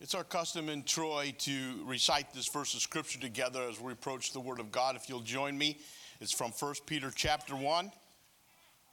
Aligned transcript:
It's 0.00 0.14
our 0.14 0.22
custom 0.22 0.68
in 0.68 0.84
Troy 0.84 1.34
to 1.38 1.84
recite 1.84 2.32
this 2.32 2.46
verse 2.46 2.72
of 2.74 2.80
scripture 2.80 3.18
together 3.18 3.62
as 3.68 3.80
we 3.80 3.92
approach 3.92 4.32
the 4.32 4.38
word 4.38 4.60
of 4.60 4.70
God. 4.70 4.94
If 4.94 5.08
you'll 5.08 5.20
join 5.20 5.58
me, 5.58 5.76
it's 6.20 6.32
from 6.32 6.52
1 6.52 6.74
Peter 6.86 7.10
chapter 7.12 7.56
1, 7.56 7.90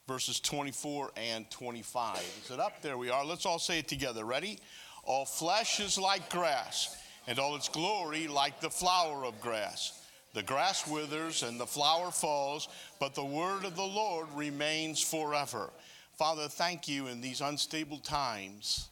verses 0.08 0.40
24 0.40 1.12
and 1.16 1.48
25. 1.48 2.18
Is 2.44 2.50
it 2.50 2.58
up? 2.58 2.82
There 2.82 2.98
we 2.98 3.08
are. 3.08 3.24
Let's 3.24 3.46
all 3.46 3.60
say 3.60 3.78
it 3.78 3.86
together. 3.86 4.24
Ready? 4.24 4.58
All 5.04 5.24
flesh 5.24 5.78
is 5.78 5.96
like 5.96 6.28
grass, 6.28 6.96
and 7.28 7.38
all 7.38 7.54
its 7.54 7.68
glory 7.68 8.26
like 8.26 8.60
the 8.60 8.68
flower 8.68 9.24
of 9.24 9.40
grass. 9.40 10.02
The 10.34 10.42
grass 10.42 10.88
withers 10.88 11.44
and 11.44 11.60
the 11.60 11.66
flower 11.66 12.10
falls, 12.10 12.68
but 12.98 13.14
the 13.14 13.24
word 13.24 13.64
of 13.64 13.76
the 13.76 13.82
Lord 13.82 14.26
remains 14.34 15.00
forever. 15.00 15.70
Father, 16.18 16.48
thank 16.48 16.88
you 16.88 17.06
in 17.06 17.20
these 17.20 17.40
unstable 17.40 17.98
times 17.98 18.88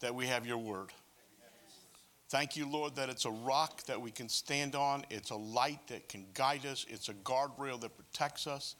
that 0.00 0.14
we 0.14 0.28
have 0.28 0.46
your 0.46 0.58
word. 0.58 0.90
Thank 2.34 2.56
you, 2.56 2.68
Lord, 2.68 2.96
that 2.96 3.10
it's 3.10 3.26
a 3.26 3.30
rock 3.30 3.84
that 3.84 4.00
we 4.00 4.10
can 4.10 4.28
stand 4.28 4.74
on. 4.74 5.04
It's 5.08 5.30
a 5.30 5.36
light 5.36 5.86
that 5.86 6.08
can 6.08 6.26
guide 6.34 6.66
us. 6.66 6.84
It's 6.88 7.08
a 7.08 7.14
guardrail 7.14 7.80
that 7.80 7.96
protects 7.96 8.48
us. 8.48 8.74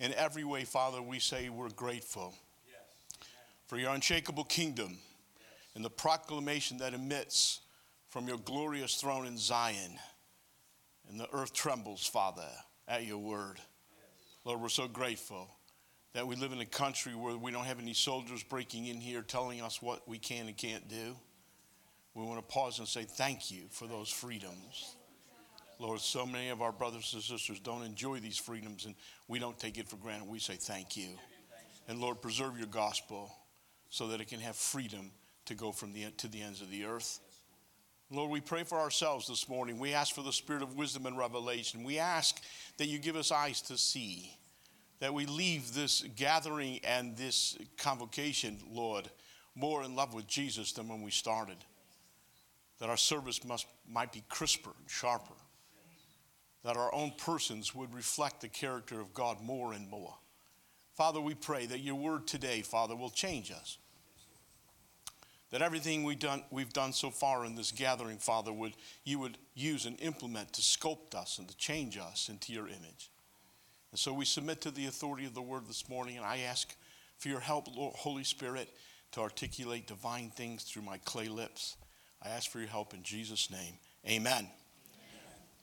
In 0.00 0.14
every 0.14 0.42
way, 0.42 0.64
Father, 0.64 1.02
we 1.02 1.18
say 1.18 1.50
we're 1.50 1.68
grateful 1.68 2.34
yes. 2.66 2.78
for 3.66 3.76
your 3.76 3.90
unshakable 3.90 4.44
kingdom 4.44 4.96
yes. 5.36 5.46
and 5.74 5.84
the 5.84 5.90
proclamation 5.90 6.78
that 6.78 6.94
emits 6.94 7.60
from 8.08 8.26
your 8.26 8.38
glorious 8.38 8.94
throne 8.94 9.26
in 9.26 9.36
Zion. 9.36 9.98
And 11.06 11.20
the 11.20 11.28
earth 11.34 11.52
trembles, 11.52 12.06
Father, 12.06 12.48
at 12.88 13.04
your 13.04 13.18
word. 13.18 13.56
Yes. 13.58 13.66
Lord, 14.46 14.62
we're 14.62 14.70
so 14.70 14.88
grateful 14.88 15.50
that 16.14 16.26
we 16.26 16.36
live 16.36 16.52
in 16.52 16.60
a 16.62 16.64
country 16.64 17.14
where 17.14 17.36
we 17.36 17.52
don't 17.52 17.66
have 17.66 17.80
any 17.80 17.92
soldiers 17.92 18.42
breaking 18.42 18.86
in 18.86 18.96
here 18.96 19.20
telling 19.20 19.60
us 19.60 19.82
what 19.82 20.08
we 20.08 20.16
can 20.16 20.46
and 20.46 20.56
can't 20.56 20.88
do 20.88 21.16
we 22.14 22.24
want 22.24 22.38
to 22.38 22.54
pause 22.54 22.78
and 22.78 22.86
say 22.86 23.04
thank 23.04 23.50
you 23.50 23.64
for 23.70 23.86
those 23.86 24.08
freedoms. 24.08 24.94
Lord, 25.80 26.00
so 26.00 26.24
many 26.24 26.50
of 26.50 26.62
our 26.62 26.70
brothers 26.70 27.12
and 27.14 27.22
sisters 27.22 27.58
don't 27.58 27.82
enjoy 27.82 28.20
these 28.20 28.38
freedoms 28.38 28.84
and 28.84 28.94
we 29.26 29.40
don't 29.40 29.58
take 29.58 29.78
it 29.78 29.88
for 29.88 29.96
granted. 29.96 30.28
We 30.28 30.38
say 30.38 30.54
thank 30.54 30.96
you. 30.96 31.08
And 31.88 32.00
Lord, 32.00 32.22
preserve 32.22 32.56
your 32.56 32.68
gospel 32.68 33.34
so 33.90 34.08
that 34.08 34.20
it 34.20 34.28
can 34.28 34.40
have 34.40 34.54
freedom 34.54 35.10
to 35.46 35.54
go 35.54 35.72
from 35.72 35.92
the 35.92 36.06
to 36.18 36.28
the 36.28 36.40
ends 36.40 36.62
of 36.62 36.70
the 36.70 36.84
earth. 36.84 37.18
Lord, 38.10 38.30
we 38.30 38.40
pray 38.40 38.62
for 38.62 38.78
ourselves 38.78 39.26
this 39.26 39.48
morning. 39.48 39.78
We 39.78 39.92
ask 39.92 40.14
for 40.14 40.22
the 40.22 40.32
spirit 40.32 40.62
of 40.62 40.76
wisdom 40.76 41.06
and 41.06 41.18
revelation. 41.18 41.82
We 41.82 41.98
ask 41.98 42.40
that 42.76 42.86
you 42.86 42.98
give 42.98 43.16
us 43.16 43.32
eyes 43.32 43.60
to 43.62 43.76
see, 43.76 44.30
that 45.00 45.12
we 45.12 45.26
leave 45.26 45.74
this 45.74 46.04
gathering 46.14 46.80
and 46.84 47.16
this 47.16 47.58
convocation, 47.76 48.58
Lord, 48.70 49.10
more 49.56 49.82
in 49.82 49.96
love 49.96 50.14
with 50.14 50.28
Jesus 50.28 50.72
than 50.72 50.88
when 50.88 51.02
we 51.02 51.10
started 51.10 51.56
that 52.78 52.90
our 52.90 52.96
service 52.96 53.44
must, 53.44 53.66
might 53.88 54.12
be 54.12 54.22
crisper 54.28 54.70
and 54.78 54.90
sharper, 54.90 55.34
that 56.64 56.76
our 56.76 56.92
own 56.94 57.12
persons 57.16 57.74
would 57.74 57.94
reflect 57.94 58.40
the 58.40 58.48
character 58.48 59.00
of 59.00 59.14
God 59.14 59.40
more 59.40 59.72
and 59.72 59.88
more. 59.88 60.14
Father, 60.94 61.20
we 61.20 61.34
pray 61.34 61.66
that 61.66 61.80
your 61.80 61.96
word 61.96 62.26
today, 62.26 62.62
Father, 62.62 62.94
will 62.94 63.10
change 63.10 63.50
us. 63.50 63.78
That 65.50 65.62
everything 65.62 66.02
we've 66.02 66.18
done, 66.18 66.42
we've 66.50 66.72
done 66.72 66.92
so 66.92 67.10
far 67.10 67.44
in 67.44 67.54
this 67.54 67.70
gathering, 67.70 68.18
Father, 68.18 68.52
would, 68.52 68.74
you 69.04 69.18
would 69.20 69.38
use 69.54 69.86
and 69.86 70.00
implement 70.00 70.52
to 70.54 70.62
sculpt 70.62 71.14
us 71.14 71.38
and 71.38 71.48
to 71.48 71.56
change 71.56 71.96
us 71.96 72.28
into 72.28 72.52
your 72.52 72.66
image. 72.66 73.10
And 73.92 73.98
so 73.98 74.12
we 74.12 74.24
submit 74.24 74.60
to 74.62 74.72
the 74.72 74.86
authority 74.86 75.26
of 75.26 75.34
the 75.34 75.42
word 75.42 75.68
this 75.68 75.88
morning, 75.88 76.16
and 76.16 76.26
I 76.26 76.38
ask 76.38 76.74
for 77.18 77.28
your 77.28 77.40
help, 77.40 77.68
Lord, 77.76 77.94
Holy 77.94 78.24
Spirit, 78.24 78.68
to 79.12 79.20
articulate 79.20 79.86
divine 79.86 80.30
things 80.30 80.64
through 80.64 80.82
my 80.82 80.98
clay 80.98 81.28
lips. 81.28 81.76
I 82.24 82.30
ask 82.30 82.50
for 82.50 82.58
your 82.58 82.68
help 82.68 82.94
in 82.94 83.02
Jesus' 83.02 83.50
name. 83.50 83.74
Amen. 84.06 84.32
Amen. 84.32 84.48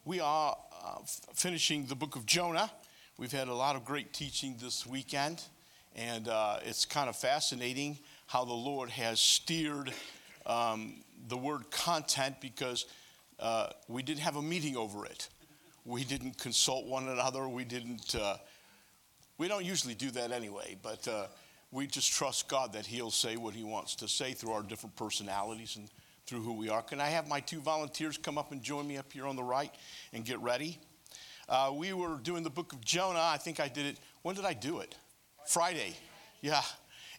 We 0.06 0.20
are 0.20 0.56
uh, 0.84 0.98
f- 1.02 1.22
finishing 1.34 1.88
the 1.88 1.95
book 1.95 2.16
of 2.16 2.28
Jonah. 2.28 2.70
We've 3.18 3.31
had 3.31 3.47
a 3.47 3.53
lot 3.53 3.75
of 3.75 3.84
great 3.84 4.13
teaching 4.13 4.58
this 4.62 4.85
weekend, 4.85 5.41
and 5.96 6.28
uh, 6.28 6.58
it's 6.63 6.85
kind 6.85 7.09
of 7.09 7.16
fascinating 7.16 7.97
how 8.28 8.46
the 8.46 8.53
Lord 8.53 8.91
has 8.91 9.19
steered 9.19 9.91
um, 10.46 11.03
the 11.30 11.38
word 11.38 11.72
content 11.72 12.35
because 12.41 12.85
uh, 13.40 13.69
we 13.88 14.03
didn't 14.03 14.22
have 14.22 14.35
a 14.35 14.41
meeting 14.41 14.78
over 14.78 15.03
it. 15.08 15.30
We 15.84 16.03
didn't 16.03 16.38
consult 16.38 16.85
one 16.85 17.08
another. 17.08 17.47
We 17.47 17.64
didn't. 17.64 18.14
Uh, 18.14 18.38
we 19.40 19.47
don't 19.47 19.66
usually 19.66 19.96
do 19.96 20.12
that 20.12 20.31
anyway, 20.31 20.78
but 20.84 21.08
uh, 21.08 21.25
we 21.72 21.88
just 21.88 22.12
trust 22.12 22.47
God 22.47 22.74
that 22.74 22.85
He'll 22.85 23.09
say 23.09 23.35
what 23.35 23.56
He 23.56 23.64
wants 23.64 23.96
to 23.96 24.08
say 24.08 24.34
through 24.34 24.52
our 24.52 24.62
different 24.62 24.96
personalities 24.96 25.75
and 25.75 25.90
through 26.26 26.42
who 26.42 26.54
we 26.54 26.70
are. 26.70 26.82
Can 26.82 27.02
I 27.02 27.08
have 27.08 27.28
my 27.28 27.40
two 27.40 27.59
volunteers 27.59 28.18
come 28.18 28.38
up 28.38 28.52
and 28.52 28.62
join 28.62 28.88
me 28.88 28.98
up 28.98 29.12
here 29.12 29.28
on 29.28 29.36
the 29.36 29.44
right 29.44 29.74
and 30.14 30.24
get 30.24 30.40
ready? 30.40 30.80
Uh, 31.50 31.72
we 31.74 31.94
were 31.94 32.16
doing 32.16 32.44
the 32.44 32.50
book 32.50 32.74
of 32.74 32.84
Jonah. 32.84 33.20
I 33.22 33.38
think 33.38 33.59
I 33.59 33.68
did 33.68 33.86
it. 33.86 34.00
When 34.22 34.36
did 34.36 34.46
I 34.46 34.54
do 34.54 34.80
it? 34.80 34.96
Friday. 35.46 35.96
Yeah. 36.42 36.62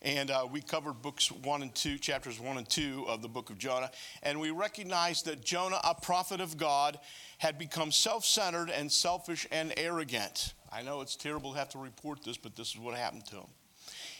And 0.01 0.31
uh, 0.31 0.49
we 0.51 0.61
covered 0.61 1.03
books 1.03 1.31
one 1.31 1.63
and 1.63 1.73
two, 1.75 1.97
chapters 1.97 2.41
one 2.41 2.59
and 2.59 2.69
two 2.69 3.05
of 3.09 3.23
the 3.23 3.29
book 3.29 3.51
of 3.51 3.59
Jonah. 3.59 3.91
And 4.23 4.41
we 4.41 4.51
recognized 4.51 5.27
that 5.27 5.45
Jonah, 5.45 5.81
a 5.84 5.95
prophet 5.95 6.41
of 6.41 6.57
God, 6.57 6.99
had 7.39 7.59
become 7.59 7.93
self 7.93 8.25
centered 8.25 8.71
and 8.71 8.91
selfish 8.91 9.47
and 9.53 9.73
arrogant. 9.77 10.55
I 10.73 10.83
know 10.83 11.03
it's 11.03 11.15
terrible 11.15 11.53
to 11.53 11.59
have 11.59 11.69
to 11.71 11.79
report 11.79 12.25
this, 12.25 12.37
but 12.37 12.57
this 12.57 12.71
is 12.71 12.79
what 12.79 12.97
happened 12.97 13.27
to 13.27 13.37
him. 13.37 13.47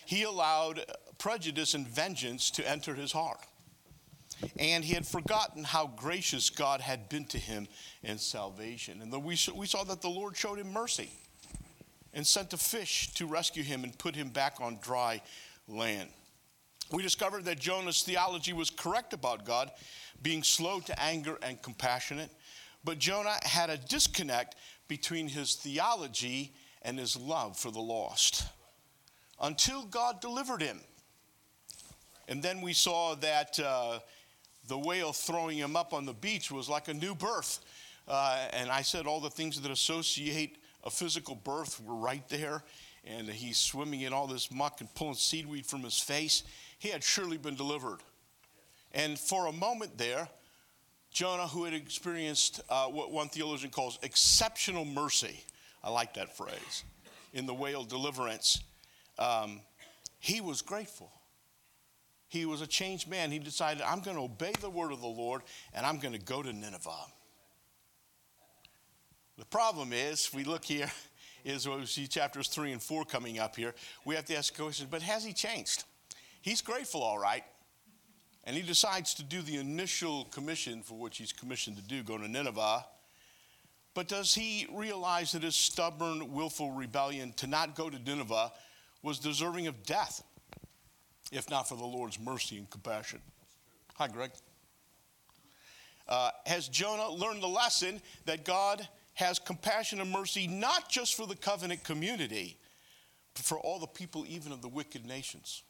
He 0.05 0.25
allowed 0.25 0.85
prejudice 1.19 1.75
and 1.75 1.89
vengeance 1.89 2.51
to 2.53 2.69
enter 2.69 2.95
his 2.95 3.13
heart 3.13 3.41
and 4.59 4.85
he 4.85 4.95
had 4.95 5.07
forgotten 5.07 5.65
how 5.65 5.87
gracious 5.87 6.51
God 6.51 6.81
had 6.81 7.09
been 7.09 7.25
to 7.27 7.39
him 7.39 7.69
in 8.03 8.19
salvation. 8.19 9.01
And 9.01 9.25
we, 9.25 9.37
saw 9.37 9.85
that 9.85 10.01
the 10.01 10.09
Lord 10.09 10.37
showed 10.37 10.59
him 10.59 10.73
mercy 10.73 11.11
and 12.15 12.27
sent 12.27 12.53
a 12.53 12.57
fish 12.57 13.13
to 13.15 13.27
rescue 13.27 13.63
him 13.63 13.85
and 13.85 13.97
put 13.99 14.15
him 14.15 14.29
back 14.29 14.61
on 14.61 14.79
dry 14.83 15.23
land. 15.69 16.11
We 16.91 17.03
discovered 17.03 17.45
that 17.47 17.59
Jonah's 17.59 18.03
theology 18.03 18.53
was 18.53 18.69
correct 18.69 19.13
about 19.15 19.47
God, 19.47 19.71
being 20.23 20.43
slow 20.43 20.81
to 20.81 21.03
anger 21.03 21.39
and 21.43 21.61
compassionate. 21.63 22.31
But 22.85 22.99
Jonah 22.99 23.37
had 23.45 23.71
a 23.71 23.79
disconnect 23.79 24.57
between 24.89 25.29
his 25.29 25.55
theology 25.55 26.53
and 26.83 26.99
his 26.99 27.17
love 27.17 27.57
for 27.57 27.71
the 27.71 27.81
lost 27.81 28.45
until 29.41 29.85
God 29.85 30.21
delivered 30.21 30.61
him. 30.61 30.81
And 32.29 32.43
then 32.43 32.61
we 32.61 32.73
saw 32.73 33.15
that 33.17 33.59
uh, 33.59 34.01
the 34.69 34.79
whale 34.79 35.13
throwing 35.13 35.59
him 35.59 35.77
up 35.77 35.93
on 35.93 36.07
the 36.07 36.13
beach 36.13 36.51
was 36.51 36.69
like 36.69 36.89
a 36.89 36.95
new 36.95 37.15
birth. 37.15 37.61
Uh, 38.07 38.47
and 38.53 38.71
I 38.71 38.83
said 38.83 39.07
all 39.07 39.21
the 39.21 39.31
things 39.31 39.61
that 39.61 39.71
associate 39.71 40.57
a 40.85 40.91
physical 40.91 41.35
birth 41.35 41.81
were 41.81 41.95
right 41.95 42.27
there. 42.29 42.63
And 43.05 43.29
he's 43.29 43.59
swimming 43.59 44.03
in 44.03 44.13
all 44.13 44.27
this 44.27 44.51
muck 44.53 44.81
and 44.81 44.93
pulling 44.95 45.15
seaweed 45.15 45.67
from 45.67 45.83
his 45.83 45.99
face. 45.99 46.45
He 46.79 46.89
had 46.89 47.03
surely 47.03 47.37
been 47.37 47.57
delivered. 47.57 47.99
And 48.93 49.19
for 49.19 49.47
a 49.47 49.53
moment 49.53 49.99
there, 49.99 50.29
Jonah, 51.11 51.47
who 51.47 51.65
had 51.65 51.75
experienced 51.75 52.63
uh, 52.71 52.87
what 52.87 53.11
one 53.11 53.29
theologian 53.29 53.71
calls 53.71 53.99
exceptional 54.03 54.85
mercy, 54.85 55.41
I 55.83 55.91
like 55.91 56.15
that 56.15 56.37
phrase, 56.37 56.85
in 57.35 57.47
the 57.47 57.55
whale 57.55 57.85
deliverance, 57.85 58.63
um, 59.19 59.61
he 60.21 60.41
was 60.41 60.63
grateful 60.63 61.11
he 62.33 62.47
was 62.47 62.63
a 62.63 62.67
changed 62.67 63.11
man. 63.11 63.31
He 63.31 63.39
decided, 63.39 63.83
I'm 63.83 64.01
going 64.01 64.17
to 64.17 64.23
obey 64.23 64.55
the 64.63 64.71
word 64.71 64.91
of 64.91 65.03
the 65.03 65.07
Lord 65.07 65.43
and 65.75 65.85
I'm 65.85 65.99
going 65.99 66.15
to 66.15 66.19
go 66.19 66.43
to 66.43 66.51
Nineveh. 66.51 66.89
The 69.37 69.45
problem 69.45 69.93
is, 69.93 70.27
if 70.27 70.35
we 70.35 70.43
look 70.45 70.65
here, 70.65 70.91
is 71.45 71.69
we 71.69 71.85
see 71.85 72.07
chapters 72.07 72.49
three 72.49 72.73
and 72.73 72.83
four 72.83 73.05
coming 73.05 73.39
up 73.39 73.55
here. 73.55 73.75
We 74.07 74.15
have 74.15 74.25
to 74.27 74.37
ask 74.37 74.55
the 74.55 74.63
question, 74.63 74.87
but 74.91 75.03
has 75.03 75.23
he 75.23 75.35
changed? 75.35 75.85
He's 76.41 76.63
grateful, 76.63 77.03
all 77.03 77.19
right. 77.19 77.45
And 78.45 78.57
he 78.57 78.63
decides 78.63 79.13
to 79.15 79.23
do 79.23 79.43
the 79.43 79.59
initial 79.59 80.25
commission 80.25 80.81
for 80.81 80.95
which 80.95 81.19
he's 81.19 81.35
commissioned 81.35 81.77
to 81.77 81.83
do, 81.83 82.03
go 82.03 82.17
to 82.17 82.27
Nineveh. 82.27 82.87
But 83.93 84.09
does 84.09 84.35
he 84.35 84.67
realize 84.73 85.33
that 85.33 85.43
his 85.43 85.55
stubborn, 85.55 86.33
willful 86.33 86.71
rebellion 86.71 87.35
to 87.35 87.47
not 87.47 87.77
go 87.77 87.91
to 87.91 87.99
Nineveh 87.99 88.53
was 89.03 89.19
deserving 89.19 89.67
of 89.67 89.83
death? 89.83 90.23
If 91.33 91.51
not 91.51 91.69
for 91.69 91.77
the 91.77 91.85
Lord's 91.85 92.21
mercy 92.21 92.59
and 92.59 92.71
compassion. 92.71 93.21
Hi, 93.95 94.07
Greg. 94.07 94.31
Uh, 96.07 96.31
has 96.47 96.69
Jonah 96.69 97.09
learned 97.11 97.43
the 97.43 97.49
lesson 97.49 98.01
that 98.27 98.45
God 98.45 98.87
has 99.15 99.39
compassion 99.39 100.01
and 100.01 100.11
mercy 100.11 100.47
not 100.47 100.89
just 100.91 101.15
for 101.17 101.27
the 101.27 101.35
covenant 101.35 101.85
community, 101.85 102.59
but 103.35 103.45
for 103.45 103.59
all 103.59 103.79
the 103.79 103.87
people, 103.87 104.27
even 104.29 104.53
of 104.53 104.61
the 104.61 104.69
wicked 104.69 105.07
nations? 105.07 105.63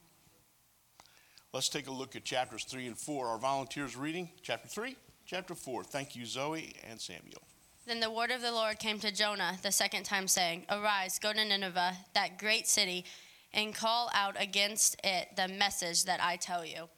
Let's 1.53 1.69
take 1.69 1.87
a 1.87 1.93
look 1.93 2.17
at 2.17 2.25
chapters 2.25 2.65
3 2.65 2.87
and 2.87 2.99
4. 2.99 3.26
Our 3.26 3.38
volunteers 3.38 3.97
reading 3.97 4.31
chapter 4.43 4.69
3, 4.69 4.97
chapter 5.26 5.55
4. 5.55 5.85
Thank 5.85 6.17
you, 6.17 6.26
Zoe 6.26 6.75
and 6.91 7.00
Samuel. 7.00 7.43
Then 7.87 8.00
the 8.00 8.11
word 8.11 8.31
of 8.31 8.41
the 8.41 8.53
Lord 8.53 8.79
came 8.79 8.99
to 9.00 9.12
Jonah 9.12 9.58
the 9.62 9.73
second 9.73 10.05
time, 10.05 10.29
saying, 10.29 10.65
Arise, 10.70 11.19
go 11.19 11.32
to 11.32 11.44
Nineveh, 11.44 11.97
that 12.15 12.38
great 12.38 12.67
city 12.67 13.05
and 13.54 13.75
call 13.75 14.10
out 14.14 14.37
against 14.40 14.96
it 15.04 15.28
the 15.37 15.49
message 15.49 16.04
that 16.04 16.22
I 16.22 16.37
tell 16.37 16.64
you. 16.64 16.88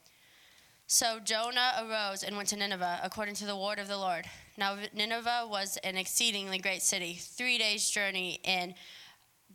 So 0.86 1.18
Jonah 1.18 1.72
arose 1.82 2.22
and 2.22 2.36
went 2.36 2.50
to 2.50 2.56
Nineveh 2.56 3.00
according 3.02 3.34
to 3.36 3.46
the 3.46 3.56
word 3.56 3.78
of 3.78 3.88
the 3.88 3.96
Lord. 3.96 4.26
Now 4.56 4.76
Nineveh 4.94 5.48
was 5.50 5.78
an 5.78 5.96
exceedingly 5.96 6.58
great 6.58 6.82
city, 6.82 7.14
three 7.14 7.58
days' 7.58 7.88
journey 7.90 8.40
in 8.44 8.74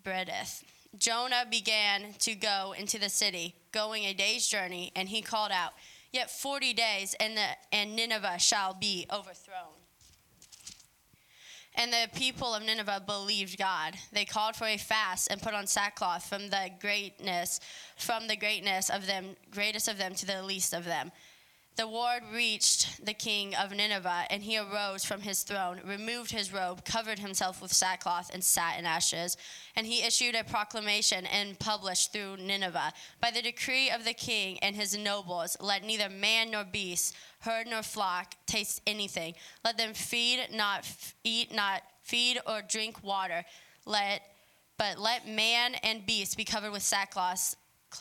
breadth. 0.04 0.64
Jonah 0.98 1.46
began 1.50 2.14
to 2.20 2.34
go 2.34 2.74
into 2.78 3.00
the 3.00 3.10
city, 3.10 3.56
going 3.72 4.06
a 4.06 4.14
day's 4.14 4.48
journey, 4.48 4.92
and 4.96 5.08
he 5.08 5.22
called 5.22 5.52
out, 5.52 5.74
Yet 6.12 6.32
forty 6.32 6.74
days, 6.74 7.16
and, 7.20 7.38
the, 7.38 7.46
and 7.72 7.96
Nineveh 7.96 8.40
shall 8.40 8.74
be 8.74 9.06
overthrown. 9.14 9.79
And 11.80 11.94
the 11.94 12.10
people 12.14 12.54
of 12.54 12.62
Nineveh 12.62 13.04
believed 13.06 13.58
God. 13.58 13.96
They 14.12 14.26
called 14.26 14.58
for 14.58 14.68
a 14.68 14.76
fast 14.76 15.30
and 15.32 15.42
put 15.42 15.54
on 15.54 15.66
sackcloth 15.66 16.26
from 16.26 16.50
the 16.50 16.70
greatness, 16.82 17.62
from 17.96 18.28
the 18.28 18.36
greatness 18.36 18.90
of 18.90 19.08
them, 19.08 19.38
greatest 19.50 19.88
of 19.88 19.98
them 19.98 20.14
to 20.16 20.26
the 20.26 20.44
least 20.44 20.74
of 20.74 20.84
them. 20.84 21.14
The 21.80 21.88
word 21.88 22.24
reached 22.34 23.06
the 23.06 23.14
king 23.14 23.56
of 23.56 23.72
Nineveh, 23.72 24.26
and 24.30 24.44
he 24.44 24.58
arose 24.58 25.06
from 25.06 25.22
his 25.22 25.44
throne, 25.44 25.80
removed 25.86 26.30
his 26.30 26.52
robe, 26.52 26.84
covered 26.84 27.20
himself 27.20 27.62
with 27.62 27.72
sackcloth, 27.72 28.30
and 28.34 28.44
sat 28.44 28.78
in 28.78 28.86
ashes. 28.86 29.38
And 29.78 29.88
he 29.88 30.04
issued 30.04 30.36
a 30.36 30.44
proclamation 30.44 31.26
and 31.26 31.58
published 31.58 32.12
through 32.12 32.36
Nineveh 32.36 32.92
By 33.22 33.32
the 33.32 33.42
decree 33.42 33.90
of 33.90 34.04
the 34.04 34.14
king 34.14 34.60
and 34.60 34.76
his 34.76 34.98
nobles, 34.98 35.56
let 35.62 35.86
neither 35.86 36.10
man 36.10 36.52
nor 36.52 36.66
beast, 36.66 37.16
herd 37.40 37.66
nor 37.66 37.82
flock 37.82 38.36
taste 38.46 38.82
anything. 38.86 39.36
Let 39.64 39.78
them 39.78 39.94
feed, 39.94 40.50
not 40.52 40.86
eat, 41.24 41.56
not 41.56 41.84
feed 42.04 42.40
or 42.46 42.62
drink 42.62 43.02
water. 43.06 43.46
Let 43.86 44.22
but 44.78 45.00
let 45.00 45.26
man 45.28 45.76
and 45.76 46.06
beast 46.06 46.36
be 46.36 46.44
covered 46.44 46.72
with 46.72 46.84
sackcloth 46.84 47.56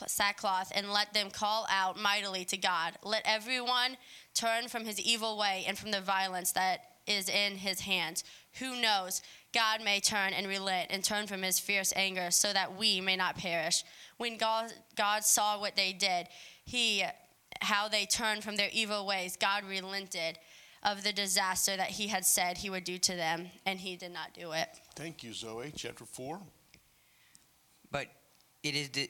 sackcloth 0.07 0.71
and 0.73 0.91
let 0.91 1.13
them 1.13 1.29
call 1.31 1.67
out 1.69 1.99
mightily 1.99 2.45
to 2.45 2.57
God. 2.57 2.93
Let 3.03 3.23
everyone 3.25 3.97
turn 4.33 4.67
from 4.67 4.85
his 4.85 4.99
evil 4.99 5.37
way 5.37 5.65
and 5.67 5.77
from 5.77 5.91
the 5.91 6.01
violence 6.01 6.51
that 6.53 6.81
is 7.07 7.29
in 7.29 7.57
his 7.57 7.81
hands. 7.81 8.23
Who 8.59 8.79
knows? 8.81 9.21
God 9.53 9.81
may 9.83 9.99
turn 9.99 10.33
and 10.33 10.47
relent 10.47 10.87
and 10.91 11.03
turn 11.03 11.27
from 11.27 11.41
his 11.41 11.59
fierce 11.59 11.91
anger 11.95 12.29
so 12.29 12.53
that 12.53 12.77
we 12.77 13.01
may 13.01 13.15
not 13.15 13.37
perish. 13.37 13.83
When 14.17 14.37
God, 14.37 14.71
God 14.95 15.23
saw 15.23 15.59
what 15.59 15.75
they 15.75 15.91
did, 15.91 16.27
he 16.65 17.03
how 17.61 17.89
they 17.89 18.05
turned 18.05 18.43
from 18.43 18.55
their 18.55 18.69
evil 18.71 19.05
ways, 19.05 19.35
God 19.35 19.63
relented 19.67 20.37
of 20.83 21.03
the 21.03 21.11
disaster 21.11 21.75
that 21.75 21.89
he 21.89 22.07
had 22.07 22.25
said 22.25 22.57
he 22.57 22.69
would 22.69 22.83
do 22.83 22.97
to 22.97 23.15
them, 23.15 23.47
and 23.65 23.79
he 23.79 23.95
did 23.95 24.13
not 24.13 24.33
do 24.33 24.51
it. 24.53 24.69
Thank 24.95 25.23
you, 25.23 25.33
Zoe. 25.33 25.73
Chapter 25.75 26.05
4. 26.05 26.39
But 27.91 28.07
it 28.63 28.75
is 28.75 28.89
di- 28.89 29.09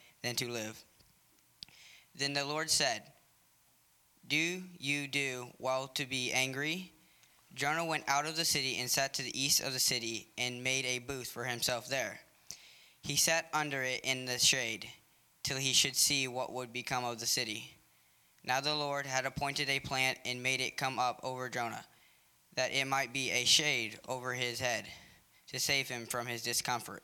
than 0.23 0.35
to 0.35 0.49
live. 0.49 0.83
Then 2.15 2.33
the 2.33 2.45
Lord 2.45 2.69
said, 2.69 3.03
Do 4.27 4.63
you 4.77 5.07
do 5.07 5.47
well 5.57 5.87
to 5.95 6.05
be 6.05 6.31
angry? 6.31 6.91
Jonah 7.53 7.85
went 7.85 8.07
out 8.07 8.25
of 8.25 8.35
the 8.35 8.45
city 8.45 8.77
and 8.79 8.89
sat 8.89 9.13
to 9.15 9.23
the 9.23 9.39
east 9.39 9.61
of 9.61 9.73
the 9.73 9.79
city 9.79 10.29
and 10.37 10.63
made 10.63 10.85
a 10.85 10.99
booth 10.99 11.27
for 11.27 11.43
himself 11.43 11.89
there. 11.89 12.19
He 13.01 13.15
sat 13.15 13.49
under 13.53 13.81
it 13.81 14.01
in 14.03 14.25
the 14.25 14.37
shade 14.39 14.87
till 15.43 15.57
he 15.57 15.73
should 15.73 15.95
see 15.95 16.27
what 16.27 16.53
would 16.53 16.71
become 16.71 17.03
of 17.03 17.19
the 17.19 17.25
city. 17.25 17.75
Now 18.43 18.61
the 18.61 18.75
Lord 18.75 19.05
had 19.05 19.25
appointed 19.25 19.69
a 19.69 19.79
plant 19.79 20.17
and 20.25 20.41
made 20.41 20.61
it 20.61 20.77
come 20.77 20.97
up 20.97 21.19
over 21.23 21.49
Jonah, 21.49 21.83
that 22.55 22.71
it 22.71 22.87
might 22.87 23.13
be 23.13 23.31
a 23.31 23.45
shade 23.45 23.99
over 24.07 24.33
his 24.33 24.59
head, 24.59 24.85
to 25.47 25.59
save 25.59 25.89
him 25.89 26.05
from 26.05 26.27
his 26.27 26.41
discomfort. 26.41 27.03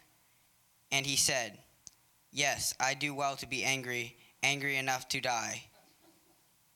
And 0.91 1.05
he 1.05 1.15
said, 1.15 1.57
Yes, 2.31 2.73
I 2.79 2.93
do 2.93 3.13
well 3.13 3.35
to 3.37 3.47
be 3.47 3.63
angry, 3.63 4.15
angry 4.43 4.77
enough 4.77 5.07
to 5.09 5.21
die. 5.21 5.63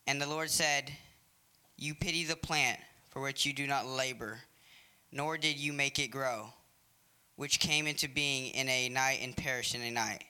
And 0.07 0.21
the 0.21 0.27
Lord 0.27 0.49
said, 0.49 0.91
You 1.77 1.95
pity 1.95 2.23
the 2.23 2.35
plant 2.35 2.79
for 3.09 3.21
which 3.21 3.45
you 3.45 3.53
do 3.53 3.65
not 3.65 3.85
labor, 3.85 4.39
nor 5.11 5.37
did 5.37 5.57
you 5.57 5.71
make 5.71 5.99
it 5.99 6.09
grow, 6.09 6.49
which 7.37 7.59
came 7.59 7.87
into 7.87 8.09
being 8.09 8.53
in 8.53 8.67
a 8.67 8.89
night 8.89 9.19
and 9.21 9.35
perished 9.35 9.75
in 9.75 9.81
a 9.81 9.91
night. 9.91 10.23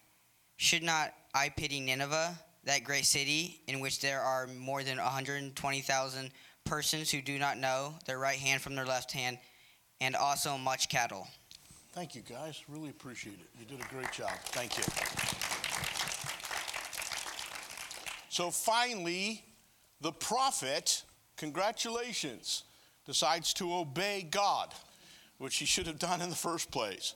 Should 0.57 0.83
not 0.83 1.13
I 1.33 1.49
pity 1.49 1.79
Nineveh, 1.79 2.39
that 2.63 2.83
great 2.83 3.05
city, 3.05 3.61
in 3.67 3.79
which 3.79 3.99
there 4.01 4.21
are 4.21 4.47
more 4.47 4.83
than 4.83 4.97
120,000 4.97 6.31
persons 6.63 7.11
who 7.11 7.21
do 7.21 7.37
not 7.37 7.57
know 7.57 7.95
their 8.05 8.17
right 8.19 8.39
hand 8.39 8.61
from 8.61 8.75
their 8.75 8.85
left 8.85 9.11
hand, 9.11 9.37
and 9.99 10.15
also 10.15 10.57
much 10.57 10.89
cattle? 10.89 11.27
Thank 11.95 12.13
you, 12.13 12.23
guys. 12.23 12.61
Really 12.67 12.89
appreciate 12.89 13.39
it. 13.39 13.47
You 13.57 13.65
did 13.65 13.79
a 13.79 13.87
great 13.87 14.11
job. 14.11 14.29
Thank 14.47 14.77
you. 14.77 14.83
So 18.27 18.51
finally, 18.51 19.45
the 20.01 20.11
prophet, 20.11 21.03
congratulations, 21.37 22.65
decides 23.05 23.53
to 23.53 23.73
obey 23.73 24.27
God, 24.29 24.73
which 25.37 25.55
he 25.55 25.65
should 25.65 25.87
have 25.87 25.97
done 25.97 26.19
in 26.19 26.29
the 26.29 26.35
first 26.35 26.69
place. 26.69 27.15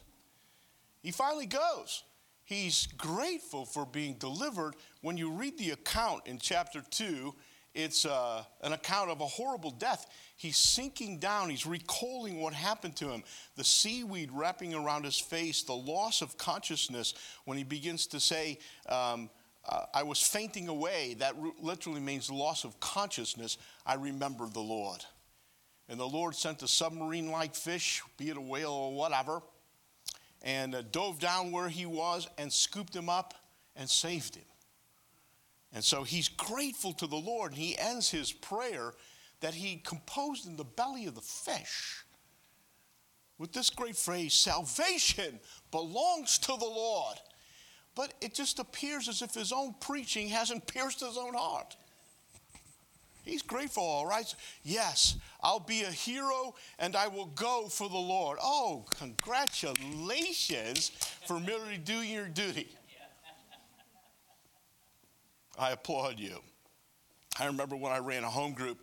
He 1.03 1.12
finally 1.12 1.45
goes. 1.45 2.05
He's 2.45 2.88
grateful 2.98 3.65
for 3.65 3.86
being 3.86 4.13
delivered. 4.13 4.75
When 5.01 5.17
you 5.17 5.29
read 5.29 5.57
the 5.57 5.71
account 5.71 6.21
in 6.25 6.39
chapter 6.39 6.81
2, 6.89 7.36
it's 7.75 8.05
uh, 8.05 8.43
an 8.63 8.71
account 8.71 9.09
of 9.09 9.19
a 9.19 9.25
horrible 9.25 9.71
death. 9.71 10.07
He's 10.39 10.55
sinking 10.55 11.17
down. 11.19 11.50
He's 11.50 11.65
recalling 11.65 12.39
what 12.39 12.53
happened 12.53 12.96
to 12.96 13.10
him 13.10 13.24
the 13.58 13.63
seaweed 13.65 14.29
wrapping 14.31 14.74
around 14.74 15.03
his 15.03 15.19
face, 15.19 15.63
the 15.63 15.74
loss 15.74 16.22
of 16.22 16.38
consciousness 16.38 17.13
when 17.43 17.58
he 17.58 17.65
begins 17.65 18.08
to 18.08 18.22
say, 18.22 18.58
um, 18.88 19.29
uh, 19.67 19.81
I 19.93 20.03
was 20.03 20.22
fainting 20.22 20.69
away. 20.69 21.17
That 21.19 21.36
literally 21.62 22.00
means 22.00 22.31
loss 22.31 22.63
of 22.63 22.79
consciousness. 22.79 23.58
I 23.86 23.96
remember 23.96 24.48
the 24.48 24.62
Lord. 24.62 25.03
And 25.89 26.00
the 26.00 26.08
Lord 26.08 26.34
sent 26.36 26.63
a 26.63 26.69
submarine 26.69 27.31
like 27.31 27.53
fish, 27.53 28.01
be 28.15 28.29
it 28.29 28.38
a 28.38 28.41
whale 28.41 28.72
or 28.72 28.93
whatever, 28.93 29.41
and 30.41 30.74
uh, 30.74 30.84
dove 30.84 31.19
down 31.19 31.51
where 31.51 31.67
he 31.67 31.86
was 31.86 32.29
and 32.38 32.51
scooped 32.53 32.96
him 32.96 33.10
up 33.10 33.34
and 33.75 33.89
saved 33.89 34.36
him. 34.36 34.46
And 35.74 35.84
so 35.84 36.03
he's 36.03 36.29
grateful 36.29 36.93
to 36.93 37.08
the 37.08 37.17
Lord. 37.17 37.51
And 37.51 37.60
he 37.60 37.77
ends 37.77 38.10
his 38.10 38.31
prayer 38.31 38.93
that 39.41 39.53
he 39.53 39.77
composed 39.77 40.48
in 40.48 40.55
the 40.58 40.63
belly 40.63 41.05
of 41.05 41.15
the 41.15 41.22
fish 41.22 42.03
with 43.38 43.53
this 43.53 43.69
great 43.69 43.96
phrase 43.96 44.34
salvation 44.34 45.39
belongs 45.72 46.38
to 46.39 46.48
the 46.48 46.65
Lord. 46.65 47.15
But 47.96 48.13
it 48.22 48.36
just 48.36 48.60
appears 48.60 49.08
as 49.08 49.22
if 49.22 49.34
his 49.34 49.51
own 49.51 49.74
preaching 49.79 50.27
hasn't 50.27 50.67
pierced 50.67 51.00
his 51.00 51.17
own 51.17 51.34
heart. 51.34 51.75
He's 53.24 53.41
grateful, 53.41 53.84
all 53.84 54.05
right? 54.05 54.34
Yes, 54.63 55.15
I'll 55.41 55.60
be 55.60 55.84
a 55.84 55.91
hero 55.91 56.55
and 56.79 56.96
I 56.96 57.08
will 57.08 57.27
go 57.27 57.67
for 57.69 57.89
the 57.89 57.98
Lord. 57.98 58.38
Oh, 58.41 58.86
congratulations 58.98 60.89
for 61.25 61.39
merely 61.39 61.77
doing 61.77 62.10
your 62.10 62.27
duty. 62.27 62.69
I 65.58 65.72
applaud 65.72 66.19
you. 66.19 66.39
I 67.39 67.46
remember 67.46 67.75
when 67.75 67.91
I 67.91 68.00
ran 68.00 68.24
a 68.24 68.29
home 68.29 68.53
group, 68.53 68.79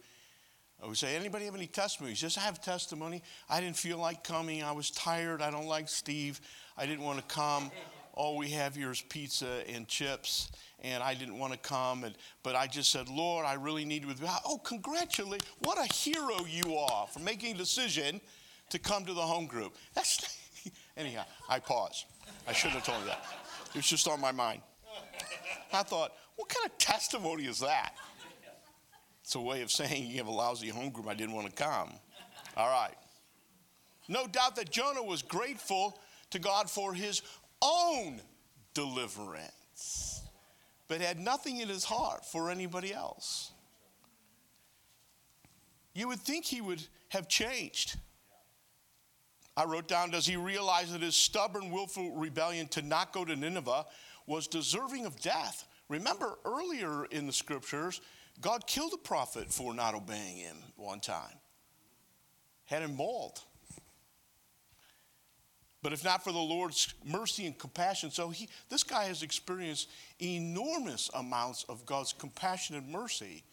I 0.83 0.87
would 0.87 0.97
say, 0.97 1.17
anybody 1.17 1.47
have 1.47 1.55
any 1.55 1.67
testimonies? 1.67 2.21
Just 2.21 2.39
I 2.39 2.43
have 2.43 2.61
testimony. 2.61 3.23
I 3.49 3.61
didn't 3.61 3.77
feel 3.77 3.99
like 3.99 4.23
coming. 4.23 4.63
I 4.63 4.73
was 4.73 4.91
tired. 4.91 5.41
I 5.41 5.51
don't 5.51 5.67
like 5.67 5.89
Steve. 5.89 6.41
I 6.77 6.87
didn't 6.87 7.05
want 7.05 7.19
to 7.19 7.35
come. 7.35 7.71
all 8.13 8.37
we 8.37 8.49
have 8.51 8.75
here 8.75 8.91
is 8.91 9.01
pizza 9.01 9.63
and 9.69 9.89
chips, 9.89 10.51
and 10.83 11.03
I 11.03 11.15
didn't 11.15 11.39
want 11.39 11.53
to 11.53 11.59
come, 11.59 12.05
and 12.05 12.15
but 12.43 12.57
I 12.57 12.67
just 12.67 12.91
said, 12.91 13.09
Lord, 13.09 13.47
I 13.47 13.55
really 13.55 13.85
need 13.85 14.07
me. 14.07 14.15
Oh, 14.45 14.59
congratulate! 14.59 15.45
What 15.61 15.79
a 15.79 15.93
hero 15.93 16.45
you 16.49 16.77
are 16.77 17.07
for 17.07 17.21
making 17.21 17.55
a 17.55 17.59
decision 17.59 18.21
to 18.71 18.79
come 18.79 19.05
to 19.05 19.15
the 19.15 19.21
home 19.21 19.47
group. 19.47 19.75
That's 19.95 20.39
anyhow. 20.97 21.25
I 21.49 21.59
pause. 21.59 22.05
I 22.49 22.53
shouldn't 22.53 22.81
have 22.81 22.87
told 22.87 23.01
you 23.01 23.07
that. 23.07 23.25
It 23.71 23.77
was 23.77 23.87
just 23.87 24.09
on 24.09 24.21
my 24.21 24.33
mind. 24.33 24.63
I 25.73 25.83
thought, 25.83 26.13
what 26.37 26.49
kind 26.49 26.67
of 26.67 26.77
testimony 26.79 27.45
is 27.45 27.61
that? 27.61 27.93
It's 29.27 29.35
a 29.35 29.41
way 29.41 29.63
of 29.63 29.73
saying 29.73 30.07
you 30.07 30.19
have 30.19 30.29
a 30.29 30.31
lousy 30.31 30.69
home 30.69 30.91
group. 30.91 31.09
I 31.09 31.15
didn't 31.15 31.35
want 31.35 31.49
to 31.49 31.53
come. 31.53 31.91
All 32.57 32.69
right. 32.69 32.95
No 34.07 34.29
doubt 34.29 34.55
that 34.55 34.71
Jonah 34.71 35.03
was 35.03 35.21
grateful 35.21 35.99
to 36.31 36.39
God 36.39 36.71
for 36.71 36.95
his 36.95 37.23
own 37.61 38.21
deliverance, 38.73 40.23
but 40.87 41.01
had 41.01 41.19
nothing 41.19 41.59
in 41.59 41.69
his 41.69 41.83
heart 41.83 42.25
for 42.25 42.51
anybody 42.51 42.95
else. 42.95 43.51
You 45.93 46.07
would 46.07 46.21
think 46.21 46.45
he 46.45 46.61
would 46.61 46.87
have 47.09 47.27
changed. 47.27 47.97
I 49.57 49.65
wrote 49.65 49.89
down, 49.89 50.13
does 50.13 50.27
he 50.27 50.37
realize 50.37 50.93
that 50.93 51.01
his 51.01 51.17
stubborn, 51.17 51.73
willful 51.73 52.13
rebellion 52.13 52.69
to 52.69 52.83
not 52.83 53.13
go 53.13 53.25
to 53.25 53.35
Nineveh 53.35 53.87
was 54.29 54.47
deserving 54.47 55.05
of 55.05 55.21
death? 55.21 55.67
Remember 55.89 56.39
earlier 56.45 57.07
in 57.07 57.27
the 57.27 57.33
scriptures, 57.33 58.01
God 58.41 58.67
killed 58.67 58.93
a 58.93 58.99
prophet 58.99 59.53
for 59.53 59.75
not 59.75 59.95
obeying 59.95 60.37
him 60.37 60.57
one 60.77 61.01
time, 61.01 61.37
had 62.67 62.83
him 62.83 62.97
mauled. 62.97 63.41
But 65.83 65.93
if 65.93 66.05
not 66.05 66.25
for 66.25 66.33
the 66.33 66.39
Lord's 66.39 66.93
mercy 67.05 67.47
and 67.47 67.57
compassion, 67.57 68.11
so 68.11 68.31
he, 68.31 68.49
this 68.69 68.83
guy 68.83 69.05
has 69.05 69.23
experienced 69.23 69.89
enormous 70.21 71.11
amounts 71.15 71.65
of 71.69 71.87
God's 71.87 72.13
compassion 72.13 72.75
and 72.75 72.89
mercy, 72.89 73.45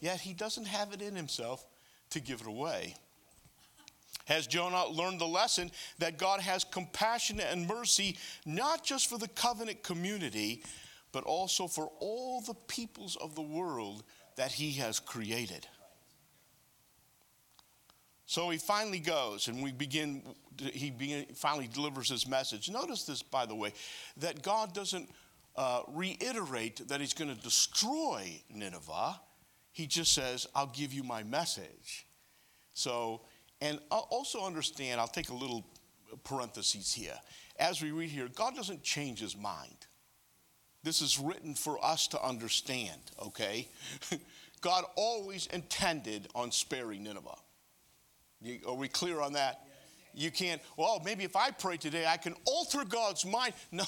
yet 0.00 0.20
he 0.20 0.32
doesn't 0.32 0.66
have 0.66 0.92
it 0.92 1.02
in 1.02 1.14
himself 1.14 1.66
to 2.10 2.20
give 2.20 2.40
it 2.40 2.46
away. 2.46 2.94
Has 4.24 4.46
Jonah 4.46 4.86
learned 4.86 5.20
the 5.20 5.26
lesson 5.26 5.70
that 5.98 6.16
God 6.16 6.40
has 6.40 6.64
compassion 6.64 7.40
and 7.40 7.66
mercy 7.66 8.16
not 8.46 8.84
just 8.84 9.08
for 9.08 9.18
the 9.18 9.28
covenant 9.28 9.82
community, 9.82 10.62
but 11.12 11.24
also 11.24 11.66
for 11.66 11.90
all 12.00 12.40
the 12.40 12.54
peoples 12.68 13.16
of 13.16 13.34
the 13.34 13.42
world 13.42 14.02
that 14.36 14.52
he 14.52 14.72
has 14.72 14.98
created? 14.98 15.66
So 18.32 18.48
he 18.48 18.56
finally 18.56 18.98
goes, 18.98 19.48
and 19.48 19.62
we 19.62 19.72
begin. 19.72 20.22
He 20.58 20.90
begin, 20.90 21.26
finally 21.34 21.68
delivers 21.68 22.08
his 22.08 22.26
message. 22.26 22.70
Notice 22.70 23.04
this, 23.04 23.22
by 23.22 23.44
the 23.44 23.54
way, 23.54 23.74
that 24.18 24.42
God 24.42 24.72
doesn't 24.72 25.10
uh, 25.54 25.82
reiterate 25.88 26.88
that 26.88 27.00
he's 27.00 27.12
going 27.12 27.34
to 27.34 27.42
destroy 27.42 28.40
Nineveh. 28.48 29.20
He 29.72 29.86
just 29.86 30.14
says, 30.14 30.46
"I'll 30.54 30.72
give 30.74 30.94
you 30.94 31.02
my 31.02 31.22
message." 31.24 32.06
So, 32.72 33.20
and 33.60 33.78
I'll 33.90 34.08
also 34.10 34.46
understand. 34.46 34.98
I'll 34.98 35.08
take 35.08 35.28
a 35.28 35.34
little 35.34 35.66
parentheses 36.24 36.90
here. 36.92 37.18
As 37.58 37.82
we 37.82 37.90
read 37.90 38.08
here, 38.08 38.28
God 38.34 38.56
doesn't 38.56 38.82
change 38.82 39.20
His 39.20 39.36
mind. 39.36 39.86
This 40.84 41.00
is 41.00 41.18
written 41.18 41.54
for 41.54 41.82
us 41.84 42.08
to 42.08 42.22
understand. 42.22 43.00
Okay, 43.20 43.68
God 44.60 44.84
always 44.96 45.46
intended 45.46 46.28
on 46.34 46.50
sparing 46.50 47.04
Nineveh. 47.04 47.36
You, 48.40 48.58
are 48.66 48.74
we 48.74 48.88
clear 48.88 49.20
on 49.20 49.34
that? 49.34 49.66
You 50.14 50.30
can't, 50.30 50.60
well, 50.76 51.00
maybe 51.04 51.24
if 51.24 51.36
I 51.36 51.50
pray 51.52 51.76
today, 51.76 52.04
I 52.06 52.16
can 52.16 52.34
alter 52.44 52.84
God's 52.84 53.24
mind. 53.24 53.54
No, 53.72 53.84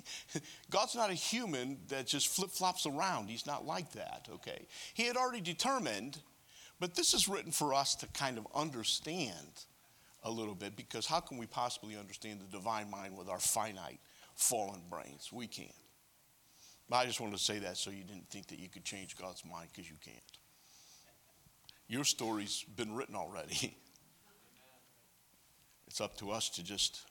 God's 0.70 0.94
not 0.94 1.10
a 1.10 1.14
human 1.14 1.78
that 1.88 2.06
just 2.06 2.28
flip 2.28 2.50
flops 2.50 2.86
around. 2.86 3.28
He's 3.28 3.46
not 3.46 3.66
like 3.66 3.92
that, 3.92 4.28
okay? 4.34 4.66
He 4.94 5.04
had 5.04 5.16
already 5.16 5.40
determined, 5.40 6.18
but 6.80 6.94
this 6.94 7.14
is 7.14 7.28
written 7.28 7.52
for 7.52 7.74
us 7.74 7.94
to 7.96 8.06
kind 8.08 8.38
of 8.38 8.46
understand 8.54 9.64
a 10.24 10.30
little 10.30 10.54
bit 10.54 10.76
because 10.76 11.06
how 11.06 11.20
can 11.20 11.36
we 11.36 11.46
possibly 11.46 11.96
understand 11.96 12.40
the 12.40 12.56
divine 12.56 12.90
mind 12.90 13.16
with 13.16 13.28
our 13.28 13.38
finite, 13.38 14.00
fallen 14.34 14.80
brains? 14.88 15.30
We 15.32 15.46
can't. 15.46 15.70
But 16.92 16.98
I 16.98 17.06
just 17.06 17.22
wanted 17.22 17.38
to 17.38 17.42
say 17.42 17.58
that 17.60 17.78
so 17.78 17.90
you 17.90 18.04
didn't 18.04 18.28
think 18.28 18.48
that 18.48 18.58
you 18.58 18.68
could 18.68 18.84
change 18.84 19.16
God's 19.16 19.42
mind 19.50 19.70
because 19.72 19.88
you 19.88 19.96
can't. 20.04 20.18
Your 21.88 22.04
story's 22.04 22.66
been 22.76 22.94
written 22.94 23.16
already. 23.16 23.78
It's 25.86 26.00
up 26.00 26.16
to 26.18 26.30
us 26.30 26.48
to 26.50 26.62
just 26.62 27.02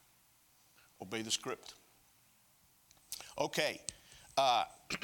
obey 1.02 1.22
the 1.22 1.30
script. 1.30 1.76
Okay. 3.38 3.80
Uh, 4.38 4.64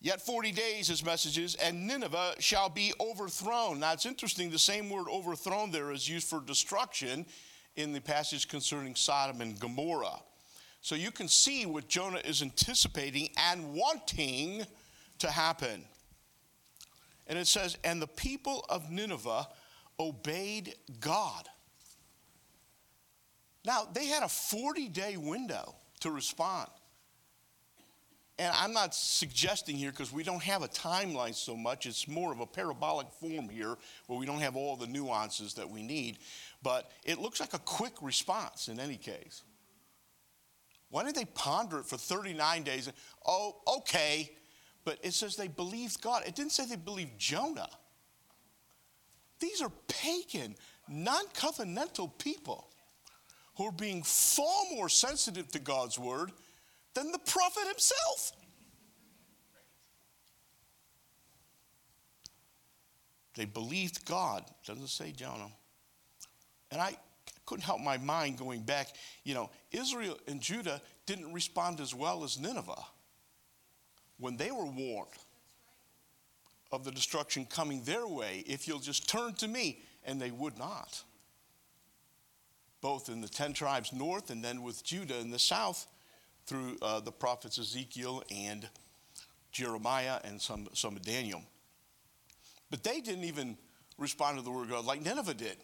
Yet 0.00 0.22
40 0.22 0.52
days, 0.52 0.88
his 0.88 1.04
messages, 1.04 1.54
and 1.54 1.86
Nineveh 1.86 2.36
shall 2.38 2.70
be 2.70 2.94
overthrown. 2.98 3.80
Now 3.80 3.92
it's 3.92 4.06
interesting, 4.06 4.50
the 4.50 4.58
same 4.58 4.88
word 4.88 5.06
overthrown 5.10 5.70
there 5.70 5.92
is 5.92 6.08
used 6.08 6.28
for 6.28 6.40
destruction 6.40 7.26
in 7.76 7.92
the 7.92 8.00
passage 8.00 8.48
concerning 8.48 8.94
Sodom 8.94 9.42
and 9.42 9.60
Gomorrah. 9.60 10.20
So 10.82 10.96
you 10.96 11.12
can 11.12 11.28
see 11.28 11.64
what 11.64 11.88
Jonah 11.88 12.20
is 12.24 12.42
anticipating 12.42 13.30
and 13.38 13.72
wanting 13.72 14.66
to 15.20 15.30
happen. 15.30 15.84
And 17.28 17.38
it 17.38 17.46
says, 17.46 17.78
And 17.84 18.02
the 18.02 18.08
people 18.08 18.66
of 18.68 18.90
Nineveh 18.90 19.46
obeyed 19.98 20.74
God. 21.00 21.48
Now, 23.64 23.86
they 23.92 24.06
had 24.06 24.24
a 24.24 24.28
40 24.28 24.88
day 24.88 25.16
window 25.16 25.76
to 26.00 26.10
respond. 26.10 26.68
And 28.40 28.52
I'm 28.58 28.72
not 28.72 28.92
suggesting 28.92 29.76
here 29.76 29.92
because 29.92 30.12
we 30.12 30.24
don't 30.24 30.42
have 30.42 30.62
a 30.62 30.68
timeline 30.68 31.34
so 31.34 31.56
much. 31.56 31.86
It's 31.86 32.08
more 32.08 32.32
of 32.32 32.40
a 32.40 32.46
parabolic 32.46 33.06
form 33.20 33.48
here 33.48 33.76
where 34.08 34.18
we 34.18 34.26
don't 34.26 34.40
have 34.40 34.56
all 34.56 34.74
the 34.74 34.88
nuances 34.88 35.54
that 35.54 35.70
we 35.70 35.84
need. 35.84 36.18
But 36.60 36.90
it 37.04 37.18
looks 37.18 37.38
like 37.38 37.54
a 37.54 37.60
quick 37.60 37.92
response 38.02 38.66
in 38.66 38.80
any 38.80 38.96
case. 38.96 39.42
Why 40.92 41.04
didn't 41.04 41.16
they 41.16 41.24
ponder 41.24 41.78
it 41.78 41.86
for 41.86 41.96
39 41.96 42.64
days? 42.64 42.92
Oh, 43.26 43.56
okay. 43.78 44.30
But 44.84 44.98
it 45.02 45.14
says 45.14 45.36
they 45.36 45.48
believed 45.48 46.02
God. 46.02 46.22
It 46.26 46.34
didn't 46.34 46.52
say 46.52 46.66
they 46.66 46.76
believed 46.76 47.18
Jonah. 47.18 47.70
These 49.40 49.62
are 49.62 49.72
pagan, 49.88 50.54
non 50.86 51.24
covenantal 51.28 52.10
people 52.18 52.68
who 53.56 53.68
are 53.68 53.72
being 53.72 54.02
far 54.02 54.64
more 54.74 54.90
sensitive 54.90 55.48
to 55.52 55.58
God's 55.60 55.98
word 55.98 56.30
than 56.92 57.10
the 57.10 57.18
prophet 57.20 57.66
himself. 57.68 58.32
They 63.34 63.46
believed 63.46 64.04
God, 64.04 64.44
doesn't 64.66 64.88
say 64.88 65.12
Jonah. 65.12 65.52
And 66.70 66.82
I 66.82 66.96
couldn't 67.52 67.66
help 67.66 67.82
my 67.82 67.98
mind 67.98 68.38
going 68.38 68.62
back. 68.62 68.88
You 69.24 69.34
know, 69.34 69.50
Israel 69.72 70.18
and 70.26 70.40
Judah 70.40 70.80
didn't 71.04 71.34
respond 71.34 71.80
as 71.80 71.94
well 71.94 72.24
as 72.24 72.40
Nineveh 72.40 72.82
when 74.18 74.38
they 74.38 74.50
were 74.50 74.64
warned 74.64 75.10
of 76.70 76.82
the 76.82 76.90
destruction 76.90 77.44
coming 77.44 77.82
their 77.82 78.06
way. 78.06 78.42
If 78.46 78.66
you'll 78.66 78.78
just 78.78 79.06
turn 79.06 79.34
to 79.34 79.48
me, 79.48 79.82
and 80.04 80.18
they 80.18 80.30
would 80.30 80.58
not. 80.58 81.02
Both 82.80 83.10
in 83.10 83.20
the 83.20 83.28
10 83.28 83.52
tribes 83.52 83.92
north 83.92 84.30
and 84.30 84.42
then 84.42 84.62
with 84.62 84.82
Judah 84.82 85.18
in 85.18 85.30
the 85.30 85.38
south 85.38 85.86
through 86.46 86.78
uh, 86.80 87.00
the 87.00 87.12
prophets 87.12 87.58
Ezekiel 87.58 88.22
and 88.34 88.66
Jeremiah 89.52 90.20
and 90.24 90.40
some, 90.40 90.68
some 90.72 90.96
of 90.96 91.02
Daniel. 91.02 91.42
But 92.70 92.82
they 92.82 93.02
didn't 93.02 93.24
even 93.24 93.58
respond 93.98 94.38
to 94.38 94.42
the 94.42 94.50
word 94.50 94.64
of 94.64 94.70
God 94.70 94.86
like 94.86 95.04
Nineveh 95.04 95.34
did. 95.34 95.58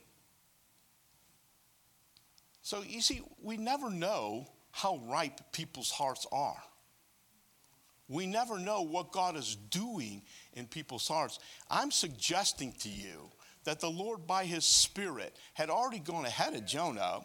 So 2.68 2.82
you 2.86 3.00
see, 3.00 3.22
we 3.42 3.56
never 3.56 3.88
know 3.88 4.46
how 4.72 4.98
ripe 5.08 5.40
people's 5.52 5.90
hearts 5.90 6.26
are. 6.30 6.62
We 8.08 8.26
never 8.26 8.58
know 8.58 8.82
what 8.82 9.10
God 9.10 9.38
is 9.38 9.56
doing 9.70 10.20
in 10.52 10.66
people's 10.66 11.08
hearts. 11.08 11.38
I'm 11.70 11.90
suggesting 11.90 12.74
to 12.80 12.90
you 12.90 13.30
that 13.64 13.80
the 13.80 13.88
Lord, 13.88 14.26
by 14.26 14.44
his 14.44 14.66
Spirit, 14.66 15.34
had 15.54 15.70
already 15.70 15.98
gone 15.98 16.26
ahead 16.26 16.52
of 16.52 16.66
Jonah 16.66 17.20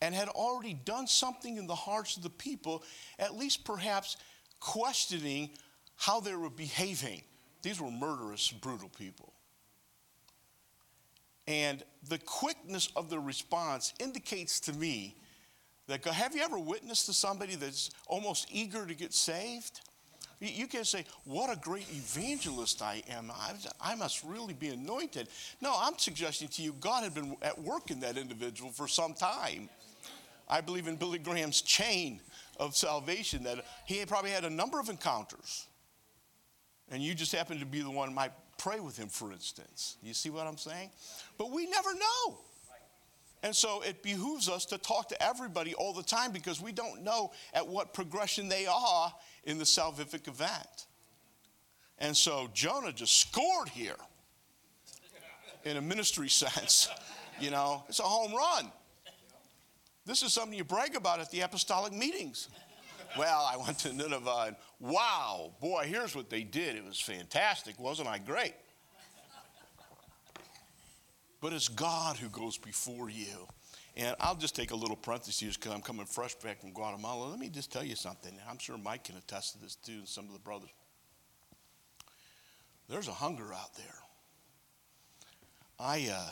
and 0.00 0.14
had 0.14 0.28
already 0.28 0.74
done 0.74 1.08
something 1.08 1.56
in 1.56 1.66
the 1.66 1.74
hearts 1.74 2.16
of 2.16 2.22
the 2.22 2.30
people, 2.30 2.84
at 3.18 3.34
least 3.34 3.64
perhaps 3.64 4.18
questioning 4.60 5.50
how 5.96 6.20
they 6.20 6.36
were 6.36 6.48
behaving. 6.48 7.22
These 7.60 7.80
were 7.80 7.90
murderous, 7.90 8.52
brutal 8.52 8.88
people. 8.88 9.32
And 11.46 11.82
the 12.08 12.18
quickness 12.18 12.90
of 12.96 13.08
the 13.08 13.18
response 13.18 13.94
indicates 14.00 14.60
to 14.60 14.72
me 14.72 15.16
that 15.86 16.02
God, 16.02 16.14
have 16.14 16.34
you 16.34 16.42
ever 16.42 16.58
witnessed 16.58 17.06
to 17.06 17.12
somebody 17.12 17.54
that's 17.54 17.90
almost 18.08 18.48
eager 18.50 18.84
to 18.84 18.94
get 18.94 19.14
saved? 19.14 19.80
You 20.40 20.66
can 20.66 20.84
say, 20.84 21.04
What 21.24 21.50
a 21.50 21.58
great 21.58 21.88
evangelist 21.90 22.82
I 22.82 23.02
am. 23.08 23.32
I, 23.80 23.94
must 23.94 24.22
really 24.22 24.52
be 24.52 24.68
anointed. 24.68 25.28
No, 25.62 25.74
I'm 25.78 25.96
suggesting 25.96 26.48
to 26.48 26.62
you, 26.62 26.74
God 26.80 27.04
had 27.04 27.14
been 27.14 27.36
at 27.40 27.58
work 27.58 27.90
in 27.90 28.00
that 28.00 28.18
individual 28.18 28.70
for 28.70 28.86
some 28.86 29.14
time. 29.14 29.70
I 30.48 30.60
believe 30.60 30.88
in 30.88 30.96
Billy 30.96 31.18
Graham's 31.18 31.62
chain 31.62 32.20
of 32.58 32.76
salvation 32.76 33.44
that 33.44 33.64
he 33.86 34.04
probably 34.04 34.30
had 34.30 34.44
a 34.44 34.50
number 34.50 34.78
of 34.78 34.88
encounters. 34.88 35.66
And 36.90 37.02
you 37.02 37.14
just 37.14 37.32
happen 37.32 37.58
to 37.58 37.66
be 37.66 37.80
the 37.80 37.90
one 37.90 38.14
pray 38.58 38.80
with 38.80 38.96
him, 38.96 39.08
for 39.08 39.32
instance. 39.32 39.96
You 40.02 40.14
see 40.14 40.30
what 40.30 40.46
I'm 40.46 40.58
saying? 40.58 40.90
But 41.38 41.50
we 41.50 41.66
never 41.66 41.94
know. 41.94 42.38
And 43.42 43.54
so 43.54 43.82
it 43.82 44.02
behooves 44.02 44.48
us 44.48 44.64
to 44.66 44.78
talk 44.78 45.08
to 45.10 45.22
everybody 45.22 45.74
all 45.74 45.92
the 45.92 46.02
time 46.02 46.32
because 46.32 46.60
we 46.60 46.72
don't 46.72 47.04
know 47.04 47.32
at 47.54 47.66
what 47.66 47.94
progression 47.94 48.48
they 48.48 48.66
are 48.66 49.12
in 49.44 49.58
the 49.58 49.64
salvific 49.64 50.26
event. 50.26 50.86
And 51.98 52.16
so 52.16 52.48
Jonah 52.52 52.92
just 52.92 53.20
scored 53.20 53.68
here 53.68 53.96
in 55.64 55.76
a 55.76 55.80
ministry 55.80 56.28
sense. 56.28 56.88
You 57.38 57.50
know, 57.50 57.84
it's 57.88 58.00
a 58.00 58.04
home 58.04 58.34
run. 58.34 58.72
This 60.06 60.22
is 60.22 60.32
something 60.32 60.56
you 60.56 60.64
brag 60.64 60.94
about 60.94 61.20
at 61.20 61.30
the 61.30 61.40
apostolic 61.40 61.92
meetings. 61.92 62.48
Well, 63.18 63.48
I 63.50 63.56
went 63.56 63.78
to 63.80 63.92
Nineveh 63.92 64.44
and 64.48 64.56
wow, 64.80 65.52
boy, 65.60 65.86
here's 65.88 66.14
what 66.14 66.30
they 66.30 66.42
did. 66.42 66.76
It 66.76 66.84
was 66.84 67.00
fantastic. 67.00 67.78
Wasn't 67.78 68.08
I 68.08 68.18
great? 68.18 68.54
But 71.40 71.52
it's 71.52 71.68
God 71.68 72.16
who 72.16 72.28
goes 72.28 72.58
before 72.58 73.10
you. 73.10 73.46
And 73.96 74.14
I'll 74.20 74.36
just 74.36 74.54
take 74.54 74.72
a 74.72 74.76
little 74.76 74.96
parenthesis 74.96 75.56
because 75.56 75.72
I'm 75.72 75.80
coming 75.80 76.04
fresh 76.04 76.34
back 76.34 76.60
from 76.60 76.72
Guatemala. 76.72 77.28
Let 77.28 77.38
me 77.38 77.48
just 77.48 77.72
tell 77.72 77.84
you 77.84 77.96
something. 77.96 78.32
I'm 78.48 78.58
sure 78.58 78.76
Mike 78.76 79.04
can 79.04 79.16
attest 79.16 79.54
to 79.54 79.60
this 79.60 79.76
too, 79.76 79.92
and 79.92 80.08
some 80.08 80.26
of 80.26 80.32
the 80.32 80.38
brothers. 80.38 80.70
There's 82.88 83.08
a 83.08 83.12
hunger 83.12 83.52
out 83.54 83.74
there. 83.74 83.94
I, 85.78 86.08
uh, 86.12 86.30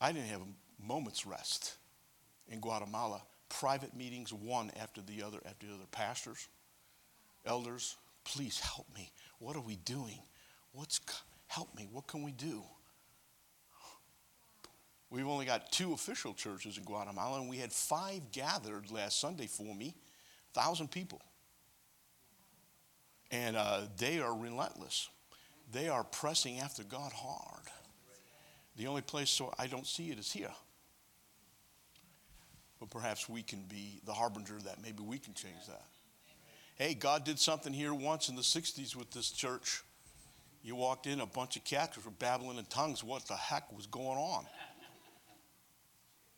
I 0.00 0.12
didn't 0.12 0.28
have 0.28 0.40
a 0.40 0.84
moment's 0.86 1.26
rest 1.26 1.76
in 2.48 2.60
Guatemala. 2.60 3.22
Private 3.48 3.96
meetings, 3.96 4.32
one 4.32 4.70
after 4.80 5.00
the 5.00 5.22
other, 5.22 5.38
after 5.46 5.66
the 5.66 5.74
other. 5.74 5.84
Pastors, 5.90 6.48
elders, 7.46 7.96
please 8.24 8.60
help 8.60 8.86
me. 8.94 9.10
What 9.38 9.56
are 9.56 9.62
we 9.62 9.76
doing? 9.76 10.20
What's 10.72 11.00
help 11.46 11.74
me? 11.74 11.88
What 11.90 12.06
can 12.06 12.22
we 12.22 12.32
do? 12.32 12.62
We've 15.10 15.26
only 15.26 15.46
got 15.46 15.72
two 15.72 15.94
official 15.94 16.34
churches 16.34 16.76
in 16.76 16.84
Guatemala, 16.84 17.40
and 17.40 17.48
we 17.48 17.56
had 17.56 17.72
five 17.72 18.30
gathered 18.30 18.90
last 18.90 19.18
Sunday 19.18 19.46
for 19.46 19.74
me, 19.74 19.94
thousand 20.52 20.90
people. 20.90 21.22
And 23.30 23.56
uh, 23.56 23.82
they 23.96 24.20
are 24.20 24.34
relentless. 24.34 25.08
They 25.72 25.88
are 25.88 26.04
pressing 26.04 26.60
after 26.60 26.82
God 26.82 27.12
hard. 27.12 27.64
The 28.76 28.86
only 28.86 29.02
place 29.02 29.30
so 29.30 29.52
I 29.58 29.66
don't 29.66 29.86
see 29.86 30.10
it 30.10 30.18
is 30.18 30.30
here. 30.30 30.52
But 32.80 32.90
perhaps 32.90 33.28
we 33.28 33.42
can 33.42 33.62
be 33.68 34.00
the 34.06 34.12
harbinger 34.12 34.58
that 34.64 34.82
maybe 34.82 35.02
we 35.02 35.18
can 35.18 35.34
change 35.34 35.66
that. 35.66 35.84
Hey, 36.76 36.94
God 36.94 37.24
did 37.24 37.40
something 37.40 37.72
here 37.72 37.92
once 37.92 38.28
in 38.28 38.36
the 38.36 38.42
60s 38.42 38.94
with 38.94 39.10
this 39.10 39.30
church. 39.30 39.82
You 40.62 40.76
walked 40.76 41.06
in, 41.06 41.20
a 41.20 41.26
bunch 41.26 41.56
of 41.56 41.64
cats 41.64 42.02
were 42.04 42.10
babbling 42.10 42.58
in 42.58 42.64
tongues. 42.66 43.02
What 43.02 43.26
the 43.26 43.34
heck 43.34 43.72
was 43.74 43.86
going 43.86 44.18
on? 44.18 44.44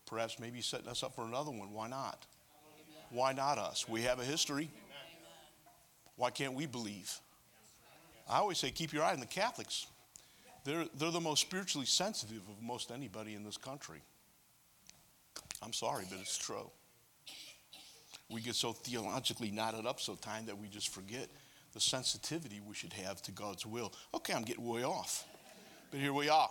Perhaps 0.06 0.38
maybe 0.38 0.60
setting 0.62 0.88
us 0.88 1.02
up 1.02 1.14
for 1.14 1.24
another 1.24 1.50
one. 1.50 1.72
Why 1.72 1.88
not? 1.88 2.26
Why 3.10 3.32
not 3.32 3.58
us? 3.58 3.88
We 3.88 4.02
have 4.02 4.18
a 4.18 4.24
history. 4.24 4.70
Why 6.16 6.30
can't 6.30 6.54
we 6.54 6.66
believe? 6.66 7.12
I 8.28 8.38
always 8.38 8.58
say 8.58 8.70
keep 8.70 8.92
your 8.92 9.02
eye 9.02 9.12
on 9.12 9.20
the 9.20 9.26
Catholics. 9.26 9.86
They're, 10.64 10.86
they're 10.94 11.10
the 11.10 11.20
most 11.20 11.40
spiritually 11.40 11.86
sensitive 11.86 12.42
of 12.48 12.62
most 12.62 12.90
anybody 12.90 13.34
in 13.34 13.44
this 13.44 13.56
country. 13.56 14.02
I'm 15.62 15.72
sorry, 15.72 16.04
but 16.08 16.18
it's 16.20 16.38
true. 16.38 16.70
We 18.30 18.40
get 18.40 18.54
so 18.54 18.72
theologically 18.72 19.50
knotted 19.50 19.86
up 19.86 20.00
so 20.00 20.14
tight 20.14 20.46
that 20.46 20.58
we 20.58 20.68
just 20.68 20.88
forget 20.88 21.28
the 21.72 21.80
sensitivity 21.80 22.60
we 22.64 22.74
should 22.74 22.92
have 22.92 23.22
to 23.22 23.32
God's 23.32 23.66
will. 23.66 23.92
Okay, 24.14 24.32
I'm 24.32 24.42
getting 24.42 24.66
way 24.66 24.84
off. 24.84 25.26
But 25.90 26.00
here 26.00 26.12
we 26.12 26.28
are. 26.28 26.50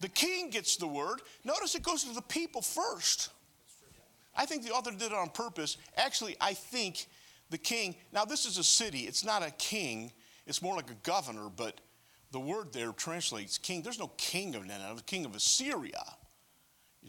The 0.00 0.08
king 0.08 0.50
gets 0.50 0.76
the 0.76 0.86
word. 0.86 1.20
Notice 1.44 1.74
it 1.74 1.82
goes 1.82 2.04
to 2.04 2.14
the 2.14 2.22
people 2.22 2.62
first. 2.62 3.30
I 4.36 4.46
think 4.46 4.64
the 4.64 4.72
author 4.72 4.90
did 4.90 5.02
it 5.02 5.12
on 5.12 5.30
purpose. 5.30 5.76
Actually, 5.96 6.36
I 6.40 6.54
think 6.54 7.06
the 7.50 7.58
king, 7.58 7.94
now 8.12 8.24
this 8.24 8.46
is 8.46 8.58
a 8.58 8.64
city, 8.64 9.00
it's 9.00 9.24
not 9.24 9.42
a 9.42 9.50
king, 9.50 10.12
it's 10.46 10.62
more 10.62 10.76
like 10.76 10.90
a 10.90 10.94
governor, 11.02 11.48
but 11.54 11.80
the 12.30 12.40
word 12.40 12.72
there 12.72 12.92
translates 12.92 13.58
king. 13.58 13.82
There's 13.82 13.98
no 13.98 14.10
king 14.16 14.54
of 14.54 14.64
Nineveh, 14.64 15.02
king 15.04 15.24
of 15.24 15.34
Assyria, 15.34 16.02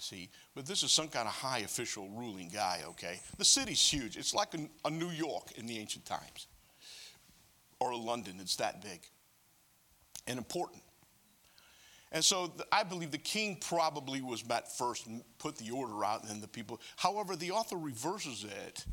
you 0.02 0.18
see. 0.18 0.30
But 0.56 0.66
this 0.66 0.84
is 0.84 0.92
some 0.92 1.08
kind 1.08 1.28
of 1.28 1.34
high 1.34 1.60
official 1.60 2.10
ruling 2.10 2.50
guy, 2.50 2.82
okay? 2.90 3.20
The 3.38 3.46
city's 3.46 3.82
huge. 3.88 4.18
It's 4.18 4.34
like 4.34 4.54
a, 4.54 4.68
a 4.86 4.90
New 4.90 5.10
York 5.10 5.52
in 5.56 5.66
the 5.66 5.78
ancient 5.78 6.06
times 6.06 6.48
or 7.80 7.92
a 7.92 7.98
London. 7.98 8.36
It's 8.40 8.56
that 8.58 8.82
big 8.82 9.02
and 10.28 10.38
important. 10.38 10.84
And 12.12 12.24
so 12.24 12.52
I 12.72 12.84
believe 12.84 13.12
the 13.12 13.18
king 13.18 13.58
probably 13.62 14.22
was 14.22 14.48
met 14.48 14.76
first 14.78 15.08
and 15.08 15.24
put 15.40 15.58
the 15.58 15.72
order 15.72 16.04
out, 16.04 16.22
and 16.22 16.30
then 16.30 16.42
the 16.42 16.48
people. 16.48 16.82
However, 16.98 17.36
the 17.36 17.52
author 17.52 17.78
reverses 17.78 18.44
it, 18.44 18.86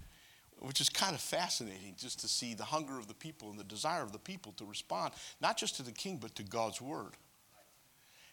which 0.61 0.81
is 0.81 0.89
kind 0.89 1.15
of 1.15 1.21
fascinating 1.21 1.97
just 1.99 2.21
to 2.21 2.29
see 2.29 2.55
the 2.55 2.65
hunger 2.65 2.97
of 2.97 3.09
the 3.09 3.15
people 3.15 3.51
and 3.51 3.59
the 3.59 3.65
desire 3.65 4.03
of 4.03 4.13
the 4.13 4.19
people 4.19 4.53
to 4.53 4.65
respond, 4.65 5.15
not 5.41 5.57
just 5.57 5.77
to 5.77 5.83
the 5.83 5.91
king, 5.91 6.19
but 6.19 6.37
to 6.37 6.45
God's 6.45 6.81
word. 6.81 7.15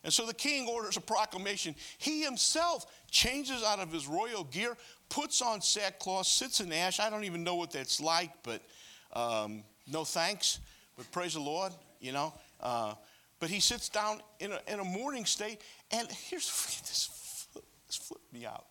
And 0.05 0.13
so 0.13 0.27
the 0.27 0.35
king 0.35 0.67
orders 0.69 0.97
a 0.97 1.01
proclamation. 1.01 1.73
He 1.97 2.21
himself 2.21 2.85
changes 3.09 3.63
out 3.63 3.79
of 3.79 3.91
his 3.91 4.05
royal 4.05 4.43
gear, 4.43 4.77
puts 5.09 5.41
on 5.41 5.61
sackcloth, 5.61 6.27
sits 6.27 6.61
in 6.61 6.71
ash. 6.71 6.99
I 6.99 7.09
don't 7.09 7.23
even 7.23 7.43
know 7.43 7.55
what 7.55 7.71
that's 7.71 7.99
like, 7.99 8.31
but 8.43 8.61
um, 9.13 9.63
no 9.91 10.03
thanks. 10.03 10.59
But 10.95 11.11
praise 11.11 11.33
the 11.33 11.39
Lord, 11.39 11.73
you 11.99 12.11
know. 12.11 12.33
Uh, 12.61 12.93
but 13.39 13.49
he 13.49 13.59
sits 13.59 13.89
down 13.89 14.21
in 14.39 14.51
a, 14.51 14.59
in 14.67 14.79
a 14.79 14.83
mourning 14.83 15.25
state, 15.25 15.61
and 15.89 16.07
here's 16.11 16.45
this, 16.87 17.47
this 17.87 17.95
flipped 17.97 18.31
me 18.31 18.45
out. 18.45 18.65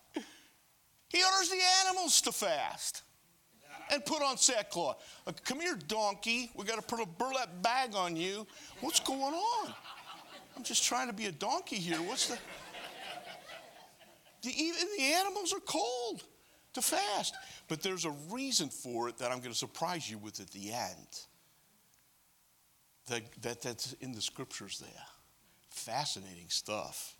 He 1.09 1.21
orders 1.21 1.49
the 1.49 1.61
animals 1.85 2.21
to 2.21 2.31
fast 2.31 3.03
and 3.91 4.05
put 4.05 4.21
on 4.21 4.37
sackcloth. 4.37 5.03
Come 5.43 5.59
here, 5.59 5.77
donkey. 5.87 6.49
We 6.55 6.63
got 6.63 6.77
to 6.77 6.81
put 6.81 7.01
a 7.01 7.05
burlap 7.05 7.61
bag 7.61 7.93
on 7.93 8.15
you. 8.15 8.47
What's 8.79 9.01
going 9.01 9.33
on? 9.33 9.73
I'm 10.55 10.63
just 10.63 10.83
trying 10.83 11.07
to 11.07 11.13
be 11.13 11.25
a 11.25 11.31
donkey 11.31 11.77
here. 11.77 11.97
What's 11.97 12.27
the. 12.27 12.37
the 14.41 14.49
even 14.49 14.87
the 14.97 15.03
animals 15.03 15.53
are 15.53 15.59
cold 15.59 16.23
to 16.73 16.81
fast. 16.81 17.35
But 17.67 17.81
there's 17.81 18.05
a 18.05 18.11
reason 18.29 18.69
for 18.69 19.09
it 19.09 19.17
that 19.17 19.31
I'm 19.31 19.39
going 19.39 19.51
to 19.51 19.57
surprise 19.57 20.09
you 20.09 20.17
with 20.17 20.39
at 20.39 20.51
the 20.51 20.71
end 20.71 21.19
that, 23.07 23.23
that 23.41 23.61
that's 23.61 23.93
in 23.93 24.11
the 24.11 24.21
scriptures 24.21 24.79
there. 24.79 25.03
Fascinating 25.69 26.49
stuff. 26.49 27.15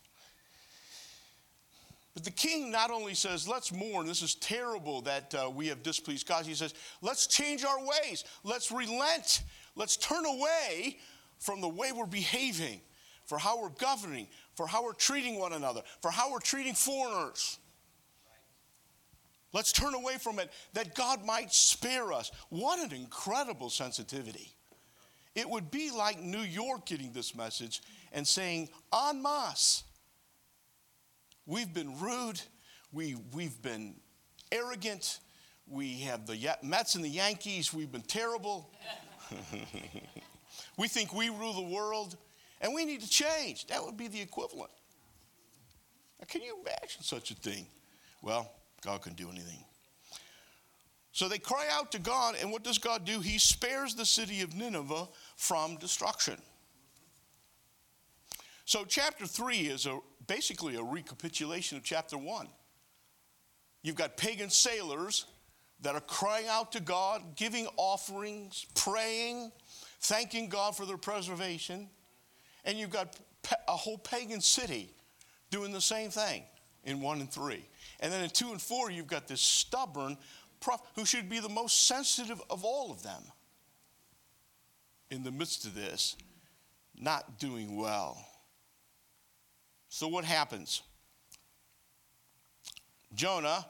But 2.14 2.24
the 2.24 2.32
king 2.32 2.72
not 2.72 2.92
only 2.92 3.14
says, 3.14 3.46
let's 3.46 3.74
mourn, 3.74 4.08
this 4.08 4.22
is 4.22 4.36
terrible 4.36 5.02
that 5.02 5.36
uh, 5.36 5.50
we 5.50 5.68
have 5.68 5.84
displeased 5.84 6.28
God. 6.28 6.46
He 6.46 6.54
says, 6.54 6.74
let's 7.02 7.28
change 7.28 7.66
our 7.66 7.80
ways. 7.80 8.24
Let's 8.44 8.72
relent. 8.72 9.44
Let's 9.76 9.98
turn 9.98 10.26
away 10.26 11.00
from 11.40 11.60
the 11.60 11.68
way 11.68 11.92
we're 11.92 12.06
behaving, 12.06 12.80
for 13.26 13.38
how 13.38 13.62
we're 13.62 13.70
governing, 13.70 14.28
for 14.56 14.68
how 14.68 14.84
we're 14.84 14.94
treating 14.94 15.40
one 15.40 15.54
another, 15.54 15.82
for 16.02 16.12
how 16.12 16.32
we're 16.32 16.40
treating 16.40 16.74
foreigners. 16.74 17.58
Let's 19.54 19.72
turn 19.72 19.94
away 19.94 20.18
from 20.20 20.40
it 20.40 20.52
that 20.74 20.96
God 20.96 21.26
might 21.26 21.54
spare 21.54 22.12
us. 22.12 22.32
What 22.50 22.80
an 22.80 22.94
incredible 22.94 23.70
sensitivity. 23.70 24.52
It 25.34 25.50
would 25.50 25.72
be 25.72 25.92
like 25.92 26.20
New 26.20 26.42
York 26.42 26.86
getting 26.86 27.12
this 27.14 27.36
message 27.36 27.82
and 28.12 28.28
saying, 28.28 28.70
en 28.94 29.22
masse, 29.22 29.84
we've 31.46 31.74
been 31.74 32.00
rude, 32.00 32.42
we, 32.92 33.16
we've 33.34 33.62
been 33.62 33.96
arrogant, 34.52 35.20
we 35.68 36.00
have 36.02 36.26
the 36.26 36.58
Mets 36.62 36.96
and 36.96 37.04
the 37.04 37.10
Yankees, 37.10 37.74
we've 37.74 37.92
been 37.92 38.02
terrible. 38.02 38.72
we 40.78 40.88
think 40.88 41.14
we 41.14 41.30
rule 41.30 41.54
the 41.54 41.74
world, 41.74 42.18
and 42.66 42.74
we 42.74 42.84
need 42.84 43.00
to 43.02 43.08
change. 43.08 43.68
That 43.68 43.86
would 43.86 43.96
be 43.96 44.08
the 44.08 44.20
equivalent. 44.20 44.72
Now, 46.20 46.26
can 46.28 46.42
you 46.42 46.58
imagine 46.62 47.04
such 47.04 47.30
a 47.30 47.36
thing? 47.36 47.68
Well, 48.24 48.52
God 48.84 49.04
can 49.04 49.14
do 49.14 49.30
anything. 49.30 49.64
So 51.12 51.30
they 51.30 51.38
cry 51.38 51.68
out 51.72 51.92
to 51.92 52.00
God, 52.00 52.36
and 52.42 52.52
what 52.52 52.64
does 52.64 52.80
God 52.80 53.06
do? 53.06 53.20
He 53.20 53.38
spares 53.38 53.94
the 53.94 54.04
city 54.04 54.42
of 54.42 54.56
Nineveh 54.56 55.08
from 55.36 55.76
destruction. 55.76 56.38
So, 58.66 58.84
chapter 58.84 59.28
3 59.28 59.58
is 59.58 59.86
a, 59.86 60.00
basically 60.26 60.76
a 60.76 60.82
recapitulation 60.82 61.78
of 61.78 61.84
chapter 61.84 62.18
1. 62.18 62.48
You've 63.84 63.96
got 63.96 64.18
pagan 64.18 64.50
sailors 64.50 65.26
that 65.82 65.94
are 65.94 66.02
crying 66.02 66.48
out 66.48 66.72
to 66.72 66.80
God, 66.80 67.36
giving 67.36 67.68
offerings, 67.78 68.66
praying, 68.74 69.52
thanking 70.00 70.50
God 70.50 70.76
for 70.76 70.88
their 70.88 70.98
preservation. 70.98 71.90
And 72.66 72.78
you've 72.78 72.90
got 72.90 73.16
a 73.68 73.76
whole 73.76 73.98
pagan 73.98 74.42
city 74.42 74.90
doing 75.52 75.72
the 75.72 75.82
same 75.82 76.10
thing 76.10 76.44
in 76.84 77.02
1 77.02 77.22
and 77.22 77.32
3. 77.32 77.64
And 78.00 78.12
then 78.12 78.24
in 78.24 78.30
2 78.30 78.52
and 78.52 78.62
4, 78.62 78.92
you've 78.92 79.08
got 79.08 79.28
this 79.28 79.42
stubborn 79.42 80.18
prophet 80.60 80.88
who 80.96 81.06
should 81.06 81.30
be 81.30 81.40
the 81.40 81.50
most 81.50 81.88
sensitive 81.88 82.42
of 82.50 82.64
all 82.64 82.92
of 82.92 83.04
them. 83.04 83.22
In 85.12 85.24
the 85.24 85.32
midst 85.32 85.66
of 85.66 85.76
this, 85.76 86.16
not 87.00 87.40
doing 87.40 87.78
well. 87.78 88.18
So, 89.90 90.08
what 90.08 90.26
happens? 90.26 90.82
Jonah, 93.14 93.66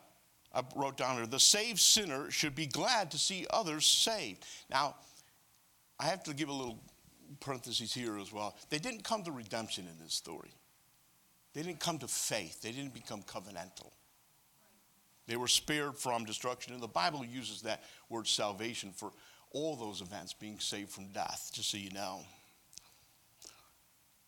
I 0.53 0.63
wrote 0.75 0.97
down 0.97 1.17
here, 1.17 1.27
the 1.27 1.39
saved 1.39 1.79
sinner 1.79 2.31
should 2.31 2.55
be 2.55 2.65
glad 2.65 3.11
to 3.11 3.17
see 3.17 3.45
others 3.49 3.85
saved. 3.85 4.45
Now, 4.69 4.95
I 5.99 6.05
have 6.05 6.23
to 6.23 6.33
give 6.33 6.49
a 6.49 6.53
little 6.53 6.79
parentheses 7.39 7.93
here 7.93 8.17
as 8.17 8.31
well. 8.31 8.55
They 8.69 8.79
didn't 8.79 9.03
come 9.03 9.23
to 9.23 9.31
redemption 9.31 9.87
in 9.91 10.03
this 10.03 10.13
story, 10.13 10.53
they 11.53 11.63
didn't 11.63 11.79
come 11.79 11.99
to 11.99 12.07
faith, 12.07 12.61
they 12.61 12.71
didn't 12.71 12.93
become 12.93 13.21
covenantal. 13.23 13.91
They 15.27 15.37
were 15.37 15.47
spared 15.47 15.97
from 15.97 16.25
destruction. 16.25 16.73
And 16.73 16.83
the 16.83 16.87
Bible 16.87 17.25
uses 17.25 17.63
that 17.63 17.83
word 18.09 18.27
salvation 18.27 18.91
for 18.91 19.11
all 19.51 19.75
those 19.75 20.01
events, 20.01 20.33
being 20.33 20.59
saved 20.59 20.91
from 20.91 21.07
death, 21.07 21.49
just 21.53 21.71
so 21.71 21.77
you 21.77 21.89
know. 21.91 22.21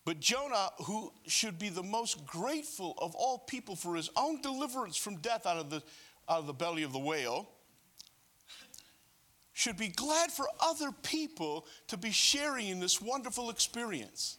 But 0.04 0.20
Jonah, 0.20 0.70
who 0.84 1.12
should 1.26 1.58
be 1.58 1.68
the 1.68 1.82
most 1.82 2.24
grateful 2.24 2.94
of 2.98 3.14
all 3.14 3.40
people 3.40 3.76
for 3.76 3.94
his 3.94 4.08
own 4.16 4.40
deliverance 4.40 4.96
from 4.96 5.16
death 5.16 5.44
out 5.44 5.58
of 5.58 5.68
the, 5.68 5.82
out 6.28 6.38
of 6.38 6.46
the 6.46 6.54
belly 6.54 6.82
of 6.82 6.92
the 6.92 6.98
whale, 6.98 7.46
should 9.58 9.76
be 9.76 9.88
glad 9.88 10.30
for 10.30 10.46
other 10.60 10.92
people 11.02 11.66
to 11.88 11.96
be 11.96 12.12
sharing 12.12 12.68
in 12.68 12.78
this 12.78 13.02
wonderful 13.02 13.50
experience. 13.50 14.38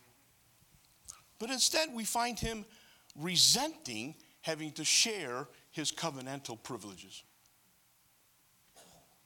But 1.40 1.50
instead, 1.50 1.90
we 1.94 2.06
find 2.06 2.40
him 2.40 2.64
resenting 3.18 4.16
having 4.40 4.72
to 4.72 4.86
share 4.86 5.50
his 5.72 5.92
covenantal 5.92 6.64
privileges. 6.64 7.24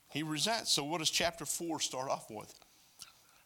He 0.10 0.24
resents. 0.24 0.72
So, 0.72 0.84
what 0.84 0.98
does 0.98 1.12
chapter 1.12 1.46
4 1.46 1.80
start 1.80 2.10
off 2.10 2.26
with? 2.28 2.52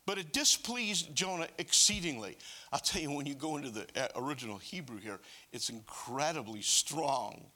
But 0.06 0.18
it 0.18 0.32
displeased 0.32 1.14
Jonah 1.14 1.50
exceedingly. 1.58 2.38
I'll 2.72 2.80
tell 2.80 3.02
you, 3.02 3.12
when 3.12 3.26
you 3.26 3.36
go 3.36 3.58
into 3.58 3.72
the 3.72 3.88
uh, 3.94 4.08
original 4.16 4.58
Hebrew 4.58 5.00
here, 5.00 5.20
it's 5.52 5.68
incredibly 5.68 6.62
strong. 6.62 7.48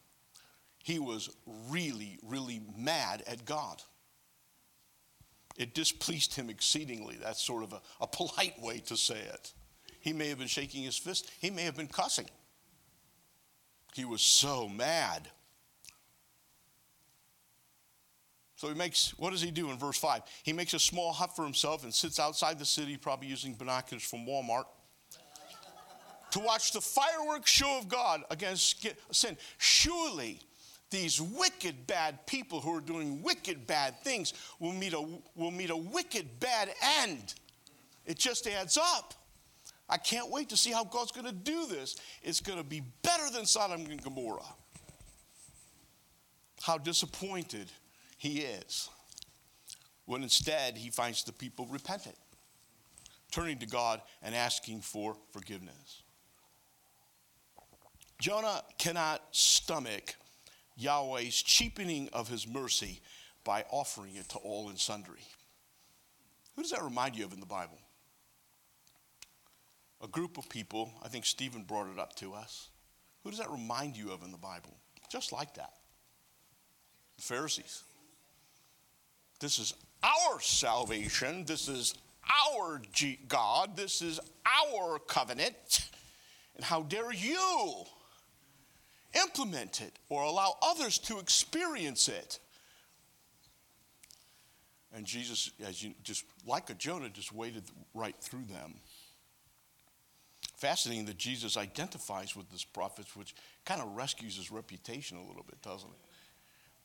He 0.84 1.00
was 1.00 1.30
really, 1.70 2.20
really 2.22 2.62
mad 2.78 3.24
at 3.26 3.46
God. 3.46 3.82
It 5.58 5.74
displeased 5.74 6.36
him 6.36 6.50
exceedingly. 6.50 7.18
That's 7.22 7.42
sort 7.42 7.64
of 7.64 7.74
a, 7.74 7.82
a 8.00 8.08
polite 8.08 8.60
way 8.62 8.80
to 8.88 8.98
say 8.98 9.20
it. 9.20 9.54
He 10.00 10.14
may 10.14 10.30
have 10.30 10.40
been 10.40 10.48
shaking 10.48 10.84
his 10.84 10.98
fist, 10.98 11.30
he 11.40 11.50
may 11.50 11.64
have 11.64 11.78
been 11.78 11.88
cussing. 11.88 12.28
He 13.94 14.06
was 14.06 14.22
so 14.22 14.70
mad. 14.70 15.28
So 18.56 18.68
he 18.68 18.76
makes, 18.76 19.18
what 19.18 19.32
does 19.32 19.42
he 19.42 19.50
do 19.50 19.72
in 19.72 19.78
verse 19.78 19.98
5? 19.98 20.22
He 20.44 20.54
makes 20.54 20.74
a 20.76 20.80
small 20.80 21.12
hut 21.12 21.36
for 21.36 21.44
himself 21.44 21.84
and 21.84 21.94
sits 21.94 22.20
outside 22.20 22.60
the 22.60 22.66
city, 22.66 22.96
probably 22.96 23.28
using 23.28 23.56
binoculars 23.56 24.04
from 24.04 24.26
Walmart, 24.26 24.66
to 26.30 26.40
watch 26.40 26.72
the 26.72 26.80
fireworks 26.80 27.50
show 27.50 27.78
of 27.80 27.90
God 27.90 28.22
against 28.30 28.86
sin. 29.12 29.36
Surely 29.58 30.40
these 30.92 31.22
wicked 31.22 31.88
bad 31.88 32.28
people 32.28 32.60
who 32.60 32.76
are 32.76 32.82
doing 32.82 33.24
wicked 33.24 33.66
bad 33.66 34.00
things 34.04 34.34
will 34.60 34.74
meet 34.74 34.94
a, 34.94 35.04
will 35.36 35.52
meet 35.52 35.70
a 35.70 35.76
wicked 35.76 36.40
bad 36.40 36.70
end. 37.00 37.34
It 38.06 38.20
just 38.20 38.46
adds 38.46 38.78
up. 38.78 39.14
I 39.90 39.98
can't 39.98 40.30
wait 40.30 40.50
to 40.50 40.58
see 40.58 40.72
how 40.72 40.84
God's 40.84 41.12
going 41.12 41.26
to 41.26 41.32
do 41.32 41.66
this. 41.66 41.96
It's 42.22 42.40
going 42.40 42.58
to 42.58 42.64
be 42.64 42.82
better 43.04 43.30
than 43.30 43.46
Sodom 43.46 43.86
and 43.86 44.02
Gomorrah. 44.02 44.44
How 46.62 46.78
disappointed 46.78 47.72
he 48.18 48.40
is 48.42 48.90
when 50.06 50.24
instead 50.24 50.78
he 50.78 50.90
finds 50.90 51.24
the 51.24 51.32
people 51.32 51.68
repentant, 51.68 52.18
turning 53.32 53.58
to 53.60 53.66
God 53.66 54.02
and 54.22 54.36
asking 54.36 54.82
for 54.82 55.16
forgiveness. 55.32 56.04
Jonah 58.20 58.62
cannot 58.78 59.22
stomach 59.32 60.16
Yahweh's 60.76 61.42
cheapening 61.42 62.10
of 62.14 62.28
his 62.28 62.48
mercy 62.48 63.02
by 63.44 63.66
offering 63.70 64.16
it 64.16 64.30
to 64.30 64.38
all 64.38 64.70
and 64.70 64.80
sundry. 64.80 65.22
Who 66.56 66.62
does 66.62 66.72
that 66.72 66.84
remind 66.84 67.16
you 67.16 67.26
of 67.26 67.34
in 67.34 67.40
the 67.40 67.46
Bible? 67.46 67.78
a 70.04 70.08
group 70.08 70.38
of 70.38 70.50
people, 70.50 70.92
I 71.04 71.08
think 71.08 71.26
Stephen 71.26 71.64
brought 71.64 71.92
it 71.92 72.00
up 72.00 72.16
to 72.18 72.34
us. 72.34 72.70
Who 73.24 73.30
does 73.30 73.40
that 73.40 73.52
remind 73.52 73.96
you 73.96 74.12
of 74.12 74.24
in 74.24 74.32
the 74.32 74.38
Bible? 74.38 74.76
Just 75.12 75.32
like 75.32 75.54
that. 75.56 75.74
The 77.18 77.24
Pharisees. 77.24 77.84
This 79.40 79.60
is 79.60 79.74
our 80.04 80.40
salvation. 80.40 81.46
This 81.46 81.68
is 81.68 81.94
our 82.50 82.82
God. 83.28 83.76
This 83.76 84.02
is 84.02 84.20
our 84.46 85.00
covenant. 85.00 85.90
And 86.56 86.66
how 86.66 86.82
dare 86.84 87.14
you 87.14 87.86
implement 89.14 89.82
it 89.82 89.98
or 90.10 90.24
allow 90.24 90.56
others 90.62 90.98
to 91.00 91.20
experience 91.20 92.08
it? 92.08 92.40
And 94.94 95.06
Jesus, 95.06 95.52
as 95.66 95.82
you 95.82 95.94
just 96.04 96.26
like 96.46 96.70
a 96.70 96.74
Jonah, 96.74 97.10
just 97.10 97.34
waded 97.34 97.64
right 97.94 98.16
through 98.20 98.46
them 98.46 98.76
fascinating 100.62 101.06
that 101.06 101.18
Jesus 101.18 101.58
identifies 101.58 102.36
with 102.36 102.48
this 102.52 102.64
prophet, 102.64 103.08
which 103.16 103.34
kind 103.66 103.82
of 103.82 103.96
rescues 103.96 104.38
his 104.38 104.52
reputation 104.52 105.18
a 105.18 105.28
little 105.28 105.44
bit, 105.44 105.60
doesn't 105.64 105.90
it? 105.90 105.96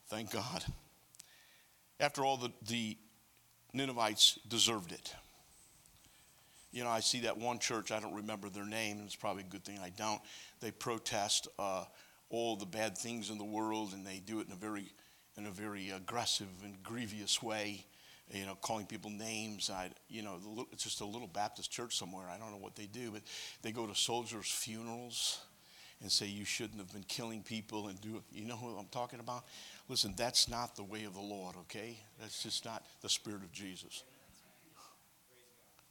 Thank 0.08 0.30
God. 0.30 0.64
After 2.00 2.24
all, 2.24 2.38
the, 2.38 2.50
the 2.66 2.96
Ninevites 3.74 4.38
deserved 4.48 4.92
it. 4.92 5.14
You 6.72 6.84
know, 6.84 6.90
I 6.90 7.00
see 7.00 7.20
that 7.20 7.36
one 7.36 7.58
church, 7.58 7.92
I 7.92 8.00
don't 8.00 8.14
remember 8.14 8.48
their 8.48 8.64
name, 8.64 8.96
and 8.96 9.06
it's 9.06 9.14
probably 9.14 9.42
a 9.42 9.50
good 9.50 9.64
thing 9.64 9.78
I 9.78 9.90
don't. 9.90 10.22
They 10.60 10.70
protest 10.70 11.46
uh, 11.58 11.84
all 12.30 12.56
the 12.56 12.66
bad 12.66 12.98
things 12.98 13.30
in 13.30 13.38
the 13.38 13.44
world, 13.44 13.92
and 13.92 14.06
they 14.06 14.20
do 14.24 14.40
it 14.40 14.46
in 14.46 14.52
a 14.52 14.56
very, 14.56 14.92
in 15.36 15.46
a 15.46 15.50
very 15.50 15.90
aggressive 15.90 16.48
and 16.64 16.82
grievous 16.82 17.42
way 17.42 17.84
you 18.32 18.44
know, 18.44 18.56
calling 18.60 18.86
people 18.86 19.10
names. 19.10 19.70
I, 19.70 19.90
you 20.08 20.22
know, 20.22 20.66
it's 20.72 20.82
just 20.82 21.00
a 21.00 21.04
little 21.04 21.28
Baptist 21.28 21.70
church 21.70 21.96
somewhere. 21.96 22.26
I 22.28 22.38
don't 22.38 22.50
know 22.50 22.58
what 22.58 22.74
they 22.74 22.86
do, 22.86 23.10
but 23.12 23.22
they 23.62 23.72
go 23.72 23.86
to 23.86 23.94
soldiers' 23.94 24.50
funerals 24.50 25.40
and 26.02 26.10
say 26.10 26.26
you 26.26 26.44
shouldn't 26.44 26.78
have 26.78 26.92
been 26.92 27.04
killing 27.04 27.42
people 27.42 27.88
and 27.88 28.00
do. 28.00 28.22
You 28.32 28.46
know 28.46 28.56
who 28.56 28.76
I'm 28.76 28.88
talking 28.88 29.20
about? 29.20 29.44
Listen, 29.88 30.14
that's 30.16 30.48
not 30.48 30.76
the 30.76 30.82
way 30.82 31.04
of 31.04 31.14
the 31.14 31.20
Lord, 31.20 31.54
okay? 31.62 31.98
That's 32.20 32.42
just 32.42 32.64
not 32.64 32.84
the 33.00 33.08
spirit 33.08 33.42
of 33.42 33.52
Jesus. 33.52 34.02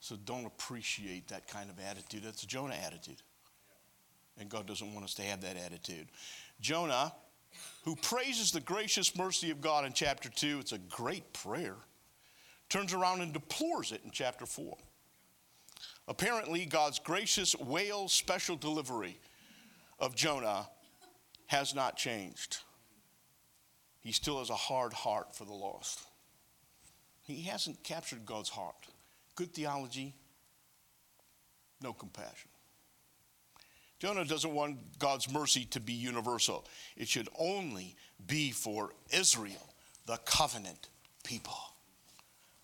So 0.01 0.15
don't 0.25 0.45
appreciate 0.45 1.29
that 1.29 1.47
kind 1.47 1.69
of 1.69 1.79
attitude. 1.79 2.23
That's 2.23 2.43
a 2.43 2.47
Jonah 2.47 2.75
attitude. 2.85 3.21
And 4.37 4.49
God 4.49 4.67
doesn't 4.67 4.93
want 4.93 5.05
us 5.05 5.13
to 5.15 5.21
have 5.23 5.41
that 5.41 5.57
attitude. 5.57 6.07
Jonah, 6.59 7.13
who 7.83 7.95
praises 7.95 8.51
the 8.51 8.59
gracious 8.59 9.15
mercy 9.15 9.49
of 9.51 9.61
God 9.61 9.85
in 9.85 9.93
chapter 9.93 10.29
2, 10.29 10.59
it's 10.59 10.71
a 10.73 10.77
great 10.77 11.31
prayer 11.33 11.75
turns 12.69 12.93
around 12.93 13.21
and 13.21 13.33
deplores 13.33 13.91
it 13.91 14.01
in 14.03 14.11
chapter 14.11 14.45
4. 14.45 14.77
Apparently, 16.07 16.65
God's 16.65 16.99
gracious 16.99 17.55
whale 17.55 18.07
special 18.07 18.55
delivery 18.55 19.19
of 19.99 20.15
Jonah 20.15 20.67
has 21.47 21.73
not 21.73 21.97
changed. 21.97 22.59
He 24.01 24.11
still 24.11 24.39
has 24.39 24.49
a 24.49 24.55
hard 24.55 24.93
heart 24.93 25.35
for 25.35 25.45
the 25.45 25.53
lost. 25.53 26.01
He 27.23 27.43
hasn't 27.43 27.83
captured 27.83 28.25
God's 28.25 28.49
heart. 28.49 28.75
Good 29.35 29.53
theology, 29.53 30.13
no 31.81 31.91
compassion. 31.91 32.49
Jonah 33.99 34.25
doesn't 34.25 34.53
want 34.53 34.77
God's 34.99 35.31
mercy 35.31 35.65
to 35.65 35.79
be 35.79 35.93
universal. 35.93 36.65
It 36.97 37.07
should 37.07 37.29
only 37.39 37.95
be 38.27 38.51
for 38.51 38.91
Israel, 39.11 39.73
the 40.05 40.17
covenant 40.25 40.89
people. 41.23 41.57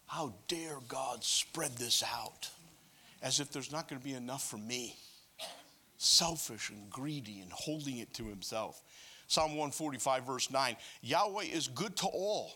How 0.07 0.33
dare 0.47 0.79
God 0.89 1.23
spread 1.23 1.71
this 1.77 2.03
out 2.03 2.49
as 3.21 3.39
if 3.39 3.51
there's 3.51 3.71
not 3.71 3.87
going 3.87 3.99
to 3.99 4.05
be 4.05 4.13
enough 4.13 4.43
for 4.43 4.57
me? 4.57 4.95
Selfish 5.97 6.69
and 6.69 6.89
greedy 6.89 7.39
and 7.39 7.51
holding 7.51 7.99
it 7.99 8.13
to 8.15 8.25
himself. 8.25 8.81
Psalm 9.27 9.51
145, 9.51 10.25
verse 10.25 10.51
9 10.51 10.75
Yahweh 11.01 11.45
is 11.45 11.69
good 11.69 11.95
to 11.95 12.07
all, 12.07 12.51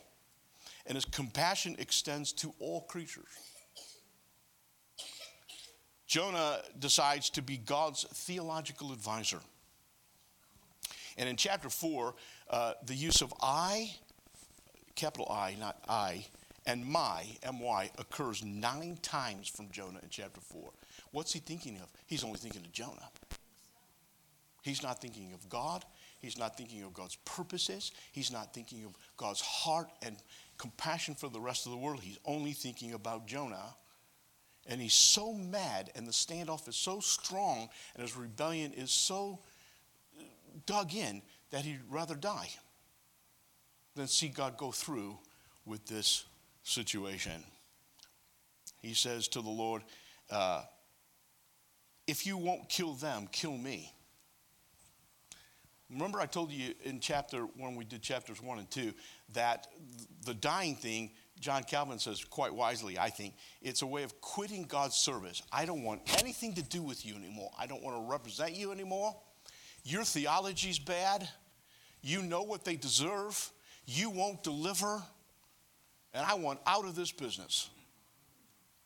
and 0.85 0.95
his 0.95 1.05
compassion 1.05 1.75
extends 1.79 2.33
to 2.33 2.53
all 2.59 2.81
creatures. 2.81 3.23
Jonah 6.15 6.59
decides 6.79 7.29
to 7.31 7.41
be 7.41 7.57
God's 7.57 8.05
theological 8.05 8.93
advisor. 8.93 9.41
And 11.17 11.27
in 11.27 11.35
chapter 11.35 11.69
4, 11.69 12.15
uh, 12.49 12.73
the 12.85 12.95
use 12.95 13.21
of 13.21 13.33
I, 13.41 13.93
capital 14.95 15.27
I, 15.29 15.57
not 15.59 15.77
I, 15.89 16.25
and 16.65 16.85
my, 16.85 17.25
M-Y, 17.43 17.91
occurs 17.97 18.45
nine 18.45 18.97
times 19.01 19.49
from 19.49 19.69
Jonah 19.71 19.99
in 20.03 20.09
chapter 20.09 20.39
4. 20.39 20.69
What's 21.11 21.33
he 21.33 21.39
thinking 21.39 21.79
of? 21.79 21.91
He's 22.07 22.23
only 22.23 22.39
thinking 22.39 22.61
of 22.61 22.71
Jonah. 22.71 23.09
He's 24.61 24.81
not 24.81 25.01
thinking 25.01 25.33
of 25.33 25.49
God. 25.49 25.83
He's 26.19 26.37
not 26.37 26.55
thinking 26.55 26.83
of 26.83 26.93
God's 26.93 27.17
purposes. 27.25 27.91
He's 28.13 28.31
not 28.31 28.53
thinking 28.53 28.85
of 28.85 28.93
God's 29.17 29.41
heart 29.41 29.89
and 30.01 30.15
compassion 30.57 31.13
for 31.13 31.27
the 31.27 31.41
rest 31.41 31.65
of 31.65 31.73
the 31.73 31.77
world. 31.77 31.99
He's 31.99 32.19
only 32.23 32.53
thinking 32.53 32.93
about 32.93 33.27
Jonah. 33.27 33.75
And 34.67 34.81
he's 34.81 34.95
so 34.95 35.33
mad, 35.33 35.91
and 35.95 36.07
the 36.07 36.11
standoff 36.11 36.67
is 36.67 36.75
so 36.75 36.99
strong, 36.99 37.69
and 37.93 38.01
his 38.01 38.17
rebellion 38.17 38.73
is 38.73 38.91
so 38.91 39.39
dug 40.65 40.93
in 40.93 41.21
that 41.51 41.63
he'd 41.63 41.81
rather 41.89 42.15
die 42.15 42.49
than 43.95 44.07
see 44.07 44.27
God 44.27 44.57
go 44.57 44.71
through 44.71 45.17
with 45.65 45.85
this 45.85 46.25
situation. 46.63 47.43
He 48.81 48.93
says 48.93 49.27
to 49.29 49.41
the 49.41 49.49
Lord, 49.49 49.83
uh, 50.29 50.63
If 52.07 52.25
you 52.25 52.37
won't 52.37 52.69
kill 52.69 52.93
them, 52.93 53.27
kill 53.31 53.57
me. 53.57 53.91
Remember, 55.89 56.19
I 56.19 56.25
told 56.25 56.51
you 56.51 56.73
in 56.83 56.99
chapter, 56.99 57.41
when 57.57 57.75
we 57.75 57.85
did 57.85 58.01
chapters 58.01 58.41
one 58.41 58.57
and 58.57 58.69
two, 58.69 58.93
that 59.33 59.67
the 60.25 60.33
dying 60.33 60.75
thing, 60.75 61.11
John 61.39 61.63
Calvin 61.63 61.99
says 61.99 62.23
quite 62.23 62.53
wisely, 62.53 62.97
I 62.97 63.09
think, 63.09 63.35
it's 63.61 63.81
a 63.81 63.85
way 63.85 64.03
of 64.03 64.19
quitting 64.21 64.63
God's 64.63 64.95
service. 64.95 65.41
I 65.51 65.65
don't 65.65 65.83
want 65.83 66.01
anything 66.21 66.53
to 66.55 66.63
do 66.63 66.81
with 66.81 67.05
you 67.05 67.15
anymore. 67.15 67.51
I 67.59 67.67
don't 67.67 67.83
want 67.83 67.97
to 67.97 68.09
represent 68.09 68.55
you 68.55 68.71
anymore. 68.71 69.15
Your 69.83 70.03
theology's 70.03 70.79
bad. 70.79 71.27
You 72.01 72.21
know 72.21 72.41
what 72.41 72.63
they 72.63 72.75
deserve. 72.75 73.51
You 73.85 74.09
won't 74.09 74.43
deliver. 74.43 75.03
And 76.13 76.25
I 76.25 76.35
want 76.35 76.59
out 76.65 76.85
of 76.85 76.95
this 76.95 77.11
business. 77.11 77.69